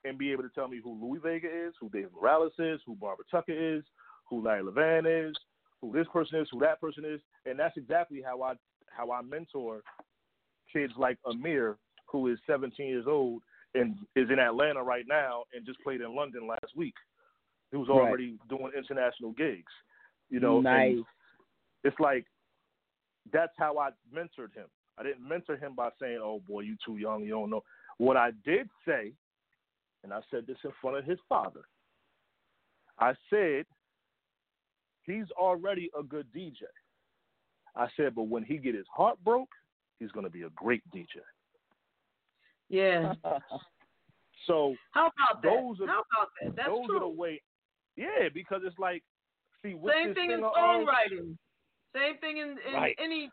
and 0.05 0.19
be 0.19 0.33
able 0.33 0.43
to 0.43 0.51
tell 0.51 0.69
me 0.69 0.81
who 0.83 0.93
Louie 1.01 1.19
Vega 1.19 1.49
is, 1.49 1.75
who 1.81 1.89
David 1.89 2.13
Morales 2.15 2.53
is, 2.59 2.81
who 2.87 2.95
Barbara 2.95 3.25
Tucker 3.31 3.53
is, 3.53 3.85
who 4.29 4.43
Larry 4.43 4.63
Levan 4.63 5.29
is, 5.29 5.35
who 5.81 5.93
this 5.93 6.07
person 6.13 6.41
is, 6.41 6.49
who 6.53 6.61
that 6.61 6.81
person 6.81 7.05
is, 7.05 7.21
and 7.47 7.59
that's 7.59 7.77
exactly 7.77 8.23
how 8.25 8.43
I 8.43 8.55
how 8.91 9.11
I 9.11 9.23
mentor 9.23 9.83
kids 10.73 10.93
like 10.97 11.19
Amir, 11.27 11.77
who 12.07 12.29
is 12.29 12.39
17 12.47 12.87
years 12.87 13.07
old 13.07 13.43
and 13.75 13.97
is 14.17 14.29
in 14.31 14.39
Atlanta 14.39 14.83
right 14.83 15.05
now 15.09 15.45
and 15.55 15.65
just 15.65 15.81
played 15.83 16.01
in 16.01 16.15
London 16.15 16.47
last 16.47 16.77
week. 16.77 16.95
He 17.71 17.77
was 17.77 17.89
Right. 17.89 17.97
already 17.97 18.39
doing 18.49 18.73
international 18.77 19.33
gigs, 19.33 19.73
you 20.31 20.41
know. 20.41 20.57
and 20.57 20.65
Nice. 20.65 20.99
It's 21.85 21.99
like 22.01 22.27
that's 23.31 23.53
how 23.59 23.79
I 23.79 23.91
mentored 24.13 24.55
him. 24.55 24.69
I 24.97 25.03
didn't 25.03 25.27
mentor 25.29 25.57
him 25.57 25.75
by 25.75 25.91
saying, 26.01 26.19
"Oh 26.23 26.41
boy, 26.41 26.61
you 26.61 26.77
too 26.85 26.97
young, 26.97 27.23
you 27.23 27.31
don't 27.31 27.51
know." 27.51 27.63
What 27.99 28.17
I 28.17 28.31
did 28.45 28.69
say, 28.87 29.13
and 30.03 30.13
I 30.13 30.21
said 30.31 30.47
this 30.47 30.59
in 30.65 30.73
front 30.81 30.97
of 30.97 31.05
his 31.05 31.21
father. 31.29 31.69
I 32.99 33.15
said, 33.31 33.67
"He's 35.05 35.31
already 35.33 35.91
a 35.97 36.03
good 36.03 36.33
DJ." 36.33 36.63
I 37.77 37.89
said, 37.97 38.15
"But 38.15 38.25
when 38.25 38.43
he 38.45 38.57
get 38.59 38.75
his 38.75 38.89
heart 38.89 39.23
broke, 39.23 39.51
he's 40.01 40.11
going 40.13 40.25
to 40.25 40.31
be 40.31 40.43
a 40.43 40.51
great 40.51 40.83
DJ." 40.91 41.21
Yeah. 42.69 43.15
So 44.47 44.75
How 44.93 45.09
about 45.09 45.43
that? 45.43 45.51
Those 45.51 45.81
are- 45.83 45.87
How 45.89 46.01
about 46.13 46.31
that? 46.41 46.57
That's 46.57 46.69
those 46.69 46.87
true. 46.87 46.97
are 46.97 47.01
the 47.01 47.09
way. 47.09 47.43
Yeah, 47.99 48.29
because 48.33 48.63
it's 48.65 48.79
like, 48.79 49.05
see, 49.63 49.75
Same 49.87 50.13
thing 50.15 50.31
in 50.31 50.45
songwriting. 50.57 51.37
Same 51.95 52.19
thing 52.21 52.39
in, 52.39 52.57
in 52.75 52.89
Right. 52.89 52.97
any 53.03 53.31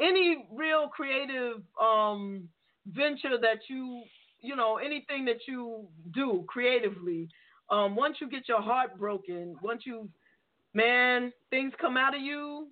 any 0.00 0.46
real 0.52 0.88
creative 0.88 1.62
um 1.80 2.48
venture 2.86 3.38
that 3.40 3.60
you 3.68 4.02
you 4.42 4.56
know 4.56 4.76
anything 4.78 5.24
that 5.26 5.46
you 5.48 5.88
do 6.14 6.44
creatively. 6.48 7.28
Um, 7.70 7.96
once 7.96 8.16
you 8.20 8.28
get 8.30 8.48
your 8.48 8.62
heart 8.62 8.98
broken, 8.98 9.56
once 9.62 9.82
you 9.86 10.08
man 10.74 11.32
things 11.50 11.72
come 11.80 11.96
out 11.96 12.14
of 12.14 12.20
you, 12.20 12.68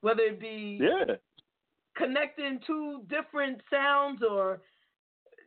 whether 0.00 0.22
it 0.22 0.40
be 0.40 0.88
Yeah, 0.88 1.16
connecting 1.96 2.60
two 2.66 3.02
different 3.08 3.60
sounds 3.70 4.20
or 4.28 4.60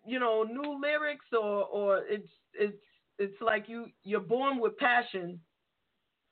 you 0.05 0.19
know 0.19 0.43
new 0.43 0.79
lyrics 0.81 1.25
or 1.33 1.65
or 1.65 1.97
it's 2.09 2.29
it's 2.53 2.77
it's 3.19 3.41
like 3.41 3.65
you 3.67 3.87
you're 4.03 4.19
born 4.19 4.59
with 4.59 4.77
passion 4.77 5.39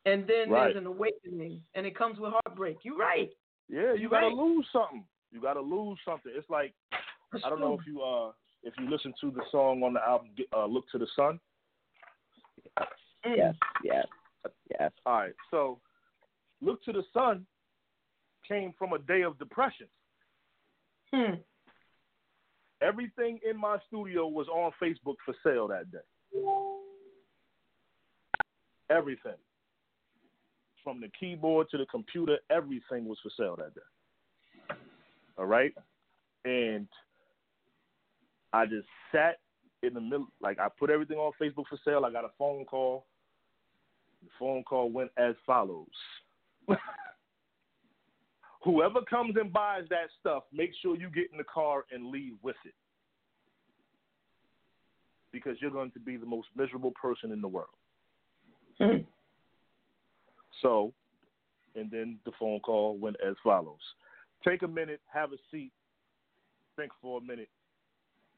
and 0.06 0.28
then 0.28 0.50
Right. 0.50 0.66
there's 0.66 0.78
an 0.78 0.86
awakening 0.86 1.62
and 1.74 1.86
it 1.86 1.98
comes 1.98 2.20
with 2.20 2.32
heartbreak 2.32 2.78
you're 2.84 2.98
right 2.98 3.32
yeah, 3.68 3.94
you 3.94 4.02
You're 4.02 4.10
got 4.12 4.20
to 4.22 4.28
right. 4.28 4.36
lose 4.36 4.68
something. 4.72 5.04
You 5.32 5.42
got 5.42 5.54
to 5.56 5.62
lose 5.62 5.98
something. 6.06 6.32
It's 6.36 6.50
like 6.50 6.74
I 7.44 7.50
don't 7.50 7.60
know 7.60 7.74
if 7.74 7.86
you 7.88 8.02
uh 8.02 8.32
if 8.64 8.74
you 8.80 8.90
listen 8.90 9.14
to 9.22 9.32
the 9.32 9.42
song 9.52 9.82
on 9.84 9.94
the 9.94 10.08
album 10.08 10.30
uh, 10.56 10.66
"Look 10.66 10.86
to 10.92 10.98
the 11.00 11.08
Sun." 11.16 11.40
Yes, 13.26 13.56
yes, 13.84 14.06
yes. 14.70 14.92
All 15.06 15.14
right, 15.18 15.34
so 15.50 15.80
"Look 16.62 16.84
to 16.86 16.92
the 16.94 17.04
Sun" 17.12 17.46
came 18.48 18.72
from 18.78 18.94
a 18.94 19.00
day 19.00 19.24
of 19.24 19.40
depression. 19.40 19.88
Hmm. 21.12 21.34
Everything 22.82 23.40
in 23.50 23.58
my 23.60 23.78
studio 23.88 24.28
was 24.28 24.48
on 24.48 24.72
Facebook 24.82 25.16
for 25.26 25.34
sale 25.44 25.68
that 25.70 25.92
day. 25.92 25.98
Everything. 28.90 29.34
from 30.84 31.02
the 31.02 31.10
keyboard 31.20 31.68
to 31.72 31.78
the 31.78 31.86
computer, 31.88 32.38
everything 32.52 33.06
was 33.06 33.18
for 33.24 33.32
sale 33.36 33.56
that 33.56 33.74
day. 33.74 34.76
All 35.38 35.48
right, 35.48 35.74
and 36.46 36.88
I 38.54 38.66
just 38.66 38.88
sat 39.12 39.40
in 39.82 39.94
the 39.94 40.02
middle, 40.02 40.28
like 40.42 40.60
I 40.60 40.68
put 40.80 40.90
everything 40.90 41.18
on 41.18 41.32
Facebook 41.42 41.66
for 41.68 41.80
sale. 41.84 42.06
I 42.06 42.12
got 42.12 42.24
a 42.24 42.32
phone 42.38 42.66
call. 42.66 43.06
The 44.24 44.30
phone 44.40 44.64
call 44.64 44.90
went 44.90 45.12
as 45.18 45.36
follows. 45.46 45.88
Whoever 48.64 49.02
comes 49.02 49.36
and 49.40 49.52
buys 49.52 49.84
that 49.90 50.08
stuff, 50.20 50.44
make 50.54 50.72
sure 50.82 50.96
you 50.96 51.10
get 51.10 51.32
in 51.32 51.38
the 51.38 51.44
car 51.44 51.86
and 51.92 52.08
leave 52.08 52.34
with 52.42 52.56
it. 52.66 52.74
Because 55.32 55.58
you're 55.60 55.72
going 55.72 55.92
to 55.92 56.00
be 56.00 56.18
the 56.18 56.26
most 56.26 56.48
miserable 56.56 56.94
person 57.00 57.32
in 57.32 57.42
the 57.42 57.48
world. 57.48 57.70
Mm-hmm. 58.82 59.04
So, 60.62 60.94
and 61.76 61.90
then 61.92 62.20
the 62.26 62.32
phone 62.40 62.60
call 62.60 62.98
went 62.98 63.18
as 63.26 63.36
follows 63.44 63.80
Take 64.48 64.64
a 64.64 64.68
minute, 64.68 65.02
have 65.12 65.32
a 65.32 65.38
seat, 65.52 65.72
think 66.76 66.92
for 67.02 67.20
a 67.20 67.22
minute, 67.22 67.50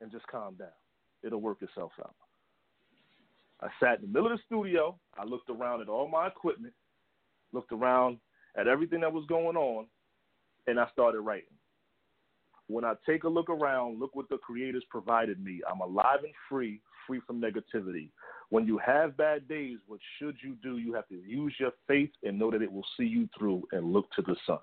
and 0.02 0.12
just 0.12 0.28
calm 0.28 0.56
down. 0.56 0.68
It'll 1.24 1.42
work 1.42 1.62
itself 1.62 1.92
out. 2.00 2.16
I 3.62 3.68
sat 3.80 4.00
in 4.00 4.02
the 4.04 4.08
middle 4.08 4.32
of 4.32 4.38
the 4.38 4.44
studio. 4.46 4.98
I 5.18 5.26
looked 5.26 5.50
around 5.50 5.82
at 5.82 5.90
all 5.90 6.08
my 6.08 6.28
equipment, 6.28 6.74
looked 7.52 7.72
around 7.72 8.20
at 8.56 8.68
everything 8.68 9.02
that 9.02 9.12
was 9.12 9.26
going 9.28 9.58
on, 9.58 9.88
and 10.68 10.80
I 10.80 10.88
started 10.92 11.22
writing. 11.22 11.50
When 12.68 12.84
I 12.84 12.94
take 13.06 13.24
a 13.24 13.30
look 13.30 13.50
around, 13.50 14.00
look 14.00 14.16
what 14.16 14.30
the 14.30 14.38
creators 14.38 14.84
provided 14.90 15.44
me. 15.44 15.62
I'm 15.70 15.82
alive 15.82 16.20
and 16.24 16.34
free, 16.50 16.82
free 17.08 17.22
from 17.26 17.42
negativity. 17.42 18.10
When 18.50 18.66
you 18.66 18.78
have 18.78 19.18
bad 19.18 19.48
days, 19.48 19.78
what 19.88 20.00
should 20.18 20.38
you 20.42 20.56
do? 20.64 20.78
You 20.78 20.94
have 20.94 21.08
to 21.10 21.16
use 21.16 21.54
your 21.60 21.72
faith 21.88 22.12
and 22.24 22.40
know 22.40 22.50
that 22.52 22.62
it 22.62 22.72
will 22.72 22.86
see 22.98 23.04
you 23.04 23.28
through 23.38 23.68
and 23.74 23.92
look 23.92 24.10
to 24.16 24.22
the 24.22 24.36
sun. 24.46 24.60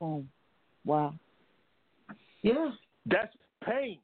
Boom. 0.00 0.28
Wow. 0.84 1.14
Yeah. 2.42 2.70
That's 3.06 3.34
pain. 3.64 3.98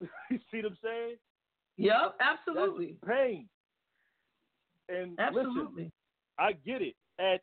you 0.00 0.38
see 0.50 0.58
what 0.58 0.66
I'm 0.66 0.78
saying? 0.82 1.16
Yep. 1.78 2.16
Absolutely. 2.20 2.96
That's 3.02 3.16
pain. 3.16 3.48
And 4.88 5.18
Absolutely. 5.18 5.84
listen, 5.84 5.92
I 6.38 6.52
get 6.52 6.80
it. 6.82 6.94
At 7.18 7.40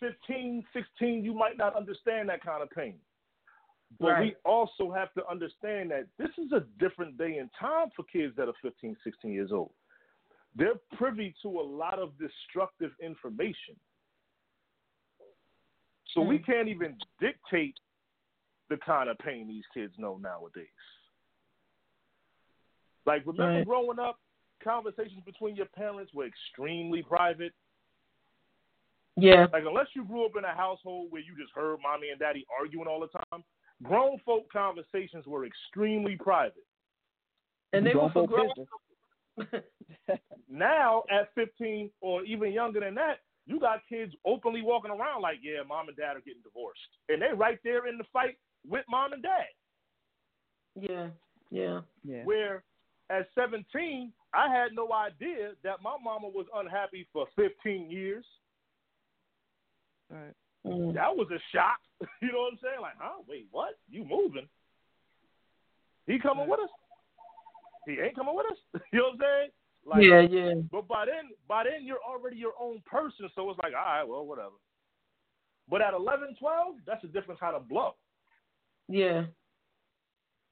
15, 0.00 0.64
16, 0.72 1.24
you 1.24 1.32
might 1.32 1.56
not 1.56 1.76
understand 1.76 2.28
that 2.28 2.44
kind 2.44 2.62
of 2.62 2.70
pain. 2.70 2.96
But 3.98 4.12
Right. 4.12 4.20
we 4.20 4.36
also 4.44 4.90
have 4.90 5.12
to 5.14 5.26
understand 5.28 5.90
that 5.90 6.06
this 6.16 6.30
is 6.38 6.52
a 6.52 6.60
different 6.78 7.18
day 7.18 7.38
and 7.38 7.50
time 7.52 7.90
for 7.90 8.04
kids 8.04 8.34
that 8.36 8.48
are 8.48 8.54
15, 8.62 8.96
16 9.04 9.32
years 9.32 9.52
old. 9.52 9.74
They're 10.54 10.78
privy 10.92 11.34
to 11.42 11.48
a 11.60 11.62
lot 11.62 11.98
of 11.98 12.16
destructive 12.18 12.92
information. 13.00 13.78
So 16.14 16.20
we 16.20 16.38
Hmm. 16.38 16.44
can't 16.44 16.68
even 16.68 17.00
dictate 17.18 17.78
the 18.68 18.76
kind 18.78 19.08
of 19.08 19.18
pain 19.18 19.48
these 19.48 19.66
kids 19.68 19.98
know 19.98 20.16
nowadays. 20.18 20.68
Like, 23.04 23.26
remember 23.26 23.58
Right. 23.58 23.66
growing 23.66 23.98
up, 23.98 24.20
conversations 24.60 25.24
between 25.24 25.56
your 25.56 25.66
parents 25.66 26.12
were 26.14 26.26
extremely 26.26 27.02
private. 27.02 27.54
Yeah. 29.16 29.46
Like, 29.52 29.64
unless 29.64 29.94
you 29.94 30.04
grew 30.04 30.24
up 30.24 30.36
in 30.36 30.44
a 30.44 30.54
household 30.54 31.10
where 31.10 31.20
you 31.20 31.36
just 31.36 31.52
heard 31.52 31.80
mommy 31.80 32.10
and 32.10 32.20
daddy 32.20 32.46
arguing 32.58 32.86
all 32.86 33.00
the 33.00 33.08
time, 33.08 33.44
grown 33.82 34.18
folk 34.24 34.50
conversations 34.52 35.26
were 35.26 35.46
extremely 35.46 36.16
private. 36.16 36.64
And 37.72 37.86
they 37.86 37.94
were 37.94 38.10
for 38.12 38.26
folk 38.26 38.30
grown. 38.30 38.48
business. 38.48 39.62
Now, 40.52 41.04
at 41.10 41.30
15 41.34 41.90
or 42.02 42.22
even 42.24 42.52
younger 42.52 42.80
than 42.80 42.94
that, 42.96 43.20
you 43.46 43.58
got 43.58 43.80
kids 43.88 44.12
openly 44.26 44.60
walking 44.60 44.90
around 44.90 45.22
like, 45.22 45.38
yeah, 45.42 45.62
mom 45.66 45.88
and 45.88 45.96
dad 45.96 46.16
are 46.16 46.20
getting 46.20 46.42
divorced. 46.44 46.80
And 47.08 47.22
they 47.22 47.34
right 47.34 47.58
there 47.64 47.86
in 47.88 47.96
the 47.96 48.04
fight 48.12 48.36
with 48.68 48.84
mom 48.88 49.14
and 49.14 49.22
dad. 49.22 49.46
yeah. 50.78 51.08
Yeah. 51.50 51.80
Yeah. 52.02 52.24
Where 52.24 52.64
at 53.10 53.28
17, 53.34 54.12
I 54.32 54.48
had 54.48 54.72
no 54.72 54.92
idea 54.92 55.52
that 55.64 55.82
my 55.82 55.96
mama 56.02 56.28
was 56.28 56.46
unhappy 56.54 57.06
for 57.12 57.26
15 57.36 57.90
years. 57.90 58.24
Right. 60.10 60.34
Mm. 60.66 60.94
That 60.94 61.14
was 61.14 61.28
a 61.30 61.40
shock. 61.54 61.78
You 62.22 62.32
know 62.32 62.40
what 62.40 62.52
I'm 62.52 62.58
saying? 62.62 62.80
Like, 62.80 62.94
huh? 62.98 63.22
Wait, 63.28 63.46
what? 63.50 63.78
You 63.88 64.04
moving? 64.04 64.48
He 66.06 66.18
coming 66.18 66.48
with 66.48 66.60
us? 66.60 66.70
He 67.86 67.92
ain't 68.00 68.16
coming 68.16 68.34
with 68.34 68.46
us? 68.46 68.82
you 68.92 68.98
know 68.98 69.04
what 69.06 69.14
I'm 69.14 69.20
saying? 69.20 69.50
Like, 69.84 70.30
yeah. 70.30 70.38
Yeah. 70.38 70.54
But 70.70 70.88
by 70.88 71.06
then, 71.06 71.30
by 71.48 71.64
then 71.64 71.86
you're 71.86 72.02
already 72.06 72.36
your 72.36 72.54
own 72.60 72.82
person, 72.86 73.28
so 73.34 73.50
it's 73.50 73.58
like, 73.62 73.72
all 73.74 73.84
right, 73.84 74.04
well, 74.04 74.26
whatever. 74.26 74.56
But 75.68 75.82
at 75.82 75.94
11, 75.94 76.36
12, 76.38 76.74
that's 76.86 77.04
a 77.04 77.08
different 77.08 77.40
kind 77.40 77.56
of 77.56 77.68
blow. 77.68 77.94
Yeah. 78.88 79.24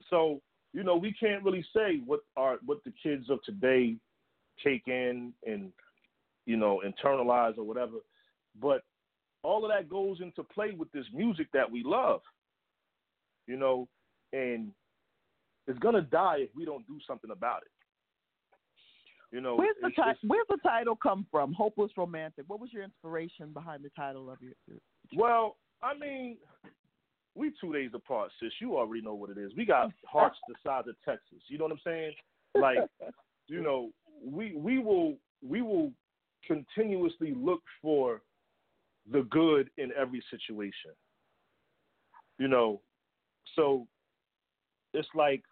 So 0.09 0.41
you 0.73 0.85
know, 0.85 0.97
we 0.97 1.13
can't 1.13 1.43
really 1.43 1.65
say 1.75 2.01
what 2.05 2.21
are 2.37 2.59
what 2.65 2.83
the 2.85 2.93
kids 3.03 3.29
of 3.29 3.43
today 3.43 3.97
take 4.65 4.87
in 4.87 5.33
and 5.47 5.73
you 6.47 6.57
know 6.57 6.83
internalize 6.85 7.59
or 7.59 7.65
whatever. 7.65 7.97
But 8.61 8.83
all 9.43 9.65
of 9.65 9.71
that 9.71 9.89
goes 9.89 10.21
into 10.21 10.43
play 10.45 10.73
with 10.77 10.91
this 10.93 11.07
music 11.15 11.49
that 11.53 11.71
we 11.71 11.83
love. 11.85 12.21
You 13.47 13.57
know, 13.57 13.89
and 14.33 14.71
it's 15.67 15.79
gonna 15.79 16.03
die 16.03 16.39
if 16.41 16.51
we 16.55 16.65
don't 16.65 16.87
do 16.87 16.99
something 17.07 17.31
about 17.31 17.63
it. 17.63 17.73
You 19.35 19.41
know, 19.41 19.57
Where's 19.57 19.77
the 19.81 19.89
it's- 19.89 20.05
ti- 20.05 20.11
it's- 20.11 20.25
Where's 20.29 20.47
the 20.49 20.59
title 20.59 20.97
come 20.97 21.25
from? 21.31 21.53
Hopeless 21.53 21.97
Romantic. 21.97 22.45
What 22.49 22.59
was 22.61 22.73
your 22.73 22.83
inspiration 22.83 23.53
behind 23.53 23.85
the 23.85 23.91
title 23.91 24.29
of 24.31 24.41
your? 24.43 24.55
your 24.67 24.79
Well, 25.17 25.57
I 25.83 25.95
mean, 25.95 26.37
we 27.37 27.53
two 27.61 27.73
days 27.73 27.95
apart, 27.95 28.33
sis. 28.41 28.53
You 28.61 28.77
already 28.77 29.03
know 29.03 29.15
what 29.15 29.31
it 29.31 29.39
is. 29.39 29.55
We 29.55 29.65
got 29.65 29.93
hearts 30.07 30.39
the 30.49 30.55
size 30.65 30.87
of 30.89 30.97
Texas. 31.05 31.43
You 31.49 31.59
know 31.59 31.65
what 31.65 31.73
I'm 31.73 31.81
saying? 31.85 32.15
Like, 32.57 32.79
you 33.47 33.63
know, 33.63 33.93
we 34.23 34.55
we 34.57 34.79
will 34.79 35.17
we 35.43 35.63
will 35.63 35.93
continuously 36.45 37.33
look 37.33 37.63
for 37.81 38.23
the 39.11 39.23
good 39.23 39.71
in 39.77 39.91
every 39.99 40.23
situation. 40.31 40.93
You 42.39 42.49
know, 42.49 42.81
so 43.57 43.87
it's 44.95 45.09
like 45.15 45.43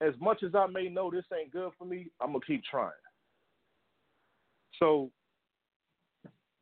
as 0.00 0.14
much 0.20 0.42
as 0.42 0.54
I 0.54 0.66
may 0.66 0.88
know 0.88 1.10
this 1.10 1.24
ain't 1.32 1.52
good 1.52 1.72
for 1.78 1.84
me, 1.84 2.10
I'm 2.20 2.28
gonna 2.28 2.44
keep 2.46 2.62
trying. 2.64 2.92
So 4.78 5.10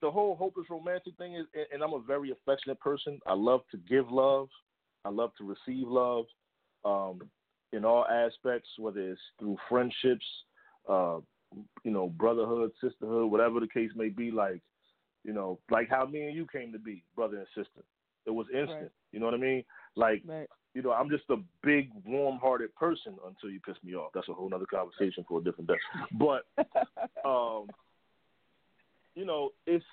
the 0.01 0.10
whole 0.10 0.36
hopeless 0.36 0.68
romantic 0.68 1.16
thing 1.16 1.34
is, 1.34 1.47
and- 1.70 1.82
I'm 1.82 1.94
a 1.94 2.01
very 2.01 2.30
affectionate 2.30 2.80
person. 2.80 3.20
I 3.26 3.34
love 3.34 3.66
to 3.68 3.76
give 3.78 4.10
love. 4.10 4.51
I 5.05 5.09
love 5.09 5.34
to 5.36 5.44
receive 5.44 5.89
love, 5.89 6.26
um, 6.84 7.30
in 7.72 7.84
all 7.84 8.06
aspects, 8.06 8.68
whether 8.78 9.01
it's 9.01 9.20
through 9.39 9.56
friendships, 9.68 10.26
uh, 10.89 11.20
you 11.84 11.90
know, 11.90 12.08
brotherhood, 12.08 12.72
sisterhood, 12.80 13.30
whatever 13.30 13.60
the 13.60 13.68
case 13.68 13.90
may 13.96 14.08
be. 14.08 14.30
Like, 14.30 14.60
you 15.24 15.32
know, 15.32 15.58
like 15.70 15.88
how 15.88 16.06
me 16.06 16.26
and 16.26 16.34
you 16.34 16.46
came 16.52 16.72
to 16.72 16.78
be, 16.78 17.04
brother 17.14 17.38
and 17.38 17.46
sister. 17.54 17.84
It 18.26 18.30
was 18.30 18.46
instant. 18.52 18.82
Right. 18.82 18.90
You 19.12 19.20
know 19.20 19.26
what 19.26 19.34
I 19.34 19.38
mean? 19.38 19.64
Like, 19.96 20.22
right. 20.26 20.48
you 20.74 20.82
know, 20.82 20.92
I'm 20.92 21.10
just 21.10 21.24
a 21.30 21.36
big, 21.62 21.90
warm-hearted 22.06 22.74
person 22.76 23.16
until 23.26 23.50
you 23.50 23.60
piss 23.60 23.76
me 23.84 23.94
off. 23.94 24.12
That's 24.14 24.28
a 24.28 24.32
whole 24.32 24.48
nother 24.48 24.66
conversation 24.66 25.24
for 25.28 25.40
a 25.40 25.44
different 25.44 25.68
day. 25.68 25.78
But 26.12 26.44
um, 27.28 27.66
you 29.14 29.24
know, 29.24 29.50
it's 29.66 29.84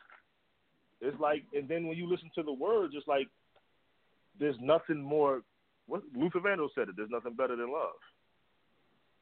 it's 1.02 1.20
like, 1.20 1.44
and 1.54 1.68
then 1.68 1.88
when 1.88 1.98
you 1.98 2.10
listen 2.10 2.30
to 2.36 2.44
the 2.44 2.54
words, 2.54 2.94
it's 2.96 3.08
like 3.08 3.28
there's 4.40 4.56
nothing 4.62 5.02
more. 5.02 5.42
What 5.88 6.04
Luther 6.16 6.40
Vandross 6.40 6.70
said 6.76 6.90
it. 6.90 6.96
There's 6.96 7.10
nothing 7.10 7.34
better 7.34 7.56
than 7.56 7.72
love. 7.72 7.96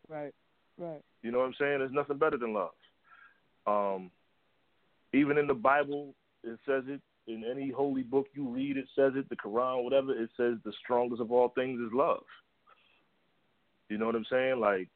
right. 0.10 0.34
Right. 0.78 1.02
You 1.24 1.32
know 1.32 1.40
what 1.40 1.46
I'm 1.46 1.56
saying? 1.60 1.80
There's 1.80 1.92
nothing 1.92 2.18
better 2.18 2.38
than 2.38 2.54
love. 2.54 2.72
Um, 3.66 4.12
even 5.14 5.38
in 5.38 5.48
the 5.48 5.54
Bible, 5.54 6.14
it 6.44 6.60
says 6.66 6.84
it. 6.88 7.02
In 7.28 7.44
any 7.44 7.70
holy 7.70 8.04
book 8.04 8.28
you 8.34 8.48
read, 8.48 8.78
it 8.78 8.88
says 8.96 9.12
it. 9.16 9.28
The 9.30 9.36
Quran, 9.36 9.84
whatever, 9.84 10.12
it 10.12 10.30
says 10.38 10.56
the 10.64 10.72
strongest 10.82 11.22
of 11.22 11.32
all 11.32 11.50
things 11.50 11.80
is 11.82 11.92
love. 11.92 12.24
You 13.90 13.98
know 13.98 14.06
what 14.06 14.16
I'm 14.16 14.26
saying? 14.30 14.60
Like, 14.62 14.88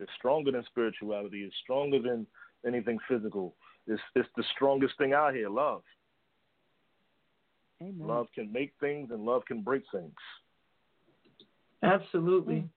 it's 0.00 0.10
stronger 0.18 0.50
than 0.50 0.64
spirituality. 0.64 1.42
It's 1.42 1.54
stronger 1.62 2.00
than 2.00 2.26
anything 2.66 2.98
physical. 3.08 3.54
It's 3.86 4.02
it's 4.14 4.28
the 4.36 4.44
strongest 4.56 4.98
thing 4.98 5.12
out 5.12 5.34
here. 5.34 5.48
Love. 5.48 5.82
Amen. 7.82 8.06
Love 8.06 8.26
can 8.34 8.52
make 8.52 8.72
things, 8.80 9.10
and 9.10 9.24
love 9.24 9.44
can 9.46 9.62
break 9.62 9.82
things. 9.92 10.12
Absolutely. 11.82 12.68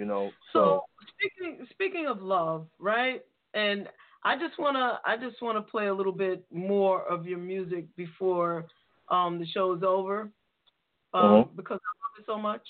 You 0.00 0.06
know. 0.06 0.32
So 0.54 0.80
speaking 1.14 1.66
speaking 1.72 2.06
of 2.06 2.22
love, 2.22 2.66
right? 2.78 3.22
And 3.52 3.86
I 4.24 4.36
just 4.36 4.58
wanna 4.58 4.98
I 5.04 5.18
just 5.18 5.42
wanna 5.42 5.60
play 5.60 5.88
a 5.88 5.94
little 5.94 6.12
bit 6.12 6.42
more 6.50 7.02
of 7.02 7.26
your 7.26 7.38
music 7.38 7.84
before 7.96 8.64
um, 9.10 9.38
the 9.38 9.46
show 9.46 9.74
is 9.74 9.82
over, 9.82 10.20
um, 11.12 11.22
Uh-huh. 11.22 11.44
because 11.54 11.80
I 11.88 11.92
love 12.02 12.14
it 12.18 12.24
so 12.26 12.38
much. 12.38 12.62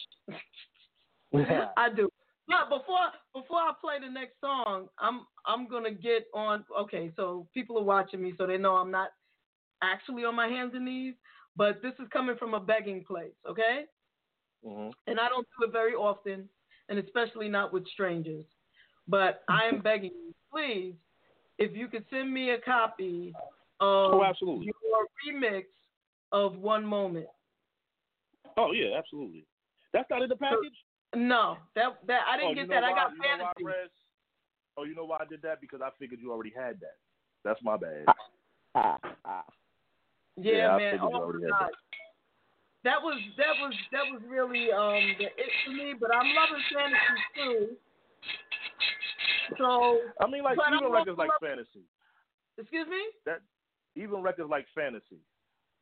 Yeah. 1.33 1.69
I 1.77 1.89
do. 1.95 2.09
But 2.49 2.69
before 2.69 2.99
before 3.33 3.59
I 3.59 3.73
play 3.81 4.01
the 4.01 4.11
next 4.13 4.41
song, 4.41 4.89
I'm 4.99 5.27
I'm 5.47 5.69
gonna 5.69 5.93
get 5.93 6.27
on. 6.35 6.65
Okay, 6.81 7.13
so 7.15 7.47
people 7.55 7.79
are 7.79 7.85
watching 7.85 8.21
me, 8.21 8.35
so 8.37 8.47
they 8.47 8.59
know 8.59 8.75
I'm 8.75 8.91
not 8.91 9.11
actually 9.83 10.25
on 10.25 10.35
my 10.35 10.49
hands 10.49 10.73
and 10.75 10.85
knees, 10.85 11.15
but 11.57 11.81
this 11.81 11.95
is 12.01 12.09
coming 12.13 12.37
from 12.37 12.55
a 12.55 12.61
begging 12.61 13.05
place. 13.05 13.39
Okay, 13.49 13.85
hmm 14.65 14.91
and 15.07 15.21
I 15.21 15.29
don't 15.29 15.47
do 15.59 15.67
it 15.67 15.73
very 15.73 15.95
often, 15.95 16.49
and 16.91 16.99
especially 16.99 17.49
not 17.49 17.73
with 17.73 17.89
strangers. 17.89 18.45
But 19.09 19.43
I 19.49 19.65
am 19.65 19.81
begging 19.81 20.11
you, 20.13 20.35
please, 20.53 20.95
if 21.59 21.75
you 21.75 21.89
could 21.89 22.05
send 22.11 22.33
me 22.33 22.51
a 22.51 22.59
copy 22.59 23.33
of 23.81 24.15
Oh, 24.15 24.25
absolutely. 24.25 24.67
your 24.67 25.07
remix 25.27 25.65
of 26.33 26.59
One 26.59 26.85
Moment. 26.85 27.27
Oh 28.59 28.73
yeah, 28.73 28.99
absolutely. 28.99 29.47
That's 29.95 30.11
not 30.11 30.23
in 30.23 30.29
the 30.29 30.37
package. 30.37 30.75
No, 31.15 31.57
that 31.75 31.99
that 32.07 32.21
I 32.29 32.37
didn't 32.37 32.51
oh, 32.51 32.55
get 32.55 32.63
you 32.63 32.69
know 32.69 32.75
that. 32.75 32.85
I 32.85 32.91
why? 32.91 32.97
got 32.97 33.11
you 33.13 33.19
know 33.19 33.45
fantasy. 33.45 33.65
Rez? 33.65 33.91
Oh, 34.77 34.85
you 34.85 34.95
know 34.95 35.05
why 35.05 35.19
I 35.21 35.25
did 35.25 35.43
that? 35.43 35.61
Because 35.61 35.81
I 35.83 35.91
figured 35.99 36.21
you 36.21 36.31
already 36.31 36.53
had 36.57 36.79
that. 36.81 36.97
That's 37.45 37.61
my 37.63 37.77
bad. 37.77 38.05
Ah, 38.75 38.99
ah. 39.25 39.45
Yeah, 40.37 40.53
Yeah, 40.53 40.77
man. 40.77 40.99
Oh 41.03 41.11
my 41.11 41.49
God. 41.49 41.71
That 42.83 43.03
was 43.03 43.21
that 43.37 43.55
was 43.61 43.75
that 43.93 44.05
was 44.11 44.23
really 44.29 44.73
um 44.73 45.15
the 45.19 45.25
it 45.27 45.51
for 45.67 45.73
me, 45.73 45.95
but 45.99 46.15
I'm 46.15 46.35
loving 46.35 46.65
fantasy 46.73 47.21
too. 47.37 47.77
So 49.59 49.99
I 50.21 50.27
mean, 50.31 50.43
like 50.43 50.57
even 50.73 50.91
records 50.91 51.19
like 51.19 51.29
loving- 51.29 51.57
fantasy. 51.57 51.85
excuse 52.57 52.87
me? 52.89 53.03
That 53.27 53.41
even 53.97 54.23
records 54.23 54.49
like 54.51 54.67
fantasy. 54.75 55.21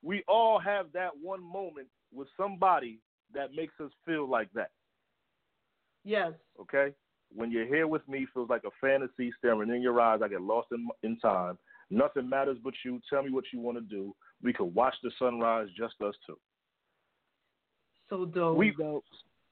We 0.02 0.24
all 0.26 0.58
have 0.58 0.86
that 0.92 1.10
one 1.20 1.42
moment 1.42 1.88
with 2.12 2.28
somebody 2.36 2.98
that 3.34 3.54
makes 3.54 3.74
us 3.80 3.90
feel 4.06 4.28
like 4.28 4.52
that. 4.54 4.70
Yes. 6.04 6.32
Okay. 6.60 6.92
When 7.34 7.50
you're 7.50 7.66
here 7.66 7.86
with 7.86 8.06
me, 8.08 8.26
feels 8.32 8.48
like 8.48 8.62
a 8.64 8.70
fantasy 8.80 9.32
staring 9.38 9.68
in 9.70 9.82
your 9.82 10.00
eyes. 10.00 10.20
I 10.24 10.28
get 10.28 10.40
lost 10.40 10.68
in 10.72 10.88
in 11.02 11.18
time. 11.18 11.58
Nothing 11.90 12.28
matters 12.28 12.58
but 12.62 12.74
you. 12.84 13.00
Tell 13.08 13.22
me 13.22 13.30
what 13.30 13.44
you 13.52 13.60
want 13.60 13.78
to 13.78 13.82
do. 13.82 14.14
We 14.42 14.52
could 14.52 14.74
watch 14.74 14.94
the 15.02 15.10
sunrise, 15.18 15.68
just 15.76 15.94
us 16.00 16.14
two. 16.26 16.38
So 18.10 18.24
dope. 18.24 18.56
We, 18.56 18.74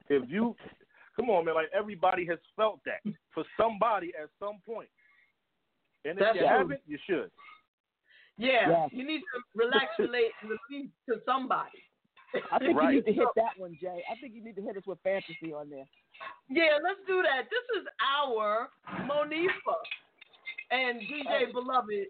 if 0.08 0.22
you, 0.30 0.56
come 1.16 1.30
on, 1.30 1.44
man, 1.44 1.54
like 1.54 1.68
everybody 1.76 2.24
has 2.26 2.38
felt 2.56 2.80
that 2.86 3.00
for 3.34 3.44
somebody 3.56 4.12
at 4.20 4.28
some 4.38 4.58
point. 4.64 4.88
And 6.04 6.18
if 6.18 6.24
That's 6.24 6.34
you 6.36 6.40
true. 6.42 6.48
haven't, 6.48 6.80
you 6.86 6.98
should. 7.08 7.30
yeah, 8.38 8.68
Yes. 8.68 8.88
you 8.92 9.04
need 9.06 9.20
to 9.20 9.38
relax 9.54 9.86
relate 9.98 10.30
release 10.44 10.90
to 11.08 11.20
somebody. 11.26 11.82
I 12.52 12.58
think 12.58 12.76
Right. 12.78 12.90
you 12.94 13.00
need 13.00 13.06
to 13.06 13.12
hit 13.12 13.28
that 13.36 13.56
one, 13.58 13.76
Jay. 13.80 14.02
I 14.10 14.14
think 14.20 14.34
you 14.34 14.42
need 14.44 14.56
to 14.56 14.62
hit 14.62 14.76
us 14.76 14.84
with 14.86 14.98
fantasy 15.02 15.52
on 15.52 15.70
there. 15.70 15.86
Yeah, 16.48 16.78
let's 16.82 17.00
do 17.06 17.22
that. 17.22 17.48
This 17.50 17.82
is 17.82 17.86
our 18.00 18.68
Monifah 19.08 19.82
and 20.70 21.00
DJ 21.00 21.52
Beloved 21.52 22.06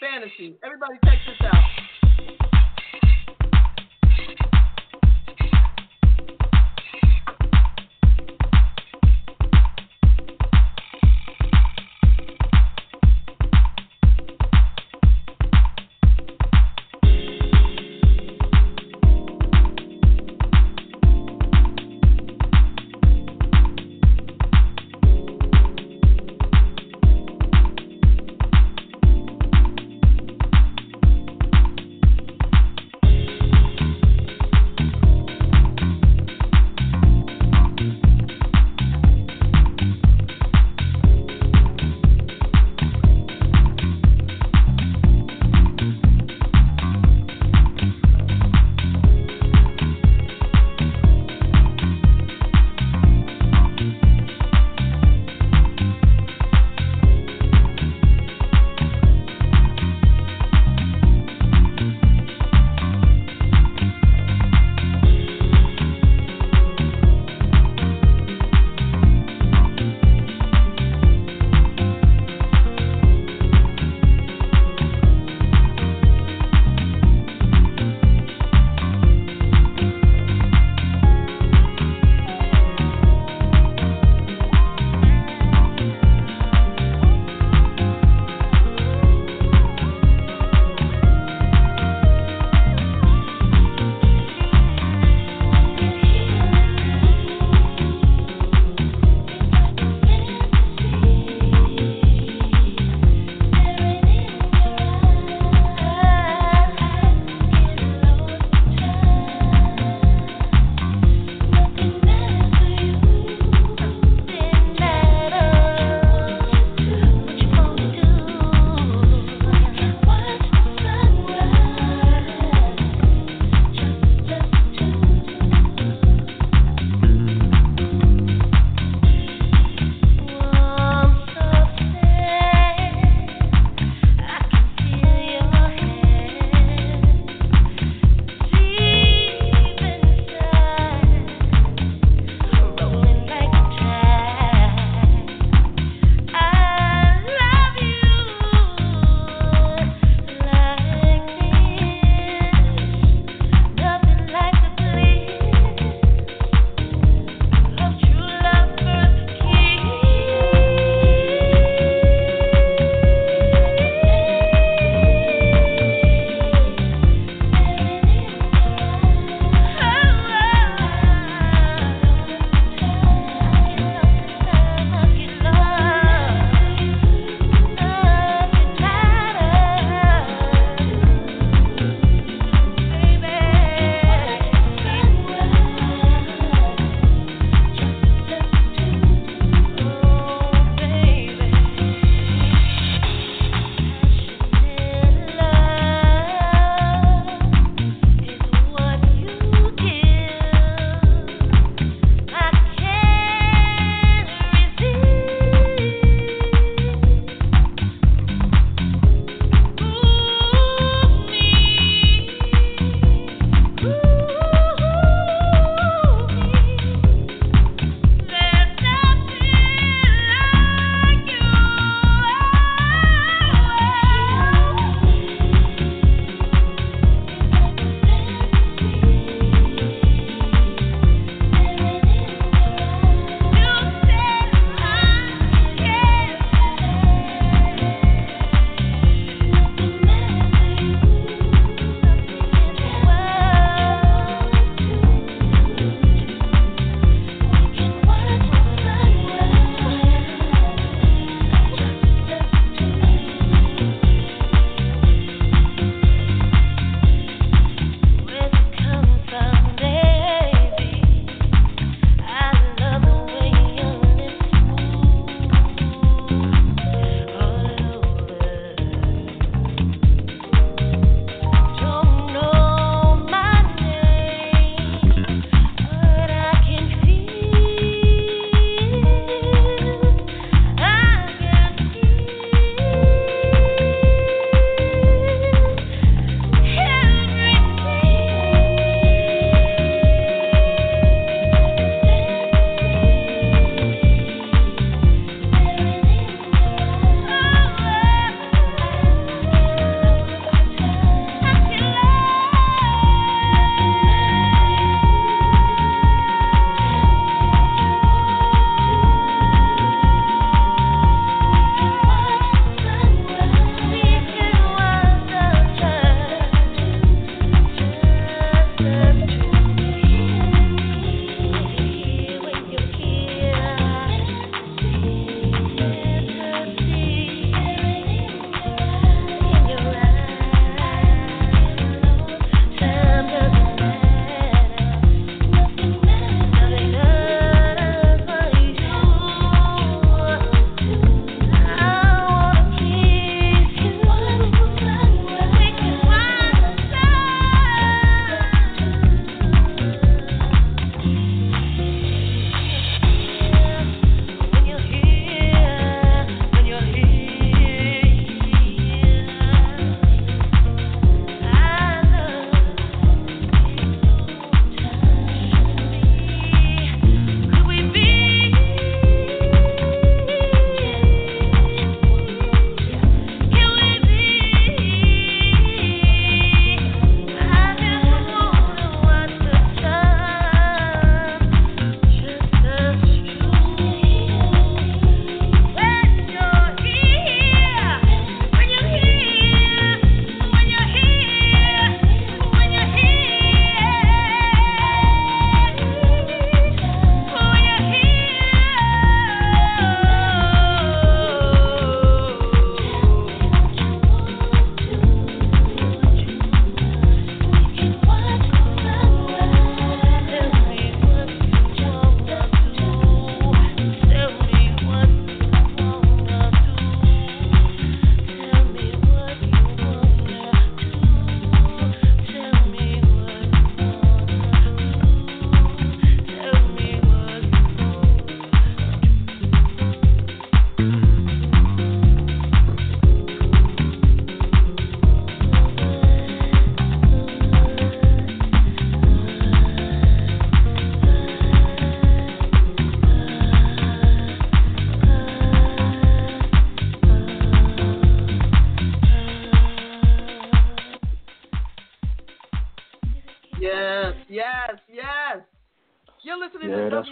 Fantasy. 0.00 0.56
Everybody 0.64 0.94
check 1.04 1.18
this 1.26 1.46
out. 1.52 1.64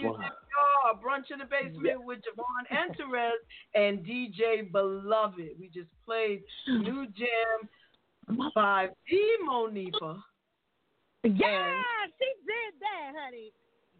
That's 0.01 0.15
WCR, 0.15 0.83
why- 0.83 0.93
Brunch 1.03 1.31
in 1.31 1.39
the 1.39 1.45
Basement 1.45 2.03
with 2.03 2.19
JaVonne 2.19 2.67
and 2.71 2.95
Terez 2.97 3.31
and 3.75 4.05
DJ 4.05 4.71
Beloved. 4.71 5.49
We 5.59 5.69
just 5.73 5.89
played 6.05 6.43
New 6.67 7.07
Jam 7.07 8.49
by 8.55 8.89
D. 9.09 9.35
Monifah. 9.47 10.21
Yeah, 11.23 11.81
she 12.17 12.29
did 12.45 12.73
that, 12.79 13.11
honey. 13.19 13.51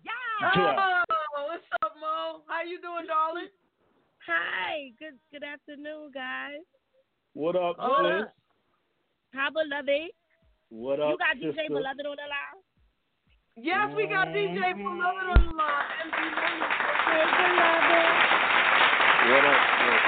Yeah. 0.06 0.52
Oh, 0.56 1.48
what's 1.48 1.64
up, 1.84 1.94
Mo? 1.99 2.41
How 2.48 2.61
you 2.64 2.80
doing, 2.82 3.06
darling? 3.07 3.49
Hi. 4.26 4.91
Good 4.99 5.18
good 5.32 5.44
afternoon, 5.44 6.11
guys. 6.14 6.61
What 7.34 7.56
up, 7.56 7.76
Oh. 7.80 8.22
sis? 8.24 8.32
How 9.34 9.49
beloved? 9.49 10.11
What 10.69 10.99
up, 10.99 11.11
You 11.11 11.18
got 11.18 11.36
DJ 11.38 11.53
sister? 11.56 11.68
Beloved 11.69 12.06
on 12.06 12.15
the 12.15 12.28
line? 12.28 12.64
Yes, 13.59 13.89
we 13.95 14.05
got 14.07 14.27
DJ 14.27 14.75
Beloved 14.77 15.27
on 15.34 15.47
the 15.47 15.55
line. 15.55 15.89
and 16.03 16.11
D. 16.11 16.17
Monifah. 16.17 16.93
Hey, 17.09 17.25
beloved. 17.41 18.07
What 19.27 19.45
up, 19.45 19.61
sis? 19.81 20.01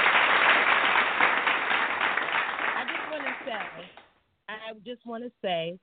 I 2.77 2.85
just 2.85 3.05
want 3.11 3.23
to 3.25 3.33
say, 3.45 3.61
I 4.47 4.73
just 4.85 5.05
want 5.05 5.23
to 5.23 5.31
say, 5.41 5.79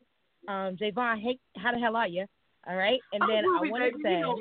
um, 0.49 0.77
JaVonne, 0.77 1.21
hey, 1.23 1.39
how 1.57 1.73
the 1.73 1.79
hell 1.79 1.97
are 1.97 2.07
you? 2.07 2.25
All 2.69 2.77
right, 2.77 3.01
and 3.13 3.23
I'm 3.23 3.29
then 3.29 3.45
I 3.45 3.61
want 3.69 3.83
baby. 3.83 4.03
to 4.03 4.11
You 4.11 4.21
know 4.21 4.39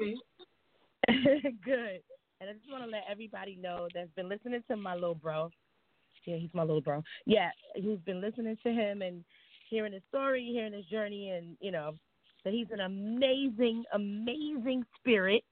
say, 1.09 1.51
good. 1.65 1.99
And 2.41 2.49
I 2.49 2.53
just 2.53 2.69
want 2.71 2.83
to 2.83 2.89
let 2.89 3.03
everybody 3.09 3.55
know 3.55 3.87
that's 3.93 4.09
been 4.15 4.29
listening 4.29 4.61
to 4.69 4.75
my 4.75 4.93
little 4.93 5.15
bro. 5.15 5.49
Yeah, 6.25 6.37
he's 6.37 6.53
my 6.53 6.61
little 6.63 6.81
bro. 6.81 7.03
Yeah, 7.25 7.49
who's 7.81 7.99
been 7.99 8.21
listening 8.21 8.57
to 8.63 8.71
him 8.71 9.01
and 9.01 9.23
hearing 9.69 9.93
his 9.93 10.01
story, 10.09 10.47
hearing 10.51 10.73
his 10.73 10.85
journey, 10.85 11.29
and 11.31 11.55
you 11.59 11.71
know 11.71 11.93
that 12.45 12.53
he's 12.53 12.67
an 12.71 12.79
amazing, 12.79 13.83
amazing 13.93 14.85
spirit, 14.97 15.43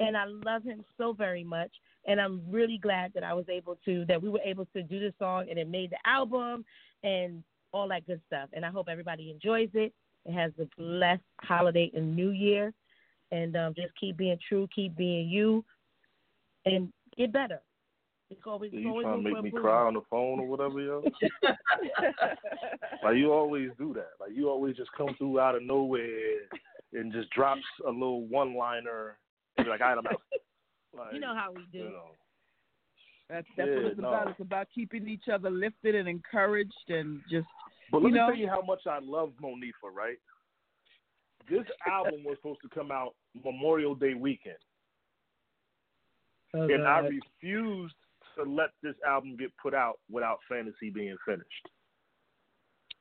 and 0.00 0.16
I 0.16 0.24
love 0.26 0.62
him 0.62 0.84
so 0.96 1.12
very 1.12 1.44
much. 1.44 1.70
And 2.06 2.20
I'm 2.20 2.40
really 2.48 2.78
glad 2.78 3.12
that 3.14 3.24
I 3.24 3.34
was 3.34 3.46
able 3.48 3.76
to 3.84 4.04
that 4.06 4.22
we 4.22 4.28
were 4.28 4.40
able 4.44 4.66
to 4.76 4.82
do 4.82 5.00
this 5.00 5.12
song 5.18 5.46
and 5.50 5.58
it 5.58 5.68
made 5.68 5.90
the 5.90 5.98
album 6.08 6.64
and 7.02 7.42
all 7.72 7.88
that 7.88 8.06
good 8.06 8.20
stuff. 8.28 8.48
And 8.52 8.64
I 8.64 8.70
hope 8.70 8.86
everybody 8.88 9.30
enjoys 9.30 9.70
it. 9.74 9.92
It 10.24 10.32
has 10.32 10.52
a 10.60 10.68
blessed 10.80 11.22
holiday 11.40 11.90
and 11.94 12.14
New 12.14 12.30
Year, 12.30 12.72
and 13.32 13.56
um, 13.56 13.74
just 13.74 13.92
keep 13.98 14.16
being 14.16 14.38
true, 14.48 14.68
keep 14.74 14.96
being 14.96 15.28
you, 15.28 15.64
and 16.64 16.92
get 17.16 17.32
better. 17.32 17.60
It's 18.30 18.40
always, 18.46 18.72
So 18.72 18.78
you 18.78 18.88
always 18.88 19.04
trying 19.04 19.18
to 19.18 19.22
make 19.22 19.32
me 19.42 19.48
improvement. 19.48 19.64
cry 19.64 19.86
on 19.86 19.94
the 19.94 20.00
phone 20.10 20.40
or 20.40 20.46
whatever, 20.48 20.80
yo? 20.80 21.04
like 23.02 23.16
you 23.16 23.32
always 23.32 23.70
do 23.78 23.94
that. 23.94 24.10
Like 24.20 24.30
you 24.34 24.48
always 24.48 24.76
just 24.76 24.90
come 24.96 25.14
through 25.16 25.38
out 25.38 25.54
of 25.54 25.62
nowhere 25.62 26.40
and 26.92 27.12
just 27.12 27.30
drops 27.30 27.62
a 27.86 27.90
little 27.90 28.26
one 28.26 28.56
liner 28.56 29.18
and 29.58 29.68
like, 29.68 29.80
"I 29.80 29.94
don't 29.94 30.04
know." 30.10 30.10
Like, 30.96 31.14
You 31.14 31.20
know 31.20 31.34
how 31.34 31.52
we 31.52 31.62
do. 31.70 31.78
You 31.78 31.90
know. 31.90 32.10
That's 33.28 33.46
that's 33.56 33.68
what 33.68 33.84
Yeah, 33.84 33.90
it's 33.90 33.98
about. 33.98 34.24
no. 34.24 34.30
It's 34.32 34.40
about 34.40 34.66
keeping 34.74 35.08
each 35.08 35.28
other 35.32 35.50
lifted 35.50 35.94
and 35.94 36.08
encouraged 36.08 36.72
and 36.88 37.20
just 37.30 37.46
But 37.92 38.02
let 38.02 38.08
you 38.08 38.14
me 38.14 38.18
know. 38.18 38.26
tell 38.28 38.36
you 38.36 38.48
how 38.48 38.62
much 38.62 38.80
I 38.86 38.98
love 39.02 39.32
Monifah, 39.42 39.94
right? 39.94 40.18
This 41.48 41.64
album 41.86 42.24
was 42.24 42.36
supposed 42.38 42.60
to 42.62 42.68
come 42.68 42.90
out 42.90 43.14
Memorial 43.44 43.94
Day 43.94 44.14
weekend. 44.14 44.56
Oh, 46.54 46.62
and 46.68 46.84
I 46.84 47.00
refused 47.00 47.94
to 48.36 48.42
let 48.42 48.70
this 48.82 48.94
album 49.06 49.36
get 49.36 49.50
put 49.62 49.74
out 49.74 49.98
without 50.10 50.38
Fantasy 50.48 50.90
being 50.90 51.16
finished. 51.24 51.68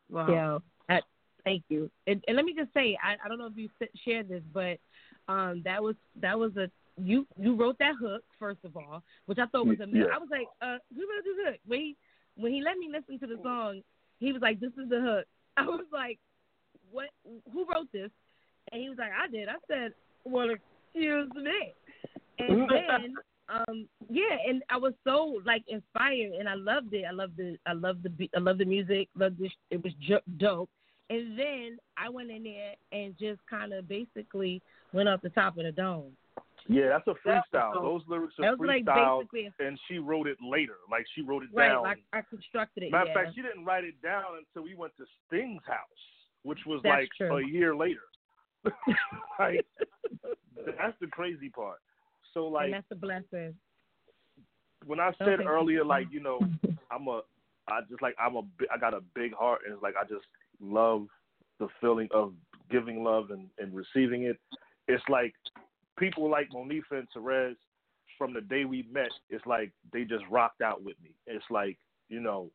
Wow. 0.09 0.29
Yeah. 0.89 0.97
I, 0.97 1.01
thank 1.43 1.63
you. 1.69 1.89
And, 2.07 2.23
and 2.27 2.35
let 2.35 2.45
me 2.45 2.53
just 2.57 2.73
say, 2.73 2.97
I, 3.03 3.15
I 3.23 3.27
don't 3.27 3.37
know 3.37 3.47
if 3.47 3.57
you 3.57 3.69
shared 4.03 4.29
this, 4.29 4.43
but 4.53 4.79
um, 5.27 5.61
that 5.65 5.81
was 5.81 5.95
that 6.21 6.37
was 6.37 6.55
a 6.55 6.69
you 7.01 7.25
you 7.37 7.55
wrote 7.55 7.77
that 7.79 7.95
hook 7.99 8.23
first 8.39 8.59
of 8.63 8.77
all, 8.77 9.03
which 9.25 9.39
I 9.39 9.47
thought 9.47 9.65
was 9.65 9.79
amazing. 9.79 10.01
Yeah. 10.01 10.15
I 10.15 10.17
was 10.19 10.29
like, 10.29 10.47
uh, 10.61 10.77
who 10.93 11.01
wrote 11.01 11.23
this 11.23 11.45
hook? 11.45 11.59
When 11.65 11.79
he 11.79 11.95
when 12.35 12.51
he 12.51 12.61
let 12.61 12.77
me 12.77 12.89
listen 12.91 13.19
to 13.19 13.35
the 13.35 13.41
song, 13.41 13.81
he 14.19 14.31
was 14.31 14.41
like, 14.41 14.59
this 14.59 14.71
is 14.81 14.89
the 14.89 15.01
hook. 15.01 15.25
I 15.57 15.63
was 15.63 15.85
like, 15.91 16.19
what? 16.91 17.09
Who 17.51 17.65
wrote 17.65 17.91
this? 17.91 18.11
And 18.71 18.81
he 18.81 18.89
was 18.89 18.97
like, 18.97 19.11
I 19.11 19.29
did. 19.29 19.47
I 19.47 19.55
said, 19.67 19.93
well, 20.23 20.49
excuse 20.49 21.29
me. 21.35 21.73
And 22.39 22.69
then 22.69 23.15
um 23.49 23.87
yeah 24.09 24.37
and 24.47 24.63
i 24.69 24.77
was 24.77 24.93
so 25.03 25.39
like 25.45 25.63
inspired 25.67 26.33
and 26.33 26.49
i 26.49 26.55
loved 26.55 26.93
it 26.93 27.03
i 27.07 27.11
loved 27.11 27.37
the 27.37 27.57
i 27.65 27.73
loved 27.73 28.03
the 28.03 28.29
i 28.35 28.39
loved 28.39 28.59
the 28.59 28.65
music 28.65 29.07
loved 29.15 29.37
this 29.39 29.51
it 29.69 29.83
was 29.83 29.93
jo- 30.01 30.19
dope 30.37 30.69
and 31.09 31.37
then 31.37 31.77
i 31.97 32.09
went 32.09 32.31
in 32.31 32.43
there 32.43 32.73
and 32.91 33.15
just 33.19 33.39
kind 33.49 33.71
of 33.73 33.87
basically 33.87 34.61
went 34.93 35.07
up 35.07 35.21
the 35.21 35.29
top 35.29 35.57
of 35.57 35.63
the 35.63 35.71
dome 35.71 36.11
Yeah, 36.67 36.89
that's 36.89 37.07
a 37.07 37.13
That 37.25 37.43
was 37.53 37.53
freestyle. 37.53 37.73
Those 37.83 38.01
lyrics 38.07 38.33
are 38.39 38.55
like 38.57 38.83
freestyle, 38.85 39.19
basically 39.19 39.51
and 39.59 39.77
she 39.87 39.99
wrote 39.99 40.25
it 40.27 40.37
later. 40.41 40.77
Like 40.89 41.05
she 41.13 41.21
wrote 41.21 41.43
it 41.43 41.49
right 41.53 41.69
down. 41.69 41.83
like 41.83 42.03
i 42.13 42.21
constructed 42.27 42.81
it 42.83 42.91
Matter 42.91 43.05
yeah 43.05 43.19
of 43.19 43.25
fact, 43.25 43.35
she 43.35 43.41
didn't 43.43 43.65
write 43.65 43.83
it 43.83 44.01
down 44.01 44.23
until 44.39 44.63
we 44.67 44.73
went 44.75 44.93
to 44.97 45.05
Sting's 45.27 45.61
house, 45.67 46.03
which 46.41 46.59
was 46.65 46.81
That's 46.83 47.01
like 47.01 47.09
true. 47.17 47.37
a 47.37 47.45
year 47.47 47.75
later. 47.75 48.01
like 49.39 49.63
that's 50.65 50.97
the 50.99 51.07
crazy 51.07 51.49
part. 51.49 51.77
So 52.35 52.47
like 52.47 52.65
and 52.65 52.73
that's 52.73 52.91
a 52.91 52.95
blessing 52.95 53.55
when 54.85 54.99
I 54.99 55.09
Okay. 55.09 55.15
said 55.25 55.39
earlier, 55.47 55.83
like 55.83 56.07
you 56.11 56.21
know, 56.21 56.47
I'm 56.91 57.07
a, 57.07 57.21
I 57.69 57.81
just 57.89 58.01
like 58.01 58.15
I'm 58.19 58.35
a, 58.35 58.41
I 58.73 58.77
got 58.79 58.93
a 58.93 59.01
big 59.13 59.33
heart, 59.33 59.61
and 59.65 59.73
it's 59.73 59.83
like 59.83 59.95
I 59.99 60.03
just 60.07 60.25
love 60.61 61.07
the 61.59 61.67
feeling 61.81 62.07
of 62.13 62.33
giving 62.69 63.03
love 63.03 63.31
and 63.31 63.47
and 63.57 63.73
receiving 63.73 64.23
it. 64.23 64.37
It's 64.87 65.03
like 65.09 65.33
people 65.97 66.29
like 66.29 66.49
Monifah 66.51 66.91
and 66.91 67.07
Terez 67.15 67.55
from 68.17 68.33
the 68.33 68.41
day 68.41 68.65
we 68.65 68.87
met. 68.91 69.11
It's 69.29 69.45
like 69.45 69.71
they 69.91 70.03
just 70.03 70.23
rocked 70.29 70.61
out 70.61 70.83
with 70.83 70.95
me. 71.03 71.11
It's 71.25 71.45
like 71.49 71.77
you 72.09 72.19
know, 72.19 72.51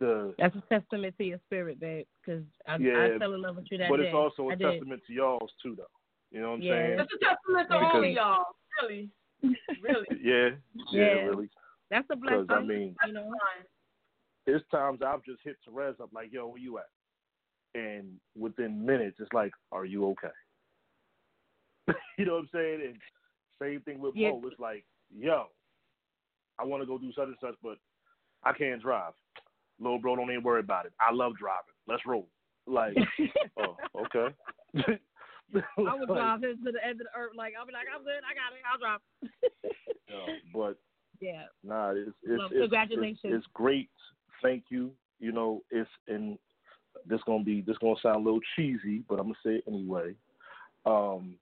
the 0.00 0.34
that's 0.38 0.56
a 0.56 0.62
testament 0.68 1.14
to 1.18 1.24
your 1.24 1.38
spirit 1.46 1.80
babe 1.80 2.06
because 2.20 2.44
I, 2.66 2.76
Yeah, 2.76 3.14
I 3.14 3.18
fell 3.18 3.34
in 3.34 3.42
love 3.42 3.56
with 3.56 3.66
you 3.70 3.78
that 3.78 3.88
but 3.88 4.00
day 4.00 4.06
it's 4.06 4.14
also 4.14 4.50
a 4.50 4.52
I 4.52 4.56
did. 4.56 4.72
testament 4.72 5.02
to 5.06 5.12
y'all's 5.12 5.52
too, 5.62 5.74
though. 5.76 5.84
You 6.30 6.40
know 6.40 6.50
what 6.50 6.56
I'm 6.56 6.62
Yeah. 6.62 6.72
saying? 6.72 7.00
It's 7.00 7.12
a 7.12 7.24
testament 7.24 7.68
to 7.70 7.78
all 7.78 8.04
of 8.04 8.10
y'all. 8.10 8.44
Really. 8.82 9.10
Really. 9.80 10.06
Yeah, 10.22 10.50
yeah, 10.90 11.14
Yeah. 11.14 11.24
really. 11.24 11.48
that's 11.90 12.08
a 12.10 12.16
blessing 12.16 12.46
Because 12.46 12.56
I 12.56 12.66
mean, 12.66 12.96
you 13.06 13.12
know 13.12 13.32
there's 14.44 14.62
times 14.70 15.00
I've 15.02 15.24
just 15.24 15.42
hit 15.42 15.56
Terez 15.66 16.00
up 16.00 16.12
like, 16.12 16.32
"Yo, 16.32 16.46
where 16.46 16.58
you 16.58 16.78
at?" 16.78 16.88
And 17.74 18.20
within 18.36 18.84
minutes, 18.84 19.18
it's 19.20 19.32
like, 19.32 19.52
"Are 19.72 19.84
you 19.84 20.06
okay?" 20.10 20.28
you 22.18 22.24
know 22.24 22.34
what 22.34 22.40
I'm 22.40 22.48
saying? 22.52 22.80
And 22.82 23.00
same 23.60 23.80
thing 23.82 24.00
with 24.00 24.14
Yeah. 24.14 24.30
Mo. 24.30 24.42
It's 24.46 24.58
like, 24.60 24.84
"Yo, 25.10 25.46
I 26.58 26.64
want 26.64 26.82
to 26.82 26.86
go 26.86 26.98
do 26.98 27.12
such 27.12 27.28
and 27.28 27.36
such, 27.40 27.56
but 27.62 27.78
I 28.44 28.52
can't 28.52 28.80
drive." 28.82 29.14
Little 29.78 29.98
bro, 29.98 30.16
don't 30.16 30.30
even 30.30 30.42
worry 30.42 30.60
about 30.60 30.86
it. 30.86 30.92
I 31.00 31.12
love 31.12 31.36
driving. 31.36 31.74
Let's 31.86 32.06
roll. 32.06 32.28
Like, 32.66 32.96
oh, 33.58 33.76
okay. 33.94 34.34
I 35.54 35.94
would 35.94 36.08
drive 36.08 36.42
him 36.42 36.58
to 36.64 36.72
the 36.72 36.84
end 36.84 37.00
of 37.00 37.06
the 37.06 37.18
earth. 37.18 37.32
Like 37.36 37.54
I'll 37.58 37.66
be 37.66 37.72
like, 37.72 37.86
I'm 37.94 38.02
good. 38.02 38.22
I 38.24 38.34
got 38.34 38.52
it. 38.52 38.62
I'll 38.70 38.78
drive. 38.78 39.00
Yeah, 40.08 40.34
but 40.54 40.78
yeah. 41.20 41.44
Nah, 41.64 41.90
it's 41.90 42.10
it's, 42.22 42.38
Well, 42.38 42.46
it's 42.46 42.60
congratulations. 42.60 43.20
It's, 43.24 43.34
it's 43.38 43.46
great. 43.54 43.90
Thank 44.40 44.64
you. 44.68 44.92
You 45.18 45.32
know, 45.32 45.62
it's 45.70 45.90
and 46.06 46.38
this 47.06 47.20
gonna 47.26 47.42
be 47.42 47.60
this 47.60 47.76
gonna 47.78 47.96
sound 48.02 48.16
a 48.16 48.20
little 48.20 48.40
cheesy, 48.54 49.02
but 49.08 49.18
I'm 49.18 49.26
gonna 49.26 49.34
say 49.44 49.56
it 49.56 49.64
anyway. 49.66 50.14
Um, 50.84 51.34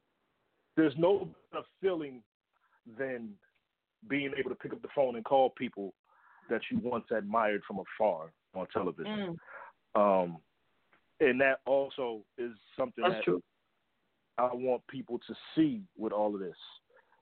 there's 0.76 0.94
no 0.96 1.28
better 1.52 1.64
feeling 1.80 2.22
than 2.98 3.30
being 4.08 4.32
able 4.38 4.50
to 4.50 4.56
pick 4.56 4.72
up 4.72 4.82
the 4.82 4.88
phone 4.94 5.16
and 5.16 5.24
call 5.24 5.50
people 5.50 5.92
that 6.50 6.60
you 6.70 6.78
once 6.82 7.04
admired 7.16 7.62
from 7.66 7.80
afar 7.80 8.32
on 8.54 8.66
television. 8.72 9.38
Mm. 9.96 10.24
Um, 10.24 10.38
and 11.20 11.40
that 11.40 11.60
also 11.66 12.22
is 12.38 12.52
something 12.78 13.02
That's 13.02 13.16
that 13.16 13.24
true. 13.24 13.42
I 14.38 14.50
want 14.52 14.86
people 14.88 15.20
to 15.26 15.34
see 15.54 15.82
with 15.96 16.12
all 16.12 16.34
of 16.34 16.40
this. 16.40 16.56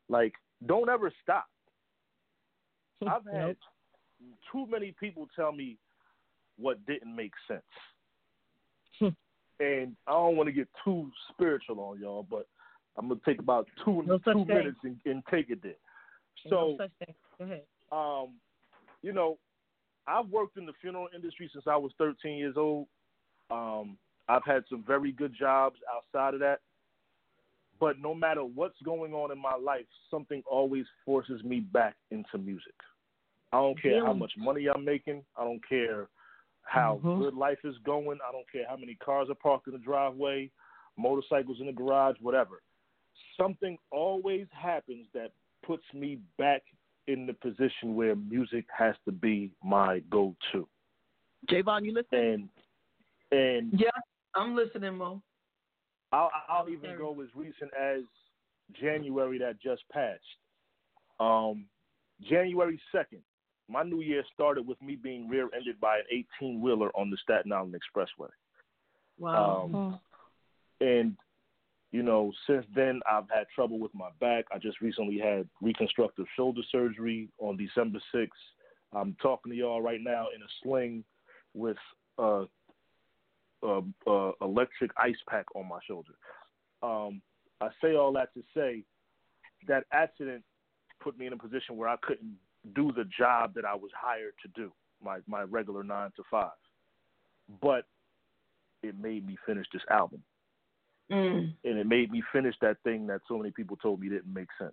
Like, 0.09 0.35
don't 0.67 0.89
ever 0.89 1.13
stop. 1.23 1.47
I've 3.07 3.27
had 3.27 3.57
too 4.51 4.67
many 4.69 4.95
people 4.99 5.29
tell 5.35 5.53
me 5.53 5.79
what 6.59 6.85
didn't 6.87 7.15
make 7.15 7.33
sense. 7.49 9.15
and 9.61 9.97
I 10.07 10.13
don't 10.13 10.37
want 10.37 10.49
to 10.49 10.53
get 10.53 10.69
too 10.85 11.11
spiritual 11.33 11.81
on 11.81 12.01
y'all, 12.01 12.27
but 12.29 12.47
I'm 12.97 13.09
gonna 13.09 13.21
take 13.25 13.41
about 13.41 13.67
two 13.85 14.03
No 14.07 14.19
two 14.19 14.45
minutes 14.45 14.79
and, 14.85 14.97
and 15.05 15.23
take 15.31 15.51
it 15.51 15.63
there. 15.63 15.73
So, 16.49 16.77
such 16.79 16.91
thing. 16.99 17.15
Go 17.39 17.45
ahead. 17.45 17.63
um, 17.91 18.35
you 19.03 19.13
know, 19.13 19.39
I've 20.07 20.29
worked 20.29 20.57
in 20.57 20.67
the 20.67 20.73
funeral 20.81 21.09
industry 21.15 21.49
since 21.53 21.65
I 21.67 21.77
was 21.77 21.93
13 21.99 22.37
years 22.37 22.55
old. 22.57 22.87
Um, 23.51 23.97
I've 24.29 24.45
had 24.45 24.65
some 24.69 24.85
very 24.87 25.13
good 25.13 25.35
jobs 25.39 25.77
outside 25.95 26.35
of 26.35 26.41
that. 26.41 26.61
But 27.83 27.99
no 27.99 28.15
matter 28.15 28.45
what's 28.45 28.81
going 28.85 29.13
on 29.13 29.33
in 29.33 29.39
my 29.39 29.57
life, 29.57 29.87
something 30.09 30.41
always 30.49 30.85
forces 31.05 31.43
me 31.43 31.59
back 31.59 31.97
into 32.13 32.39
music. 32.39 32.77
I 33.53 33.57
don't 33.57 33.83
care 33.83 34.05
how 34.07 34.13
much 34.13 34.33
money 34.39 34.69
I'm 34.73 34.85
making. 34.85 35.25
I 35.37 35.43
don't 35.43 35.61
care 35.69 36.09
how 36.63 37.01
Mhm. 37.03 37.19
good 37.19 37.35
life 37.35 37.59
is 37.65 37.77
going. 37.79 38.21
I 38.23 38.31
don't 38.31 38.49
care 38.53 38.69
how 38.69 38.77
many 38.77 38.95
cars 38.95 39.29
are 39.31 39.35
parked 39.35 39.67
in 39.67 39.73
the 39.73 39.81
driveway 39.81 40.49
motorcycles 40.97 41.59
in 41.59 41.67
the 41.67 41.73
garage, 41.73 42.21
whatever. 42.21 42.63
Something 43.37 43.77
always 43.91 44.49
happens 44.53 45.11
that 45.11 45.33
puts 45.63 45.93
me 45.93 46.21
back 46.37 46.63
in 47.09 47.27
the 47.27 47.35
position 47.35 47.97
where 47.97 48.15
music 48.15 48.71
has 48.71 48.95
to 49.07 49.11
be 49.11 49.51
my 49.61 49.99
go-to. 50.09 50.69
JaVonne, 51.49 51.85
you 51.85 51.93
listen? 51.95 52.19
And 52.21 52.49
and 53.33 53.73
Yeah, 53.73 53.91
I'm 54.37 54.55
listening, 54.55 54.99
Mo. 54.99 55.21
I'll, 56.13 56.31
I'll 56.49 56.69
even 56.69 56.97
go 56.99 57.19
as 57.23 57.29
recent 57.35 57.71
as 57.81 58.03
January 58.81 59.39
that 59.39 59.61
just 59.61 59.83
passed. 59.91 60.21
Um, 61.21 61.67
January 62.29 62.81
2nd, 62.95 63.21
my 63.69 63.83
new 63.83 64.01
year 64.01 64.23
started 64.35 64.67
with 64.67 64.81
me 64.83 64.97
being 64.97 65.29
rear 65.29 65.49
ended 65.55 65.81
by 65.81 65.99
an 65.99 66.25
18 66.41 66.61
wheeler 66.61 66.91
on 66.95 67.11
the 67.11 67.17
Staten 67.23 67.53
Island 67.53 67.75
Expressway. 67.75 68.29
Wow. 69.19 69.71
Um, 69.73 70.01
and, 70.81 71.17
you 71.93 72.03
know, 72.03 72.33
since 72.47 72.67
then, 72.75 73.01
I've 73.11 73.29
had 73.35 73.47
trouble 73.55 73.79
with 73.79 73.95
my 73.95 74.09
back. 74.21 74.45
I 74.53 74.59
just 74.59 74.81
recently 74.81 75.19
had 75.19 75.49
reconstructive 75.61 76.27
shoulder 76.37 76.63
surgery 76.71 77.29
on 77.39 77.57
December 77.57 78.01
6th. 78.15 78.29
I'm 78.93 79.17
talking 79.23 79.53
to 79.53 79.57
y'all 79.57 79.81
right 79.81 80.01
now 80.03 80.27
in 80.35 80.43
a 80.43 80.51
sling 80.63 81.05
with 81.55 81.77
a, 82.19 82.45
a, 83.63 83.81
a 84.11 84.33
electric 84.41 84.91
ice 84.97 85.17
pack 85.29 85.47
on 85.55 85.69
my 85.69 85.79
shoulder. 85.87 86.13
Um, 86.83 87.23
I 87.61 87.69
say 87.83 87.95
all 87.95 88.13
that 88.15 88.35
to 88.35 88.43
say 88.55 88.85
that 89.69 89.85
accident 89.93 90.43
put 91.01 91.19
me 91.19 91.27
in 91.27 91.33
a 91.33 91.37
position 91.37 91.77
where 91.77 91.89
I 91.89 91.97
couldn't 92.03 92.37
do 92.75 92.93
the 92.93 93.05
job 93.05 93.55
that 93.55 93.65
I 93.65 93.75
was 93.75 93.91
hired 93.97 94.35
to 94.43 94.49
do, 94.61 94.73
my 95.05 95.19
my 95.27 95.43
regular 95.43 95.83
nine 95.83 96.11
to 96.17 96.23
five. 96.31 96.51
But 97.61 97.85
it 98.83 98.99
made 98.99 99.27
me 99.27 99.37
finish 99.47 99.67
this 99.73 99.83
album, 99.91 100.23
Mm. 101.11 101.55
and 101.65 101.79
it 101.79 101.87
made 101.87 102.11
me 102.11 102.23
finish 102.33 102.55
that 102.61 102.79
thing 102.83 103.07
that 103.09 103.21
so 103.29 103.37
many 103.37 103.51
people 103.51 103.77
told 103.77 104.01
me 104.01 104.09
didn't 104.09 104.33
make 104.33 104.49
sense. 104.59 104.73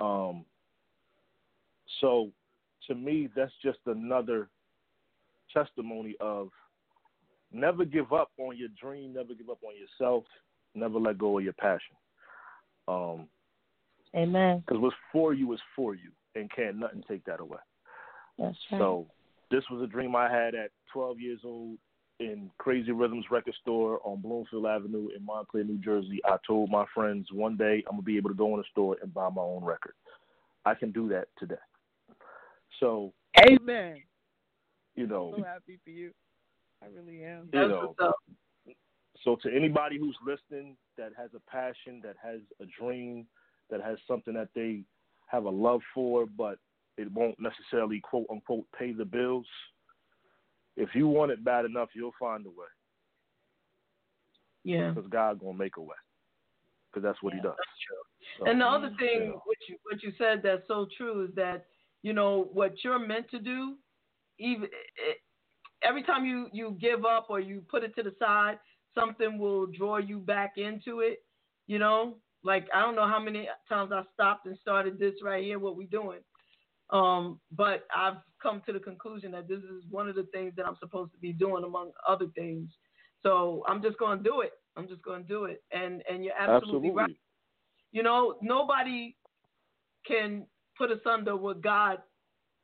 Um. 0.00 0.44
So, 2.00 2.30
to 2.86 2.94
me, 2.94 3.28
that's 3.34 3.52
just 3.62 3.78
another 3.86 4.48
testimony 5.52 6.16
of 6.20 6.48
never 7.52 7.84
give 7.84 8.12
up 8.12 8.30
on 8.38 8.56
your 8.56 8.68
dream, 8.80 9.14
never 9.14 9.34
give 9.34 9.50
up 9.50 9.58
on 9.66 9.74
yourself, 9.76 10.24
never 10.74 10.98
let 10.98 11.18
go 11.18 11.38
of 11.38 11.44
your 11.44 11.52
passion. 11.54 11.96
Um, 12.88 13.28
Amen. 14.16 14.62
because 14.66 14.80
what's 14.82 14.96
for 15.12 15.34
you 15.34 15.52
is 15.52 15.60
for 15.76 15.94
you, 15.94 16.10
and 16.34 16.50
can't 16.54 16.76
nothing 16.76 17.04
take 17.08 17.24
that 17.24 17.40
away. 17.40 17.58
That's 18.38 18.56
right. 18.72 18.78
So 18.78 19.06
this 19.50 19.64
was 19.70 19.82
a 19.82 19.86
dream 19.86 20.16
I 20.16 20.30
had 20.30 20.54
at 20.54 20.70
12 20.92 21.20
years 21.20 21.40
old 21.44 21.78
in 22.20 22.50
Crazy 22.58 22.92
Rhythms 22.92 23.24
Record 23.30 23.54
Store 23.62 24.00
on 24.04 24.20
Bloomfield 24.20 24.66
Avenue 24.66 25.08
in 25.16 25.24
Montclair, 25.24 25.64
New 25.64 25.78
Jersey. 25.78 26.20
I 26.24 26.36
told 26.46 26.70
my 26.70 26.84
friends 26.94 27.26
one 27.32 27.56
day 27.56 27.82
I'm 27.86 27.96
gonna 27.96 28.02
be 28.02 28.16
able 28.16 28.30
to 28.30 28.36
go 28.36 28.54
in 28.54 28.60
a 28.60 28.68
store 28.70 28.96
and 29.02 29.12
buy 29.12 29.28
my 29.30 29.42
own 29.42 29.64
record. 29.64 29.94
I 30.64 30.74
can 30.74 30.92
do 30.92 31.08
that 31.08 31.28
today. 31.38 31.54
So 32.78 33.12
Amen. 33.48 34.02
you 34.94 35.06
know, 35.06 35.32
So 35.36 35.42
happy 35.42 35.78
for 35.82 35.90
you. 35.90 36.12
I 36.82 36.86
really 36.94 37.24
am. 37.24 37.48
you 37.52 37.68
know. 37.68 37.94
So 39.22 39.36
to 39.42 39.54
anybody 39.54 39.98
who's 39.98 40.16
listening 40.24 40.76
that 40.96 41.12
has 41.16 41.30
a 41.34 41.50
passion, 41.50 42.00
that 42.02 42.16
has 42.22 42.40
a 42.60 42.64
dream, 42.80 43.26
that 43.70 43.82
has 43.82 43.98
something 44.08 44.34
that 44.34 44.48
they 44.54 44.82
have 45.26 45.44
a 45.44 45.50
love 45.50 45.80
for, 45.94 46.26
but 46.26 46.58
it 46.96 47.10
won't 47.12 47.36
necessarily 47.38 48.00
quote 48.00 48.26
unquote 48.30 48.64
pay 48.76 48.92
the 48.92 49.04
bills. 49.04 49.46
If 50.76 50.90
you 50.94 51.08
want 51.08 51.32
it 51.32 51.44
bad 51.44 51.64
enough, 51.64 51.90
you'll 51.94 52.14
find 52.18 52.46
a 52.46 52.50
way. 52.50 52.66
Yeah. 54.64 54.90
Because 54.90 55.10
God 55.10 55.40
gonna 55.40 55.56
make 55.56 55.76
a 55.76 55.82
way. 55.82 55.96
Because 56.90 57.04
that's 57.04 57.22
what 57.22 57.34
He 57.34 57.40
does. 57.40 57.54
So, 58.38 58.46
And 58.46 58.60
the 58.60 58.66
other 58.66 58.90
thing, 58.98 59.30
know, 59.30 59.42
what 59.44 59.56
you 59.68 59.76
what 59.82 60.02
you 60.02 60.12
said 60.18 60.40
that's 60.42 60.66
so 60.66 60.86
true 60.96 61.24
is 61.24 61.34
that 61.34 61.66
you 62.02 62.12
know 62.12 62.48
what 62.52 62.72
you're 62.82 62.98
meant 62.98 63.30
to 63.30 63.38
do. 63.38 63.76
Even 64.38 64.64
it, 64.64 65.18
every 65.82 66.02
time 66.02 66.24
you 66.24 66.48
you 66.52 66.76
give 66.80 67.04
up 67.04 67.26
or 67.28 67.40
you 67.40 67.62
put 67.68 67.84
it 67.84 67.94
to 67.96 68.02
the 68.02 68.14
side, 68.18 68.58
something 68.94 69.38
will 69.38 69.66
draw 69.66 69.98
you 69.98 70.18
back 70.18 70.52
into 70.56 71.00
it. 71.00 71.24
You 71.66 71.78
know, 71.78 72.16
like 72.42 72.66
I 72.74 72.80
don't 72.80 72.96
know 72.96 73.08
how 73.08 73.20
many 73.20 73.48
times 73.68 73.92
I 73.92 74.02
stopped 74.14 74.46
and 74.46 74.58
started 74.60 74.98
this 74.98 75.14
right 75.22 75.44
here. 75.44 75.58
What 75.58 75.76
we 75.76 75.86
doing? 75.86 76.20
Um, 76.90 77.38
but 77.52 77.86
I've 77.94 78.16
come 78.42 78.62
to 78.66 78.72
the 78.72 78.80
conclusion 78.80 79.30
that 79.32 79.48
this 79.48 79.60
is 79.60 79.84
one 79.90 80.08
of 80.08 80.16
the 80.16 80.26
things 80.32 80.54
that 80.56 80.66
I'm 80.66 80.76
supposed 80.80 81.12
to 81.12 81.18
be 81.18 81.32
doing 81.32 81.62
among 81.62 81.92
other 82.08 82.26
things. 82.34 82.68
So 83.22 83.62
I'm 83.68 83.82
just 83.82 83.98
going 83.98 84.18
to 84.18 84.24
do 84.24 84.40
it. 84.40 84.52
I'm 84.76 84.88
just 84.88 85.02
going 85.02 85.22
to 85.22 85.28
do 85.28 85.44
it. 85.44 85.62
And 85.72 86.02
and 86.10 86.24
you're 86.24 86.34
absolutely, 86.34 86.90
absolutely. 86.90 86.90
right. 86.90 87.16
You 87.92 88.02
know, 88.02 88.36
nobody 88.40 89.16
can 90.06 90.46
put 90.76 90.90
asunder 90.90 91.36
what 91.36 91.60
God 91.60 91.98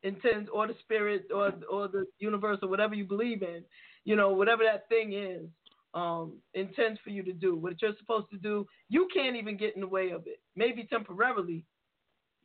intends, 0.03 0.49
or 0.53 0.67
the 0.67 0.75
spirit, 0.81 1.27
or 1.35 1.53
or 1.71 1.89
the 1.89 2.07
universe, 2.19 2.59
or 2.63 2.69
whatever 2.69 2.95
you 2.95 3.05
believe 3.05 3.43
in. 3.43 3.63
You 4.05 4.17
know, 4.17 4.31
whatever 4.31 4.63
that 4.65 4.89
thing 4.89 5.13
is, 5.15 5.47
um, 5.95 6.35
intends 6.55 7.01
for 7.03 7.11
you 7.11 7.23
to 7.25 7.33
do. 7.33 7.57
What 7.57 7.81
you're 7.83 7.97
supposed 7.99 8.31
to 8.31 8.37
do, 8.39 8.67
you 8.89 9.09
can't 9.13 9.37
even 9.37 9.57
get 9.57 9.75
in 9.75 9.81
the 9.81 9.87
way 9.87 10.11
of 10.11 10.27
it. 10.27 10.41
Maybe 10.55 10.85
temporarily, 10.85 11.65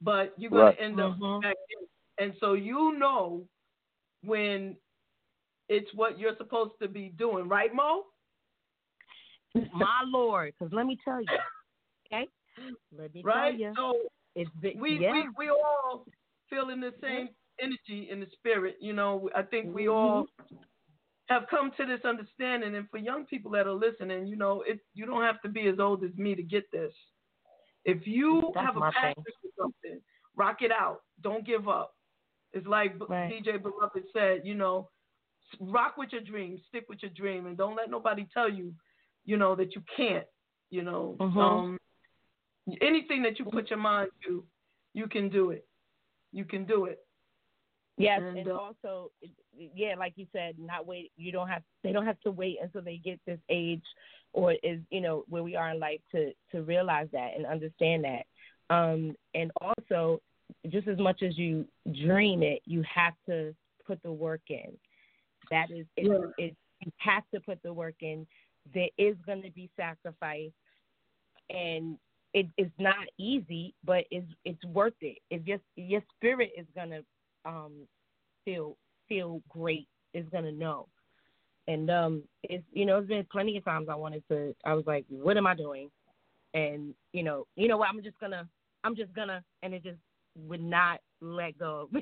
but 0.02 0.34
you're 0.38 0.52
gonna 0.52 0.64
Right. 0.64 0.80
end 0.80 0.99
up 0.99 1.18
Mhm. 1.19 1.41
back 1.41 1.57
in. 1.80 1.88
And 2.18 2.36
so 2.40 2.53
you 2.53 2.94
know 2.98 3.48
when 4.23 4.78
it's 5.69 5.94
what 5.94 6.19
you're 6.19 6.36
supposed 6.38 6.78
to 6.80 6.88
be 6.88 7.10
doing, 7.10 7.48
right, 7.48 7.73
Mo? 7.73 8.06
My 9.73 10.03
Lord, 10.06 10.53
because 10.57 10.73
let 10.73 10.86
me 10.86 10.98
tell 11.03 11.22
you, 11.22 11.28
okay? 12.06 12.28
Let 12.91 13.14
me 13.14 13.22
Right. 13.22 13.52
tell 13.52 13.60
you, 13.60 13.73
So 13.76 14.10
it's 14.36 14.52
big. 14.61 14.80
we, 14.80 14.99
yeah. 14.99 15.11
we 15.11 15.30
we 15.38 15.49
all 15.49 16.06
feeling 16.49 16.80
the 16.80 16.94
same 17.02 17.30
energy 17.62 18.10
in 18.10 18.20
the 18.20 18.28
spirit. 18.34 18.78
You 18.80 18.94
know, 18.94 19.30
I 19.36 19.44
think 19.44 19.74
we 19.74 19.88
all 19.88 20.26
have 21.28 21.44
come 21.50 21.72
to 21.78 21.86
this 21.86 22.04
understanding. 22.04 22.76
And 22.76 22.90
for 22.90 22.98
young 22.98 23.26
people 23.26 23.52
that 23.52 23.68
are 23.68 23.74
listening, 23.74 24.28
you 24.28 24.36
know, 24.36 24.64
it 24.68 24.80
you 24.94 25.06
don't 25.06 25.24
have 25.24 25.42
to 25.44 25.50
be 25.50 25.68
as 25.68 25.80
old 25.80 26.04
as 26.04 26.16
me 26.18 26.36
to 26.36 26.44
get 26.44 26.70
this. 26.72 26.94
If 27.86 28.06
you 28.06 28.52
That's 28.54 28.66
have 28.66 28.78
a 28.78 28.92
passion 28.92 29.24
thing. 29.24 29.34
for 29.42 29.64
something, 29.64 30.02
rock 30.36 30.62
it 30.62 30.72
out. 30.72 31.02
Don't 31.22 31.46
give 31.46 31.68
up. 31.68 31.94
It's 32.54 32.68
like 32.68 32.96
Right. 33.08 33.32
DJ 33.32 33.62
Beloved 33.62 34.04
said, 34.14 34.42
you 34.44 34.56
know, 34.56 34.90
rock 35.60 35.98
with 35.98 36.12
your 36.12 36.22
dream, 36.22 36.60
stick 36.68 36.86
with 36.90 37.02
your 37.02 37.12
dream, 37.12 37.46
and 37.46 37.58
don't 37.58 37.76
let 37.76 37.90
nobody 37.90 38.28
tell 38.34 38.50
you, 38.50 38.74
you 39.26 39.38
know, 39.38 39.56
that 39.56 39.74
you 39.76 39.82
can't. 39.96 40.28
You 40.70 40.84
know, 40.84 41.18
Mhm. 41.20 41.38
um, 41.42 41.78
anything 42.82 43.22
that 43.24 43.40
you 43.40 43.46
put 43.46 43.70
your 43.70 43.80
mind 43.80 44.10
to, 44.26 44.46
you 44.94 45.08
can 45.08 45.30
do 45.30 45.52
it. 45.52 45.68
You 46.32 46.46
can 46.46 46.66
do 46.66 46.86
it. 46.86 47.00
Yes, 48.02 48.22
And, 48.22 48.38
and, 48.38 48.48
uh, 48.49 48.56
also, 48.56 49.11
yeah, 49.53 49.95
like 49.98 50.14
you 50.15 50.26
said, 50.32 50.56
not 50.57 50.86
wait. 50.86 51.11
You 51.18 51.32
don't 51.32 51.48
have. 51.48 51.64
They 51.84 51.91
don't 51.91 52.06
have 52.06 52.19
to 52.22 52.32
wait 52.32 52.57
until 52.61 52.82
they 52.82 52.98
get 52.98 53.19
this 53.26 53.40
age, 53.49 53.84
or 54.34 54.53
is 54.64 54.80
you 54.90 55.02
know 55.02 55.23
where 55.30 55.44
we 55.44 55.56
are 55.56 55.72
in 55.72 55.80
life 55.80 56.02
to 56.11 56.32
to 56.52 56.64
realize 56.64 57.07
that 57.11 57.32
and 57.36 57.45
understand 57.45 58.06
that. 58.06 58.26
Um, 58.73 59.15
and 59.36 59.52
also, 59.61 60.22
just 60.69 60.88
as 60.88 60.98
much 60.98 61.22
as 61.22 61.38
you 61.38 61.65
dream 62.06 62.44
it, 62.44 62.61
you 62.65 62.84
have 62.84 63.14
to 63.28 63.53
put 63.86 64.02
the 64.03 64.11
work 64.11 64.41
in. 64.49 64.72
That 65.49 65.69
is, 65.69 65.86
it, 65.98 66.06
Yeah. 66.07 66.45
it 66.45 66.56
you 66.80 66.91
have 66.98 67.23
to 67.34 67.40
put 67.40 67.61
the 67.61 67.73
work 67.73 67.95
in. 68.02 68.26
There 68.73 68.90
is 68.98 69.15
going 69.26 69.41
to 69.44 69.52
be 69.52 69.69
sacrifice, 69.76 70.52
and 71.49 71.98
it 72.34 72.48
is 72.57 72.72
not 72.78 73.07
easy, 73.18 73.73
but 73.84 74.06
it's 74.11 74.32
it's 74.45 74.64
worth 74.65 74.94
it. 75.02 75.18
It's 75.30 75.45
just 75.45 75.64
your 75.76 76.02
spirit 76.15 76.52
is 76.57 76.65
gonna 76.76 77.02
um 77.45 77.88
feel 78.45 78.77
feel 79.07 79.41
great. 79.49 79.88
Is 80.13 80.26
gonna 80.31 80.51
know, 80.51 80.88
and 81.68 81.89
um 81.89 82.23
it's 82.43 82.65
you 82.73 82.85
know 82.85 82.97
it's 82.97 83.07
been 83.07 83.26
plenty 83.31 83.57
of 83.57 83.63
times 83.63 83.88
I 83.89 83.95
wanted 83.95 84.23
to. 84.30 84.55
I 84.65 84.73
was 84.73 84.85
like, 84.85 85.05
what 85.09 85.38
am 85.38 85.47
I 85.47 85.55
doing? 85.55 85.89
And 86.53 86.93
you 87.13 87.23
know 87.23 87.47
you 87.55 87.68
know 87.68 87.77
what 87.77 87.89
I'm 87.89 88.03
just 88.03 88.19
gonna 88.19 88.47
I'm 88.84 88.95
just 88.95 89.13
gonna 89.13 89.43
and 89.63 89.73
it 89.73 89.84
just 89.84 89.99
would 90.35 90.61
not 90.61 90.99
let 91.22 91.57
go. 91.57 91.89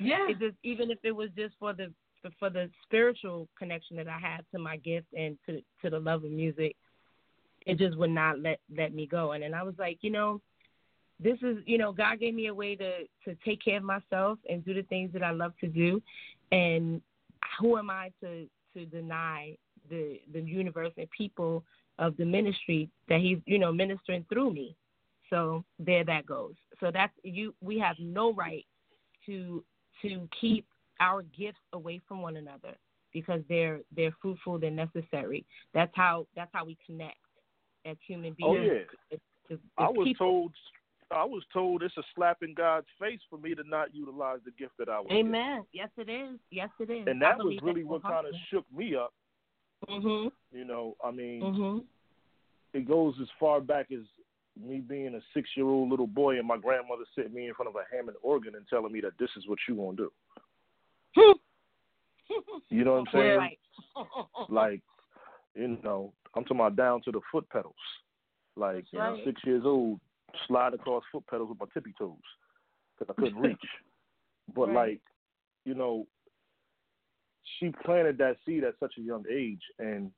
Yeah. 0.00 0.28
it 0.28 0.38
just 0.38 0.56
even 0.62 0.90
if 0.90 0.98
it 1.02 1.10
was 1.10 1.30
just 1.36 1.54
for 1.58 1.72
the 1.72 1.92
for 2.38 2.50
the 2.50 2.70
spiritual 2.84 3.48
connection 3.58 3.96
that 3.96 4.08
I 4.08 4.18
have 4.18 4.44
to 4.52 4.58
my 4.58 4.76
gift 4.76 5.06
and 5.16 5.36
to 5.46 5.60
to 5.82 5.90
the 5.90 5.98
love 5.98 6.24
of 6.24 6.30
music, 6.30 6.76
it 7.66 7.78
just 7.78 7.96
would 7.96 8.10
not 8.10 8.38
let 8.40 8.60
let 8.76 8.94
me 8.94 9.06
go. 9.06 9.32
And 9.32 9.42
then 9.42 9.54
I 9.54 9.62
was 9.62 9.74
like, 9.78 9.98
you 10.02 10.10
know, 10.10 10.40
this 11.20 11.38
is 11.42 11.58
you 11.66 11.78
know 11.78 11.92
God 11.92 12.20
gave 12.20 12.34
me 12.34 12.46
a 12.46 12.54
way 12.54 12.76
to 12.76 13.04
to 13.24 13.36
take 13.44 13.64
care 13.64 13.78
of 13.78 13.82
myself 13.82 14.38
and 14.48 14.64
do 14.64 14.74
the 14.74 14.82
things 14.84 15.12
that 15.12 15.22
I 15.22 15.30
love 15.30 15.52
to 15.60 15.66
do, 15.66 16.02
and 16.52 17.00
who 17.60 17.76
am 17.76 17.90
I 17.90 18.10
to 18.20 18.46
to 18.74 18.84
deny 18.86 19.56
the 19.90 20.20
the 20.32 20.40
universe 20.40 20.92
and 20.96 21.10
people 21.10 21.64
of 21.98 22.16
the 22.16 22.24
ministry 22.24 22.88
that 23.08 23.20
He's 23.20 23.38
you 23.46 23.58
know 23.58 23.72
ministering 23.72 24.24
through 24.28 24.52
me. 24.52 24.76
So 25.30 25.64
there 25.78 26.04
that 26.04 26.26
goes. 26.26 26.54
So 26.80 26.90
that's 26.92 27.12
you. 27.22 27.54
We 27.60 27.78
have 27.78 27.96
no 27.98 28.32
right 28.32 28.64
to 29.26 29.64
to 30.02 30.28
keep 30.40 30.66
our 31.00 31.22
gifts 31.22 31.58
away 31.72 32.00
from 32.06 32.22
one 32.22 32.36
another. 32.36 32.74
because 33.12 33.40
they're 33.48 33.80
they're 33.96 34.14
fruitful, 34.20 34.58
they're 34.58 34.70
necessary. 34.70 35.44
That's 35.74 35.92
how 35.94 36.26
that's 36.36 36.50
how 36.52 36.64
we 36.64 36.76
connect 36.86 37.16
as 37.86 37.96
human 38.06 38.36
oh, 38.42 38.54
beings. 38.54 38.68
Oh 38.70 38.74
yeah. 38.74 39.14
As- 39.14 39.18
as- 39.50 39.58
I 39.78 39.88
was 39.88 40.04
people. 40.04 40.26
told 40.26 40.52
I 41.10 41.24
was 41.24 41.42
told 41.52 41.82
it's 41.82 41.96
a 41.96 42.02
slap 42.14 42.42
in 42.42 42.54
God's 42.54 42.86
face 43.00 43.20
for 43.30 43.38
me 43.38 43.54
to 43.54 43.62
not 43.66 43.94
utilize 43.94 44.40
the 44.44 44.50
gift 44.52 44.72
that 44.78 44.88
I 44.88 44.98
was 45.00 45.08
given. 45.08 45.28
Amen. 45.28 45.64
Yes, 45.72 45.88
it 45.96 46.08
is. 46.08 46.38
Yes, 46.50 46.68
it 46.78 46.90
is. 46.90 47.06
And 47.06 47.20
that 47.22 47.38
was 47.38 47.56
really 47.62 47.84
what 47.84 48.02
kind 48.02 48.26
of 48.26 48.34
shook 48.50 48.64
me 48.74 48.94
up. 48.94 49.14
Mhm. 49.88 50.30
You 50.52 50.64
know, 50.64 50.96
I 51.02 51.10
mean, 51.10 51.40
Mhm. 51.40 51.86
it 52.74 52.86
goes 52.86 53.18
as 53.20 53.30
far 53.40 53.60
back 53.60 53.90
as 53.90 54.04
me 54.56 54.80
being 54.80 55.14
a 55.14 55.20
six 55.32 55.56
year 55.56 55.66
old 55.66 55.88
little 55.88 56.06
boy 56.06 56.38
and 56.38 56.46
my 56.46 56.58
grandmother 56.58 57.04
sitting 57.14 57.32
me 57.32 57.46
in 57.46 57.54
front 57.54 57.68
of 57.68 57.76
a 57.76 57.84
Hammond 57.94 58.16
organ 58.22 58.54
and 58.56 58.66
telling 58.68 58.92
me 58.92 59.00
that 59.00 59.16
this 59.18 59.30
is 59.36 59.46
what 59.46 59.58
you 59.68 59.76
gonna 59.76 59.96
do. 59.96 60.12
You 62.70 62.84
know 62.84 62.92
what 63.00 63.08
I'm 63.08 63.12
saying? 63.12 63.38
Right. 63.38 63.58
Like, 64.50 64.82
you 65.54 65.78
know, 65.82 66.12
I'm 66.34 66.44
talking 66.44 66.58
about 66.58 66.76
down 66.76 67.02
to 67.02 67.10
the 67.10 67.20
foot 67.32 67.48
pedals. 67.48 67.74
Like, 68.56 68.84
you 68.92 68.98
know, 68.98 69.12
right. 69.12 69.24
six 69.24 69.40
years 69.44 69.62
old, 69.64 70.00
slide 70.46 70.74
across 70.74 71.02
foot 71.10 71.24
pedals 71.28 71.50
with 71.50 71.60
my 71.60 71.66
tippy 71.72 71.94
toes 71.98 72.16
because 72.98 73.14
I 73.16 73.20
couldn't 73.20 73.38
reach. 73.42 73.56
But 74.54 74.68
Right. 74.68 74.74
like, 74.74 75.00
you 75.64 75.74
know, 75.74 76.06
she 77.58 77.72
planted 77.84 78.18
that 78.18 78.36
seed 78.44 78.64
at 78.64 78.74
such 78.80 78.94
a 78.98 79.02
young 79.02 79.24
age, 79.30 79.62
and 79.78 80.10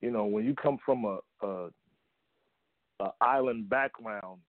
you 0.00 0.10
know, 0.10 0.26
when 0.26 0.44
you 0.44 0.54
come 0.54 0.78
from 0.84 1.04
a 1.04 1.18
a, 1.42 1.68
a 3.00 3.12
island 3.20 3.68
background, 3.68 4.40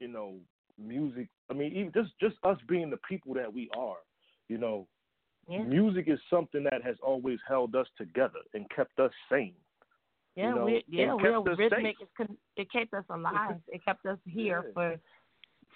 you 0.00 0.08
know, 0.08 0.36
music. 0.78 1.28
I 1.50 1.54
mean, 1.54 1.72
even 1.72 1.92
just 1.92 2.10
just 2.20 2.36
us 2.44 2.58
being 2.68 2.90
the 2.90 2.98
people 3.08 3.34
that 3.34 3.52
we 3.52 3.70
are, 3.76 3.96
you 4.48 4.58
know, 4.58 4.86
Yeah. 5.48 5.64
music 5.64 6.08
is 6.08 6.20
something 6.30 6.64
that 6.64 6.82
has 6.84 6.96
always 7.02 7.38
held 7.48 7.74
us 7.74 7.86
together 7.96 8.40
and 8.54 8.68
kept 8.70 8.98
us 9.00 9.12
sane. 9.30 9.54
Yeah, 10.38 10.50
you 10.50 10.54
know, 10.54 10.64
we, 10.66 10.84
yeah, 10.88 11.14
we're 11.14 11.40
rhythmic. 11.56 11.96
It, 12.00 12.30
it 12.56 12.70
kept 12.70 12.94
us 12.94 13.02
alive. 13.10 13.56
it 13.66 13.84
kept 13.84 14.06
us 14.06 14.18
here 14.24 14.62
Yeah. 14.66 14.72
for 14.72 14.96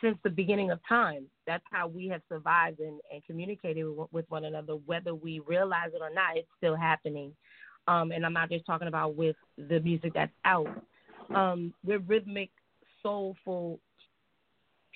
since 0.01 0.16
the 0.22 0.30
beginning 0.30 0.70
of 0.70 0.78
time. 0.89 1.26
That's 1.48 1.64
how 1.72 1.89
we 1.89 2.06
have 2.09 2.22
survived 2.28 2.78
and, 2.78 3.01
and 3.12 3.24
communicated 3.24 3.82
with, 3.84 4.12
with 4.12 4.30
one 4.30 4.44
another, 4.44 4.74
whether 4.86 5.16
we 5.16 5.40
realize 5.40 5.90
it 5.93 6.01
or 6.01 6.14
not. 6.14 6.36
It's 6.36 6.47
still 6.59 6.76
happening. 6.76 7.34
Um, 7.89 8.12
and 8.12 8.24
I'm 8.24 8.32
not 8.32 8.51
just 8.51 8.64
talking 8.64 8.86
about 8.86 9.16
with 9.16 9.34
the 9.59 9.80
music 9.80 10.12
that's 10.14 10.32
out. 10.44 10.68
Um, 11.34 11.74
we're 11.84 11.98
rhythmic, 11.98 12.51
soulful 13.02 13.80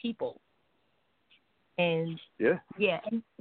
people, 0.01 0.41
and 1.77 2.21
Yeah. 2.39 2.61
yeah, 2.79 3.01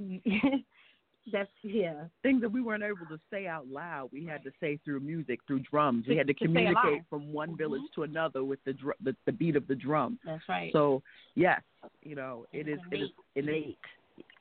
that's 1.32 1.50
yeah. 1.62 2.04
Things 2.22 2.40
that 2.42 2.50
we 2.50 2.62
weren't 2.62 2.82
able 2.84 3.06
to 3.06 3.18
say 3.30 3.46
out 3.46 3.66
loud, 3.68 4.10
we 4.12 4.24
had 4.24 4.44
to 4.44 4.50
say 4.60 4.78
through 4.84 5.00
music, 5.00 5.40
through 5.46 5.60
drums. 5.60 6.06
We 6.08 6.16
had 6.16 6.26
to 6.28 6.34
to 6.34 6.44
communicate 6.44 7.02
from 7.10 7.32
one 7.32 7.50
Mhm. 7.54 7.58
village 7.58 7.82
to 7.94 8.02
another 8.04 8.44
with 8.44 8.62
the, 8.64 8.72
dr- 8.72 8.96
the 9.00 9.16
the 9.24 9.32
beat 9.32 9.56
of 9.56 9.66
the 9.66 9.74
drum. 9.74 10.18
That's 10.24 10.48
right. 10.48 10.72
So 10.72 11.02
yes, 11.34 11.62
you 12.02 12.14
know, 12.14 12.46
it 12.52 12.68
is 12.68 12.78
it 12.90 13.00
is 13.00 13.10
innate. 13.34 13.54
innate. 13.54 13.78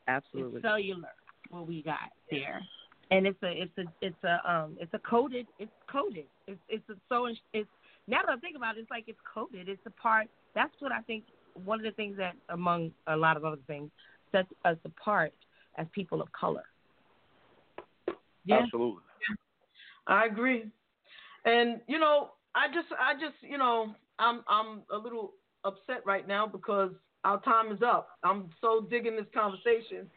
Absolutely. 0.08 0.58
It's 0.58 0.64
cellular 0.64 1.10
what 1.50 1.68
we 1.68 1.82
got 1.82 2.12
there, 2.32 2.62
and 3.12 3.26
it's 3.28 3.42
a 3.44 3.52
it's 3.64 3.78
a 3.78 3.84
it's 4.02 4.24
a 4.24 4.52
um 4.52 4.78
it's 4.80 4.94
a 4.94 5.00
coded 5.00 5.48
it's 5.60 5.72
coded 5.92 6.26
it's 6.48 6.60
it's 6.70 6.88
a, 6.90 6.96
so 7.10 7.28
it's 7.54 7.70
now 8.08 8.20
that 8.26 8.32
I 8.32 8.38
think 8.38 8.56
about 8.56 8.78
it 8.78 8.82
it's 8.82 8.92
like 8.92 9.06
it's 9.08 9.20
coded 9.34 9.70
it's 9.70 9.86
a 9.86 9.92
part 9.92 10.28
that's 10.54 10.74
what 10.80 10.92
I 10.92 11.02
think 11.02 11.24
one 11.64 11.80
of 11.80 11.86
the 11.86 11.92
things 11.92 12.18
that 12.18 12.36
among 12.50 12.92
a 13.08 13.16
lot 13.16 13.38
of 13.38 13.46
other 13.46 13.62
things 13.68 13.90
sets 14.32 14.50
us 14.66 14.78
apart 14.86 15.34
as 15.78 15.88
people 15.94 16.22
of 16.22 16.32
color. 16.32 16.64
Yeah. 18.46 18.60
Absolutely. 18.64 19.02
I 20.08 20.26
agree. 20.26 20.66
And 21.46 21.82
you 21.88 22.00
know, 22.00 22.32
I 22.54 22.68
just 22.68 22.88
I 23.00 23.14
just, 23.14 23.36
you 23.42 23.58
know, 23.58 23.94
I'm 24.20 24.44
I'm 24.48 24.82
a 24.94 24.98
little 24.98 25.34
upset 25.64 26.06
right 26.06 26.28
now 26.28 26.46
because 26.48 26.92
our 27.24 27.42
time 27.42 27.72
is 27.72 27.80
up. 27.82 28.10
I'm 28.24 28.50
so 28.62 28.86
digging 28.90 29.16
this 29.16 29.26
conversation. 29.34 30.10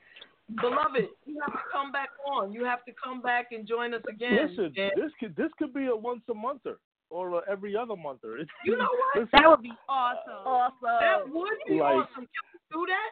Beloved, 0.60 1.08
you 1.26 1.38
have 1.44 1.52
to 1.52 1.58
come 1.72 1.92
back 1.92 2.08
on. 2.26 2.52
You 2.52 2.64
have 2.64 2.84
to 2.86 2.92
come 3.02 3.20
back 3.20 3.48
and 3.52 3.66
join 3.68 3.92
us 3.92 4.02
again. 4.08 4.48
Listen, 4.48 4.72
And 4.76 4.92
this 4.96 5.12
could 5.20 5.36
this 5.36 5.50
could 5.58 5.74
be 5.74 5.86
a 5.86 5.96
once 5.96 6.22
a 6.30 6.34
monther 6.34 6.78
or 7.10 7.38
a 7.38 7.50
every 7.50 7.76
other 7.76 7.96
monther. 7.96 8.36
It's, 8.38 8.50
you 8.64 8.76
know 8.76 8.88
what? 9.14 9.28
That 9.32 9.48
would 9.48 9.62
be 9.62 9.72
awesome. 9.88 10.78
That 10.82 11.28
would 11.28 11.48
be 11.66 11.74
Like- 11.80 11.96
awesome. 11.96 12.24
Can 12.28 12.44
we 12.52 12.58
do 12.72 12.86
that? 12.86 13.10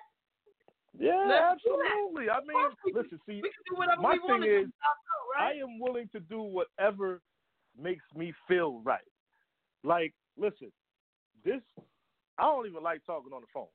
Yeah, 0.98 1.52
absolutely. 1.52 2.30
I 2.30 2.40
mean, 2.40 2.94
listen, 2.94 3.20
see, 3.26 3.40
We 3.42 3.50
can 3.50 3.64
do 3.70 3.76
whatever 3.76 4.00
my 4.02 4.16
thing 4.26 4.42
is. 4.42 4.70
I 5.38 5.52
am 5.52 5.78
willing 5.78 6.08
to 6.12 6.20
do 6.20 6.40
whatever 6.42 7.20
makes 7.80 8.04
me 8.14 8.32
feel 8.48 8.80
right. 8.84 9.00
Like, 9.84 10.14
listen, 10.38 10.72
this 11.44 11.60
I 12.38 12.42
don't 12.42 12.66
even 12.66 12.82
like 12.82 13.04
talking 13.04 13.32
on 13.32 13.40
the 13.42 13.46
phone, 13.52 13.66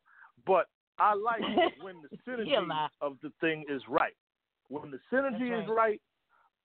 but 0.45 0.67
I 0.97 1.13
like 1.13 1.41
when 1.81 1.95
the 2.01 2.17
synergy 2.29 2.89
of 3.01 3.17
the 3.21 3.31
thing 3.41 3.65
is 3.69 3.81
right. 3.87 4.15
When 4.69 4.91
the 4.91 4.99
synergy 5.11 5.49
That's 5.49 5.63
is 5.63 5.67
right. 5.69 5.75
right, 5.75 6.01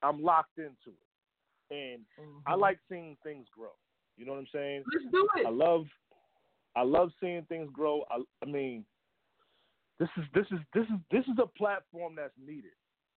I'm 0.02 0.22
locked 0.22 0.58
into 0.58 0.90
it, 0.90 1.74
and 1.74 2.04
I 2.46 2.54
Mhm. 2.54 2.60
like 2.60 2.78
seeing 2.88 3.16
things 3.22 3.48
grow. 3.50 3.72
You 4.16 4.24
know 4.24 4.32
what 4.32 4.38
I'm 4.38 4.46
saying? 4.48 4.84
Let's 4.92 5.06
do 5.10 5.28
it. 5.36 5.46
I 5.46 5.50
love, 5.50 5.86
I 6.74 6.82
love 6.82 7.12
seeing 7.20 7.44
things 7.46 7.70
grow. 7.72 8.04
I, 8.10 8.22
I 8.42 8.46
mean, 8.46 8.84
this 9.98 10.08
is 10.16 10.24
this 10.34 10.46
is 10.50 10.58
this 10.74 10.84
is 10.84 10.98
this 11.10 11.24
is 11.24 11.38
a 11.42 11.46
platform 11.46 12.14
that's 12.16 12.34
needed. 12.38 12.72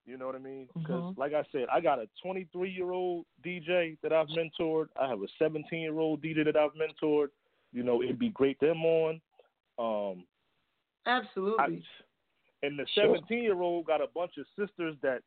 You 0.06 0.18
know 0.18 0.26
what 0.26 0.36
I 0.36 0.40
mean? 0.40 0.68
Because, 0.74 1.04
Mhm. 1.04 1.18
like 1.18 1.34
I 1.34 1.44
said, 1.52 1.68
I 1.72 1.82
got 1.82 2.00
a 2.00 2.08
23 2.22 2.70
year 2.72 2.92
old 2.92 3.26
DJ 3.44 3.98
that 4.02 4.12
I've 4.12 4.28
mentored. 4.30 4.88
I 5.00 5.08
have 5.08 5.22
a 5.22 5.28
17 5.38 5.80
year 5.82 6.00
old 6.00 6.22
DJ 6.22 6.44
that 6.46 6.56
I've 6.56 6.74
mentored. 6.74 7.30
You 7.74 7.84
know, 7.84 8.02
it'd 8.02 8.18
be 8.18 8.30
great 8.30 8.60
them 8.60 8.84
on. 8.86 9.22
Um, 9.78 10.26
I, 11.06 11.12
Absolutely. 11.20 11.86
and 12.64 12.80
the 12.80 12.88
Sure. 12.88 13.16
17 13.18 13.44
year 13.44 13.62
old 13.62 13.86
got 13.86 14.02
a 14.02 14.08
bunch 14.08 14.38
of 14.38 14.48
sisters 14.58 14.96
that 15.02 15.22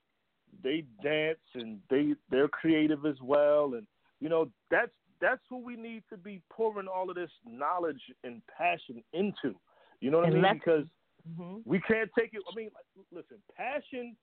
they 0.63 0.83
dance 1.03 1.41
and 1.55 1.81
they 1.89 2.15
they're 2.31 2.49
creative 2.49 3.07
as 3.07 3.21
well. 3.23 3.75
And 3.75 3.87
you 4.21 4.29
know, 4.29 4.51
that's 4.71 4.93
that's 5.21 5.43
who 5.49 5.59
we 5.59 5.77
need 5.77 6.03
to 6.11 6.17
be 6.17 6.43
pouring 6.51 6.89
all 6.89 7.09
of 7.09 7.15
this 7.15 7.31
knowledge 7.45 8.03
and 8.25 8.43
passion 8.47 9.05
into. 9.13 9.55
You 10.01 10.11
know 10.11 10.19
what 10.19 10.27
And 10.27 10.45
I 10.45 10.51
mean? 10.51 10.59
Because 10.59 10.87
Mhm. 11.29 11.63
we 11.65 11.81
can't 11.81 12.11
take 12.19 12.35
it. 12.35 12.43
I 12.51 12.55
mean, 12.55 12.71
listen, 13.11 13.43
passion 13.57 14.17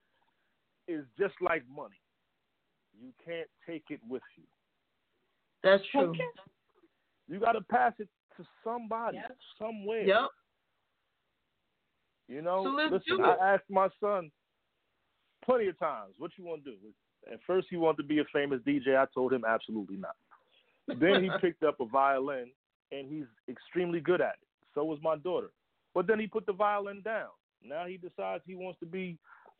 is 0.87 1.05
just 1.17 1.35
like 1.41 1.63
money. 1.67 1.99
You 2.99 3.13
can't 3.23 3.49
take 3.65 3.83
it 3.89 4.01
with 4.07 4.23
you. 4.35 4.43
That's 5.63 5.85
true. 5.87 6.13
You 7.27 7.39
got 7.39 7.53
to 7.53 7.61
pass 7.61 7.93
it 7.99 8.09
to 8.37 8.45
somebody, 8.63 9.17
Yep. 9.17 9.37
somewhere. 9.57 10.01
Yep. 10.03 10.29
You 12.27 12.41
know, 12.41 12.63
So 12.63 12.69
listen, 12.71 13.21
I 13.23 13.53
asked 13.55 13.69
my 13.69 13.89
son 13.99 14.31
plenty 15.41 15.67
of 15.67 15.77
times, 15.79 16.13
what 16.17 16.31
you 16.37 16.43
want 16.43 16.63
to 16.65 16.71
do? 16.71 16.93
At 17.31 17.41
first, 17.43 17.67
he 17.69 17.77
wanted 17.77 17.97
to 17.97 18.03
be 18.03 18.19
a 18.19 18.25
famous 18.25 18.61
DJ. 18.63 18.95
I 18.97 19.05
told 19.13 19.33
him 19.33 19.43
absolutely 19.45 19.97
not. 19.97 20.15
Then 20.87 21.23
he 21.23 21.29
picked 21.41 21.63
up 21.63 21.79
a 21.79 21.85
violin, 21.85 22.51
and 22.91 23.07
he's 23.07 23.25
extremely 23.47 23.99
good 23.99 24.21
at 24.21 24.35
it. 24.41 24.47
So 24.73 24.83
was 24.85 24.99
my 25.01 25.17
daughter. 25.17 25.51
But 25.99 26.07
then 26.07 26.17
he 26.17 26.27
put 26.27 26.45
the 26.45 26.53
violin 26.53 27.01
down. 27.01 27.27
Now 27.61 27.85
he 27.85 27.97
decides 27.97 28.41
he 28.47 28.55
wants 28.55 28.79
to 28.79 28.85
be 28.85 29.17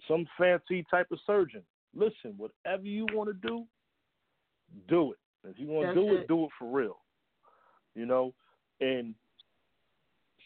some 0.08 0.26
fancy 0.38 0.86
type 0.90 1.08
of 1.12 1.20
surgeon. 1.28 1.64
Listen, 1.94 2.34
whatever 2.38 2.84
you 2.84 3.06
want 3.12 3.28
to 3.28 3.34
do, 3.46 3.66
do 4.88 5.12
it. 5.12 5.18
If 5.50 5.60
you 5.60 5.68
want 5.68 5.90
to 5.90 5.94
do 5.94 6.14
it, 6.14 6.22
it. 6.22 6.28
do 6.30 6.46
it 6.46 6.50
for 6.58 6.72
real. 6.74 6.96
You 7.94 8.06
know, 8.06 8.34
and 8.80 9.16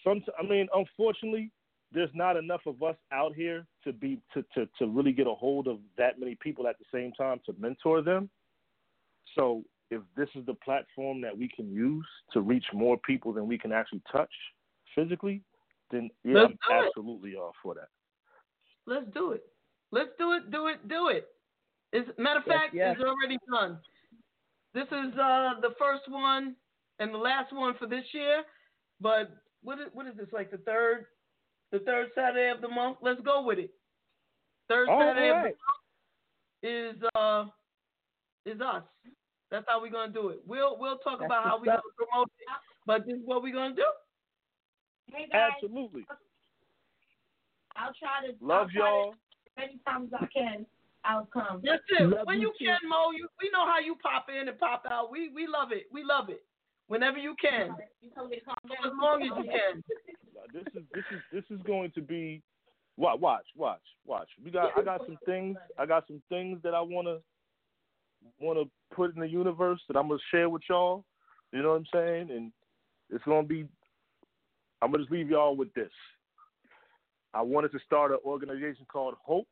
some. 0.03 0.24
I 0.40 0.41
mean, 0.41 0.68
unfortunately, 0.74 1.52
there's 1.91 2.10
not 2.15 2.38
enough 2.38 2.61
of 2.65 2.82
us 2.82 2.95
out 3.11 3.36
here 3.36 3.68
to 3.84 3.94
be 3.94 4.20
to, 4.34 4.44
to 4.56 4.68
to 4.80 4.88
really 4.88 5.11
get 5.11 5.28
a 5.28 5.36
hold 5.36 5.68
of 5.68 5.78
that 5.99 6.20
many 6.20 6.34
people 6.41 6.65
at 6.65 6.80
the 6.80 6.86
same 6.91 7.11
time 7.11 7.40
to 7.45 7.53
mentor 7.60 8.02
them. 8.02 8.32
So 9.38 9.64
if 9.91 10.02
this 10.18 10.30
is 10.34 10.44
the 10.48 10.56
platform 10.56 11.22
that 11.22 11.38
we 11.38 11.48
can 11.56 11.72
use 11.72 12.07
to 12.32 12.41
reach 12.41 12.65
more 12.74 12.98
people 12.98 13.32
than 13.32 13.45
we 13.45 13.60
can 13.60 13.72
actually 13.72 14.02
touch 14.11 14.34
physically, 14.95 15.44
then 15.94 16.10
yeah, 16.24 16.41
Let's 16.41 16.53
I'm 16.70 16.80
do 16.80 16.86
it. 16.86 16.88
absolutely 16.88 17.36
all 17.36 17.53
for 17.61 17.76
that. 17.76 17.88
Let's 18.86 19.06
do 19.14 19.32
it. 19.32 19.44
Let's 19.91 20.10
do 20.18 20.34
it. 20.34 20.52
Do 20.52 20.68
it. 20.68 20.88
Do 20.90 21.07
it. 21.10 21.28
it. 21.94 21.99
Is 21.99 22.06
matter 22.18 22.40
of 22.40 22.45
Yes, 22.48 22.57
fact, 22.57 22.74
yes. 22.74 22.95
it's 22.98 23.06
already 23.07 23.38
done. 23.52 23.80
This 24.74 24.88
is 24.88 25.14
uh 25.18 25.61
the 25.61 25.76
first 25.78 26.03
one 26.10 26.56
and 26.99 27.14
the 27.14 27.18
last 27.18 27.53
one 27.53 27.76
for 27.78 27.88
this 27.88 28.03
year. 28.14 28.44
But 28.99 29.32
what 29.61 29.80
is 29.80 29.88
what 29.94 30.07
is 30.07 30.18
this 30.18 30.28
like 30.34 30.49
the 30.49 30.57
third 30.57 31.06
the 31.72 31.80
third 31.80 32.07
Saturday 32.15 32.49
of 32.49 32.61
the 32.61 32.68
month? 32.68 32.98
Let's 33.02 33.22
go 33.22 33.44
with 33.44 33.60
it. 33.60 33.72
Third 34.70 34.90
All 34.90 34.99
Saturday 34.99 35.30
of 35.30 35.36
the 35.36 35.44
month 35.44 36.98
is 36.98 37.03
uh 37.15 37.45
is 38.45 38.60
us. 38.60 38.84
That's 39.52 39.65
how 39.68 39.80
we're 39.80 39.91
gonna 39.91 40.11
do 40.11 40.30
it. 40.30 40.40
We'll 40.48 40.80
we'll 40.80 40.98
talk 40.98 41.20
That's 41.20 41.30
about 41.30 41.44
how 41.45 41.60
we're 41.60 41.65
gonna 41.65 41.94
promote 41.95 42.32
it, 42.40 42.48
but 42.88 43.06
this 43.06 43.15
is 43.18 43.22
what 43.26 43.44
we're 43.44 43.53
gonna 43.53 43.76
do. 43.76 43.86
Hey 45.12 45.28
guys, 45.32 45.52
Absolutely. 45.54 46.06
I'll 47.76 47.94
try 47.98 48.28
to 48.28 48.34
Love 48.40 48.70
try 48.72 48.82
y'all. 48.88 49.12
to 49.12 49.18
as 49.18 49.68
many 49.68 49.80
times 49.88 50.10
as 50.14 50.22
I 50.22 50.28
can. 50.34 50.66
outcome. 51.06 51.62
That's 51.64 51.84
it. 52.00 52.10
Love 52.10 52.26
when 52.26 52.40
you 52.40 52.54
you 52.54 52.54
too. 52.60 52.66
can, 52.66 52.90
Mo, 52.90 53.12
you 53.12 53.28
we 53.42 53.50
know 53.52 53.66
how 53.66 53.80
you 53.80 53.96
pop 54.02 54.28
in 54.30 54.48
and 54.48 54.60
pop 54.60 54.84
out. 54.90 55.12
We 55.12 55.30
we 55.30 55.48
love 55.48 55.72
it. 55.72 55.88
We 55.92 56.04
love 56.04 56.30
it. 56.30 56.44
Whenever 56.88 57.18
you 57.18 57.36
can. 57.42 57.76
You 58.02 58.10
told 58.16 58.30
me 58.30 58.38
to 58.38 58.46
calm 58.46 58.58
As 58.64 58.92
long 59.02 59.22
as 59.24 59.30
you 59.38 59.52
can. 59.52 59.84
This 60.54 60.64
is 60.76 60.84
this 60.94 61.04
is 61.12 61.22
this 61.32 61.44
is 61.50 61.64
going 61.66 61.92
to 61.96 62.02
be 62.02 62.42
watch 62.98 63.20
watch 63.20 63.46
watch 63.56 63.82
watch. 64.06 64.30
We 64.44 64.52
got 64.52 64.72
I 64.78 64.84
got 64.84 65.02
some 65.06 65.18
things 65.26 65.58
I 65.78 65.86
got 65.86 66.06
some 66.08 66.22
things 66.30 66.60
that 66.64 66.74
I 66.74 66.82
wanna 66.82 67.18
wanna 68.40 68.64
put 68.94 69.14
in 69.16 69.22
the 69.22 69.28
universe 69.28 69.82
that 69.88 69.98
I'm 69.98 70.08
gonna 70.08 70.20
share 70.32 70.50
with 70.50 70.64
y'all. 70.70 71.06
You 71.52 71.62
know 71.62 71.70
what 71.70 71.76
I'm 71.76 71.86
saying? 71.94 72.32
And 72.32 72.52
it's 73.10 73.24
gonna 73.26 73.48
be 73.48 73.68
I'm 74.84 74.91
gonna 74.91 75.03
just 75.03 75.11
leave 75.11 75.30
y'all 75.30 75.55
with 75.55 75.73
this. 75.73 75.91
I 77.34 77.41
wanted 77.41 77.72
to 77.72 77.80
start 77.85 78.11
an 78.11 78.18
organization 78.26 78.85
called 78.91 79.15
Hope. 79.23 79.47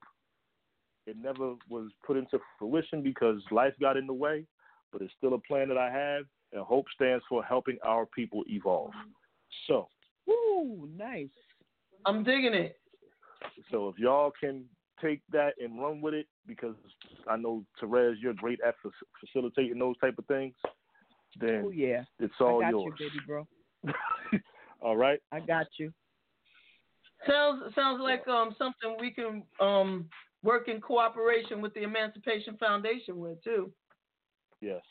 It 1.07 1.15
never 1.17 1.55
was 1.69 1.89
put 2.05 2.17
into 2.17 2.37
fruition 2.59 3.01
because 3.01 3.41
life 3.49 3.73
got 3.79 3.95
in 3.95 4.05
the 4.07 4.13
way, 4.13 4.45
but 4.91 5.01
it's 5.01 5.13
still 5.17 5.33
a 5.33 5.39
plan 5.39 5.69
that 5.69 5.77
I 5.77 5.89
have, 5.89 6.25
and 6.51 6.61
Hope 6.61 6.85
stands 6.93 7.23
for 7.29 7.41
helping 7.43 7.77
our 7.83 8.05
people 8.05 8.43
evolve. 8.47 8.91
So, 9.67 9.87
Woo, 10.27 10.89
nice. 10.97 11.29
I'm 12.05 12.23
digging 12.23 12.53
it. 12.53 12.77
so 13.71 13.87
if 13.87 13.97
y'all 13.97 14.33
can 14.37 14.65
take 15.01 15.21
that 15.31 15.53
and 15.59 15.81
run 15.81 16.01
with 16.01 16.13
it, 16.13 16.27
because 16.45 16.75
I 17.27 17.37
know 17.37 17.63
Terez, 17.81 18.15
you're 18.19 18.33
great 18.33 18.59
at 18.67 18.75
fac- 18.83 18.91
facilitating 19.19 19.79
those 19.79 19.97
type 19.99 20.15
of 20.17 20.25
things, 20.25 20.55
then 21.39 21.63
Oh 21.65 21.69
yeah. 21.71 22.03
it's 22.19 22.33
all 22.41 22.59
I 22.63 22.69
got 22.69 22.71
yours. 22.71 22.93
you, 22.99 23.09
baby 23.09 23.19
bro. 23.25 23.47
all 24.81 24.97
right. 24.97 25.19
I 25.31 25.39
got 25.39 25.67
you. 25.77 25.93
Sounds 27.27 27.73
sounds 27.75 28.01
like 28.01 28.27
um 28.27 28.55
something 28.57 28.97
we 28.99 29.11
can 29.11 29.43
um 29.59 30.09
work 30.43 30.67
in 30.67 30.81
cooperation 30.81 31.61
with 31.61 31.73
the 31.75 31.83
Emancipation 31.83 32.57
Foundation 32.57 33.19
with 33.19 33.43
too, 33.43 33.71
Yes. 34.59 34.81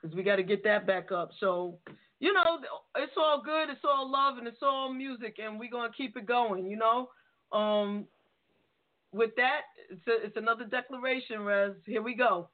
because 0.00 0.16
we 0.16 0.22
got 0.22 0.36
to 0.36 0.42
get 0.42 0.64
that 0.64 0.86
back 0.86 1.12
up. 1.12 1.30
So 1.40 1.78
you 2.20 2.32
know, 2.32 2.60
it's 2.96 3.12
all 3.16 3.42
good, 3.44 3.70
it's 3.70 3.84
all 3.84 4.10
love, 4.10 4.38
and 4.38 4.48
it's 4.48 4.62
all 4.62 4.92
music, 4.92 5.36
and 5.38 5.58
we're 5.58 5.70
gonna 5.70 5.92
keep 5.96 6.16
it 6.16 6.26
going. 6.26 6.66
You 6.66 6.76
know, 6.78 7.10
um, 7.52 8.06
with 9.12 9.30
that, 9.36 9.60
it's 9.90 10.06
a, 10.06 10.26
it's 10.26 10.36
another 10.36 10.64
declaration, 10.64 11.42
Rez. 11.42 11.72
Here 11.86 12.02
we 12.02 12.14
go. 12.14 12.48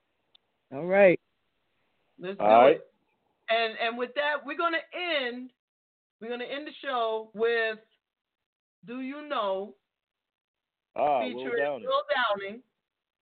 All 0.74 0.86
right. 0.86 1.18
Let's 2.18 2.38
do 2.38 2.44
All 2.44 2.62
right. 2.62 2.76
it. 2.76 2.86
And 3.48 3.74
and 3.80 3.96
with 3.96 4.10
that, 4.14 4.44
we're 4.44 4.56
gonna 4.56 4.78
end. 5.22 5.50
We're 6.24 6.30
gonna 6.30 6.44
end 6.44 6.66
the 6.66 6.72
show 6.82 7.30
with 7.34 7.78
"Do 8.86 9.02
You 9.02 9.28
Know" 9.28 9.74
Ah, 10.96 11.18
Will 11.18 11.26
featuring 11.26 11.62
Downing. 11.62 11.86
Will 11.86 12.02
Downing. 12.14 12.62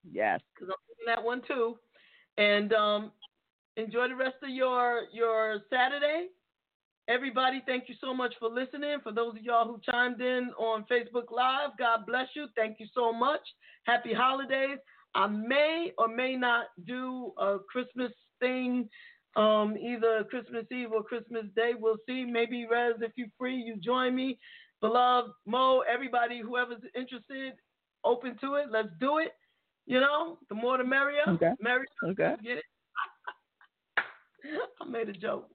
Yes. 0.09 0.41
because 0.55 0.69
I'm 0.73 0.87
doing 0.87 1.07
that 1.17 1.25
one 1.25 1.43
too. 1.49 1.79
And 2.39 2.73
um, 2.73 3.11
enjoy 3.77 4.07
the 4.07 4.15
rest 4.15 4.37
of 4.45 4.51
your 4.51 5.07
your 5.13 5.63
Saturday. 5.69 6.29
Everybody, 7.09 7.61
thank 7.67 7.89
you 7.89 7.97
so 8.01 8.15
much 8.15 8.35
for 8.39 8.49
listening. 8.49 8.99
For 9.03 9.11
those 9.11 9.35
of 9.37 9.43
y'all 9.43 9.67
who 9.67 9.81
chimed 9.91 10.21
in 10.21 10.53
on 10.57 10.85
Facebook 10.85 11.33
Live, 11.33 11.71
God 11.81 12.07
bless 12.07 12.29
you. 12.37 12.47
Thank 12.55 12.79
you 12.79 12.87
so 12.95 13.13
much. 13.13 13.41
Happy 13.83 14.15
holidays. 14.15 14.79
I 15.17 15.27
may 15.27 15.91
or 15.99 16.07
may 16.07 16.37
not 16.37 16.67
do 16.87 17.33
a 17.37 17.59
Christmas 17.69 18.13
thing, 18.39 18.89
um, 19.37 19.77
either 19.77 20.25
Christmas 20.25 20.65
Eve 20.71 20.93
or 20.93 21.03
Christmas 21.03 21.45
Day. 21.57 21.73
We'll 21.79 21.97
see. 22.07 22.25
Maybe 22.25 22.67
Rez, 22.71 22.95
if 23.01 23.13
you're 23.17 23.29
free, 23.39 23.57
you 23.57 23.77
join 23.77 24.15
me. 24.15 24.39
Beloved 24.81 25.31
Mo, 25.47 25.83
everybody, 25.93 26.41
whoever's 26.41 26.83
interested, 26.97 27.55
open 28.05 28.37
to 28.41 28.57
it. 28.57 28.67
Let's 28.71 28.89
do 29.01 29.19
it. 29.19 29.33
You 29.87 30.01
know, 30.01 30.39
the 30.49 30.55
more 30.55 30.79
the 30.79 30.85
merrier. 30.85 31.23
Okay. 31.29 31.53
Merry. 31.61 31.87
Okay. 32.05 32.35
Get 32.43 32.59
it? 32.59 32.65
I 34.81 34.85
made 34.89 35.09
a 35.09 35.13
joke. 35.13 35.49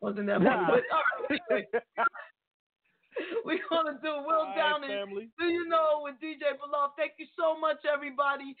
Wasn't 0.00 0.26
that 0.26 0.38
funny? 0.38 0.66
But 0.68 0.82
all 0.92 1.02
right, 1.30 1.40
anyway. 1.50 1.66
We're 3.44 3.58
gonna 3.70 3.98
do 4.02 4.08
Will 4.26 4.36
All 4.36 4.44
right, 4.46 4.56
Downing. 4.56 4.88
family. 4.88 5.28
Do 5.38 5.46
you 5.46 5.68
know 5.68 6.00
with 6.02 6.14
DJ 6.14 6.58
Beloved? 6.58 6.92
Thank 6.96 7.12
you 7.18 7.26
so 7.38 7.58
much, 7.58 7.78
everybody. 7.92 8.56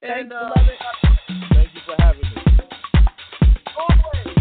Thanks, 0.00 0.20
and 0.20 0.32
uh, 0.32 0.50
beloved. 0.54 0.72
Thank 1.54 1.74
you 1.74 1.80
for 1.86 1.94
having 2.02 2.22
me. 2.22 2.75
Always. 3.78 4.35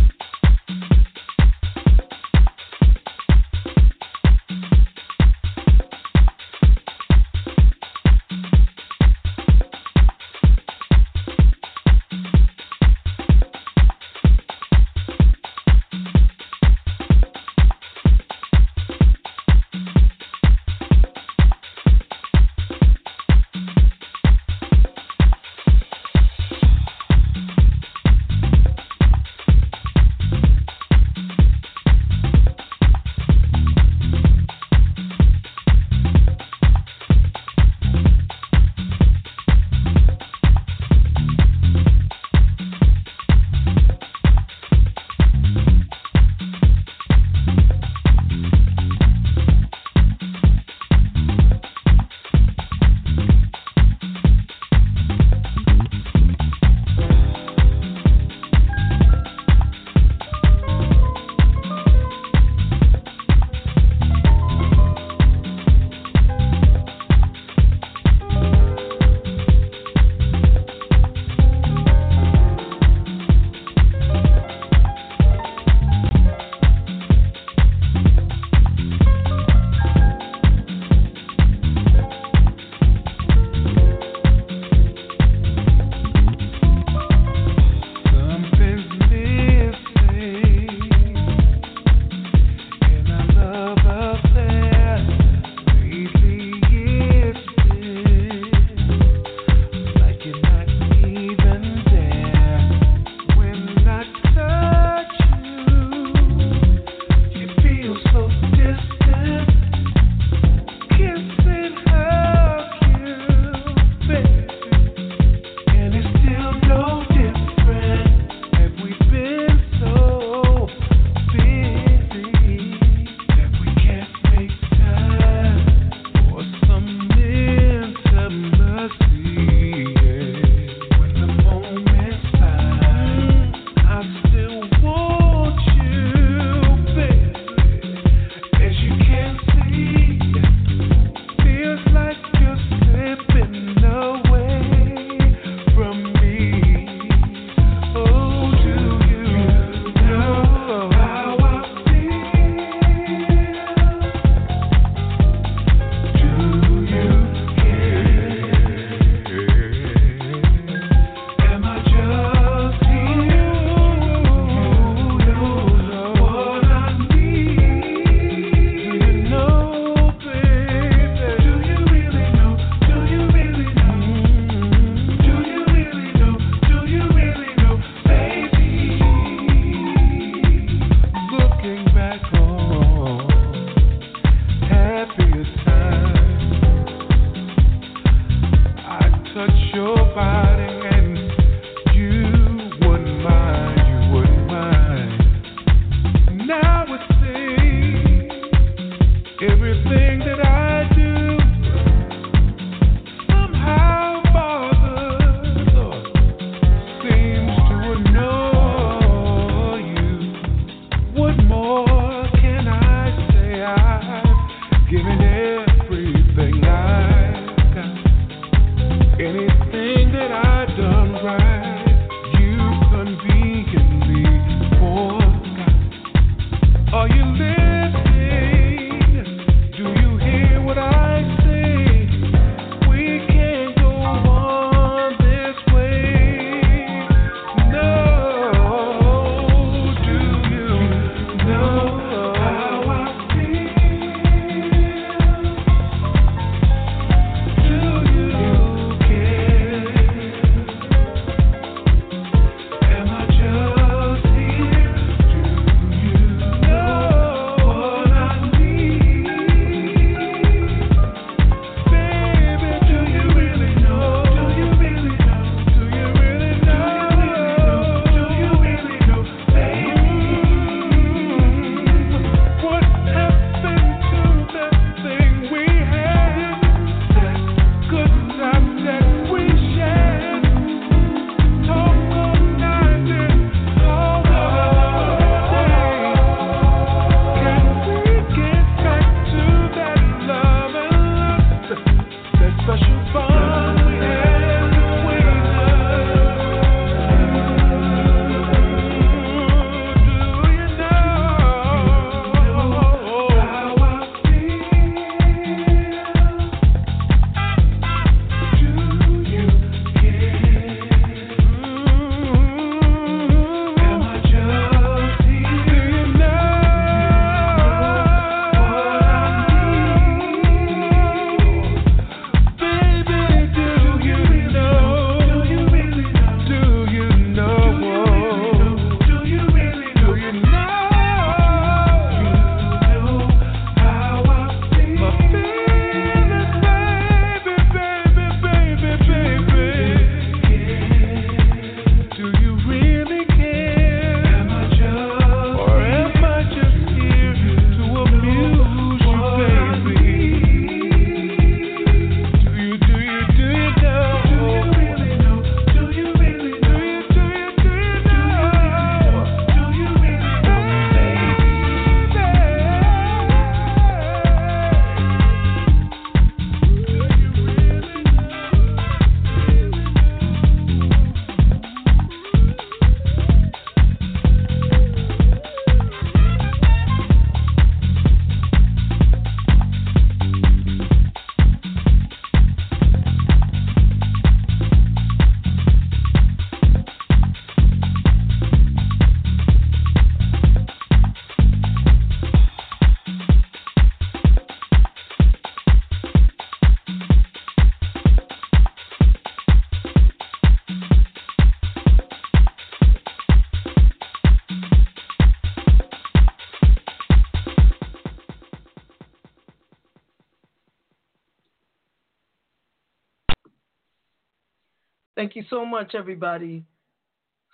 Thank 415.26 415.38
you 415.38 415.46
so 415.50 415.66
much, 415.66 415.96
everybody, 415.96 416.64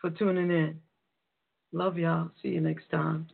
for 0.02 0.10
tuning 0.10 0.52
in. 0.52 0.82
Love 1.72 1.98
y'all. 1.98 2.30
See 2.42 2.50
you 2.50 2.60
next 2.60 2.90
time. 2.92 3.30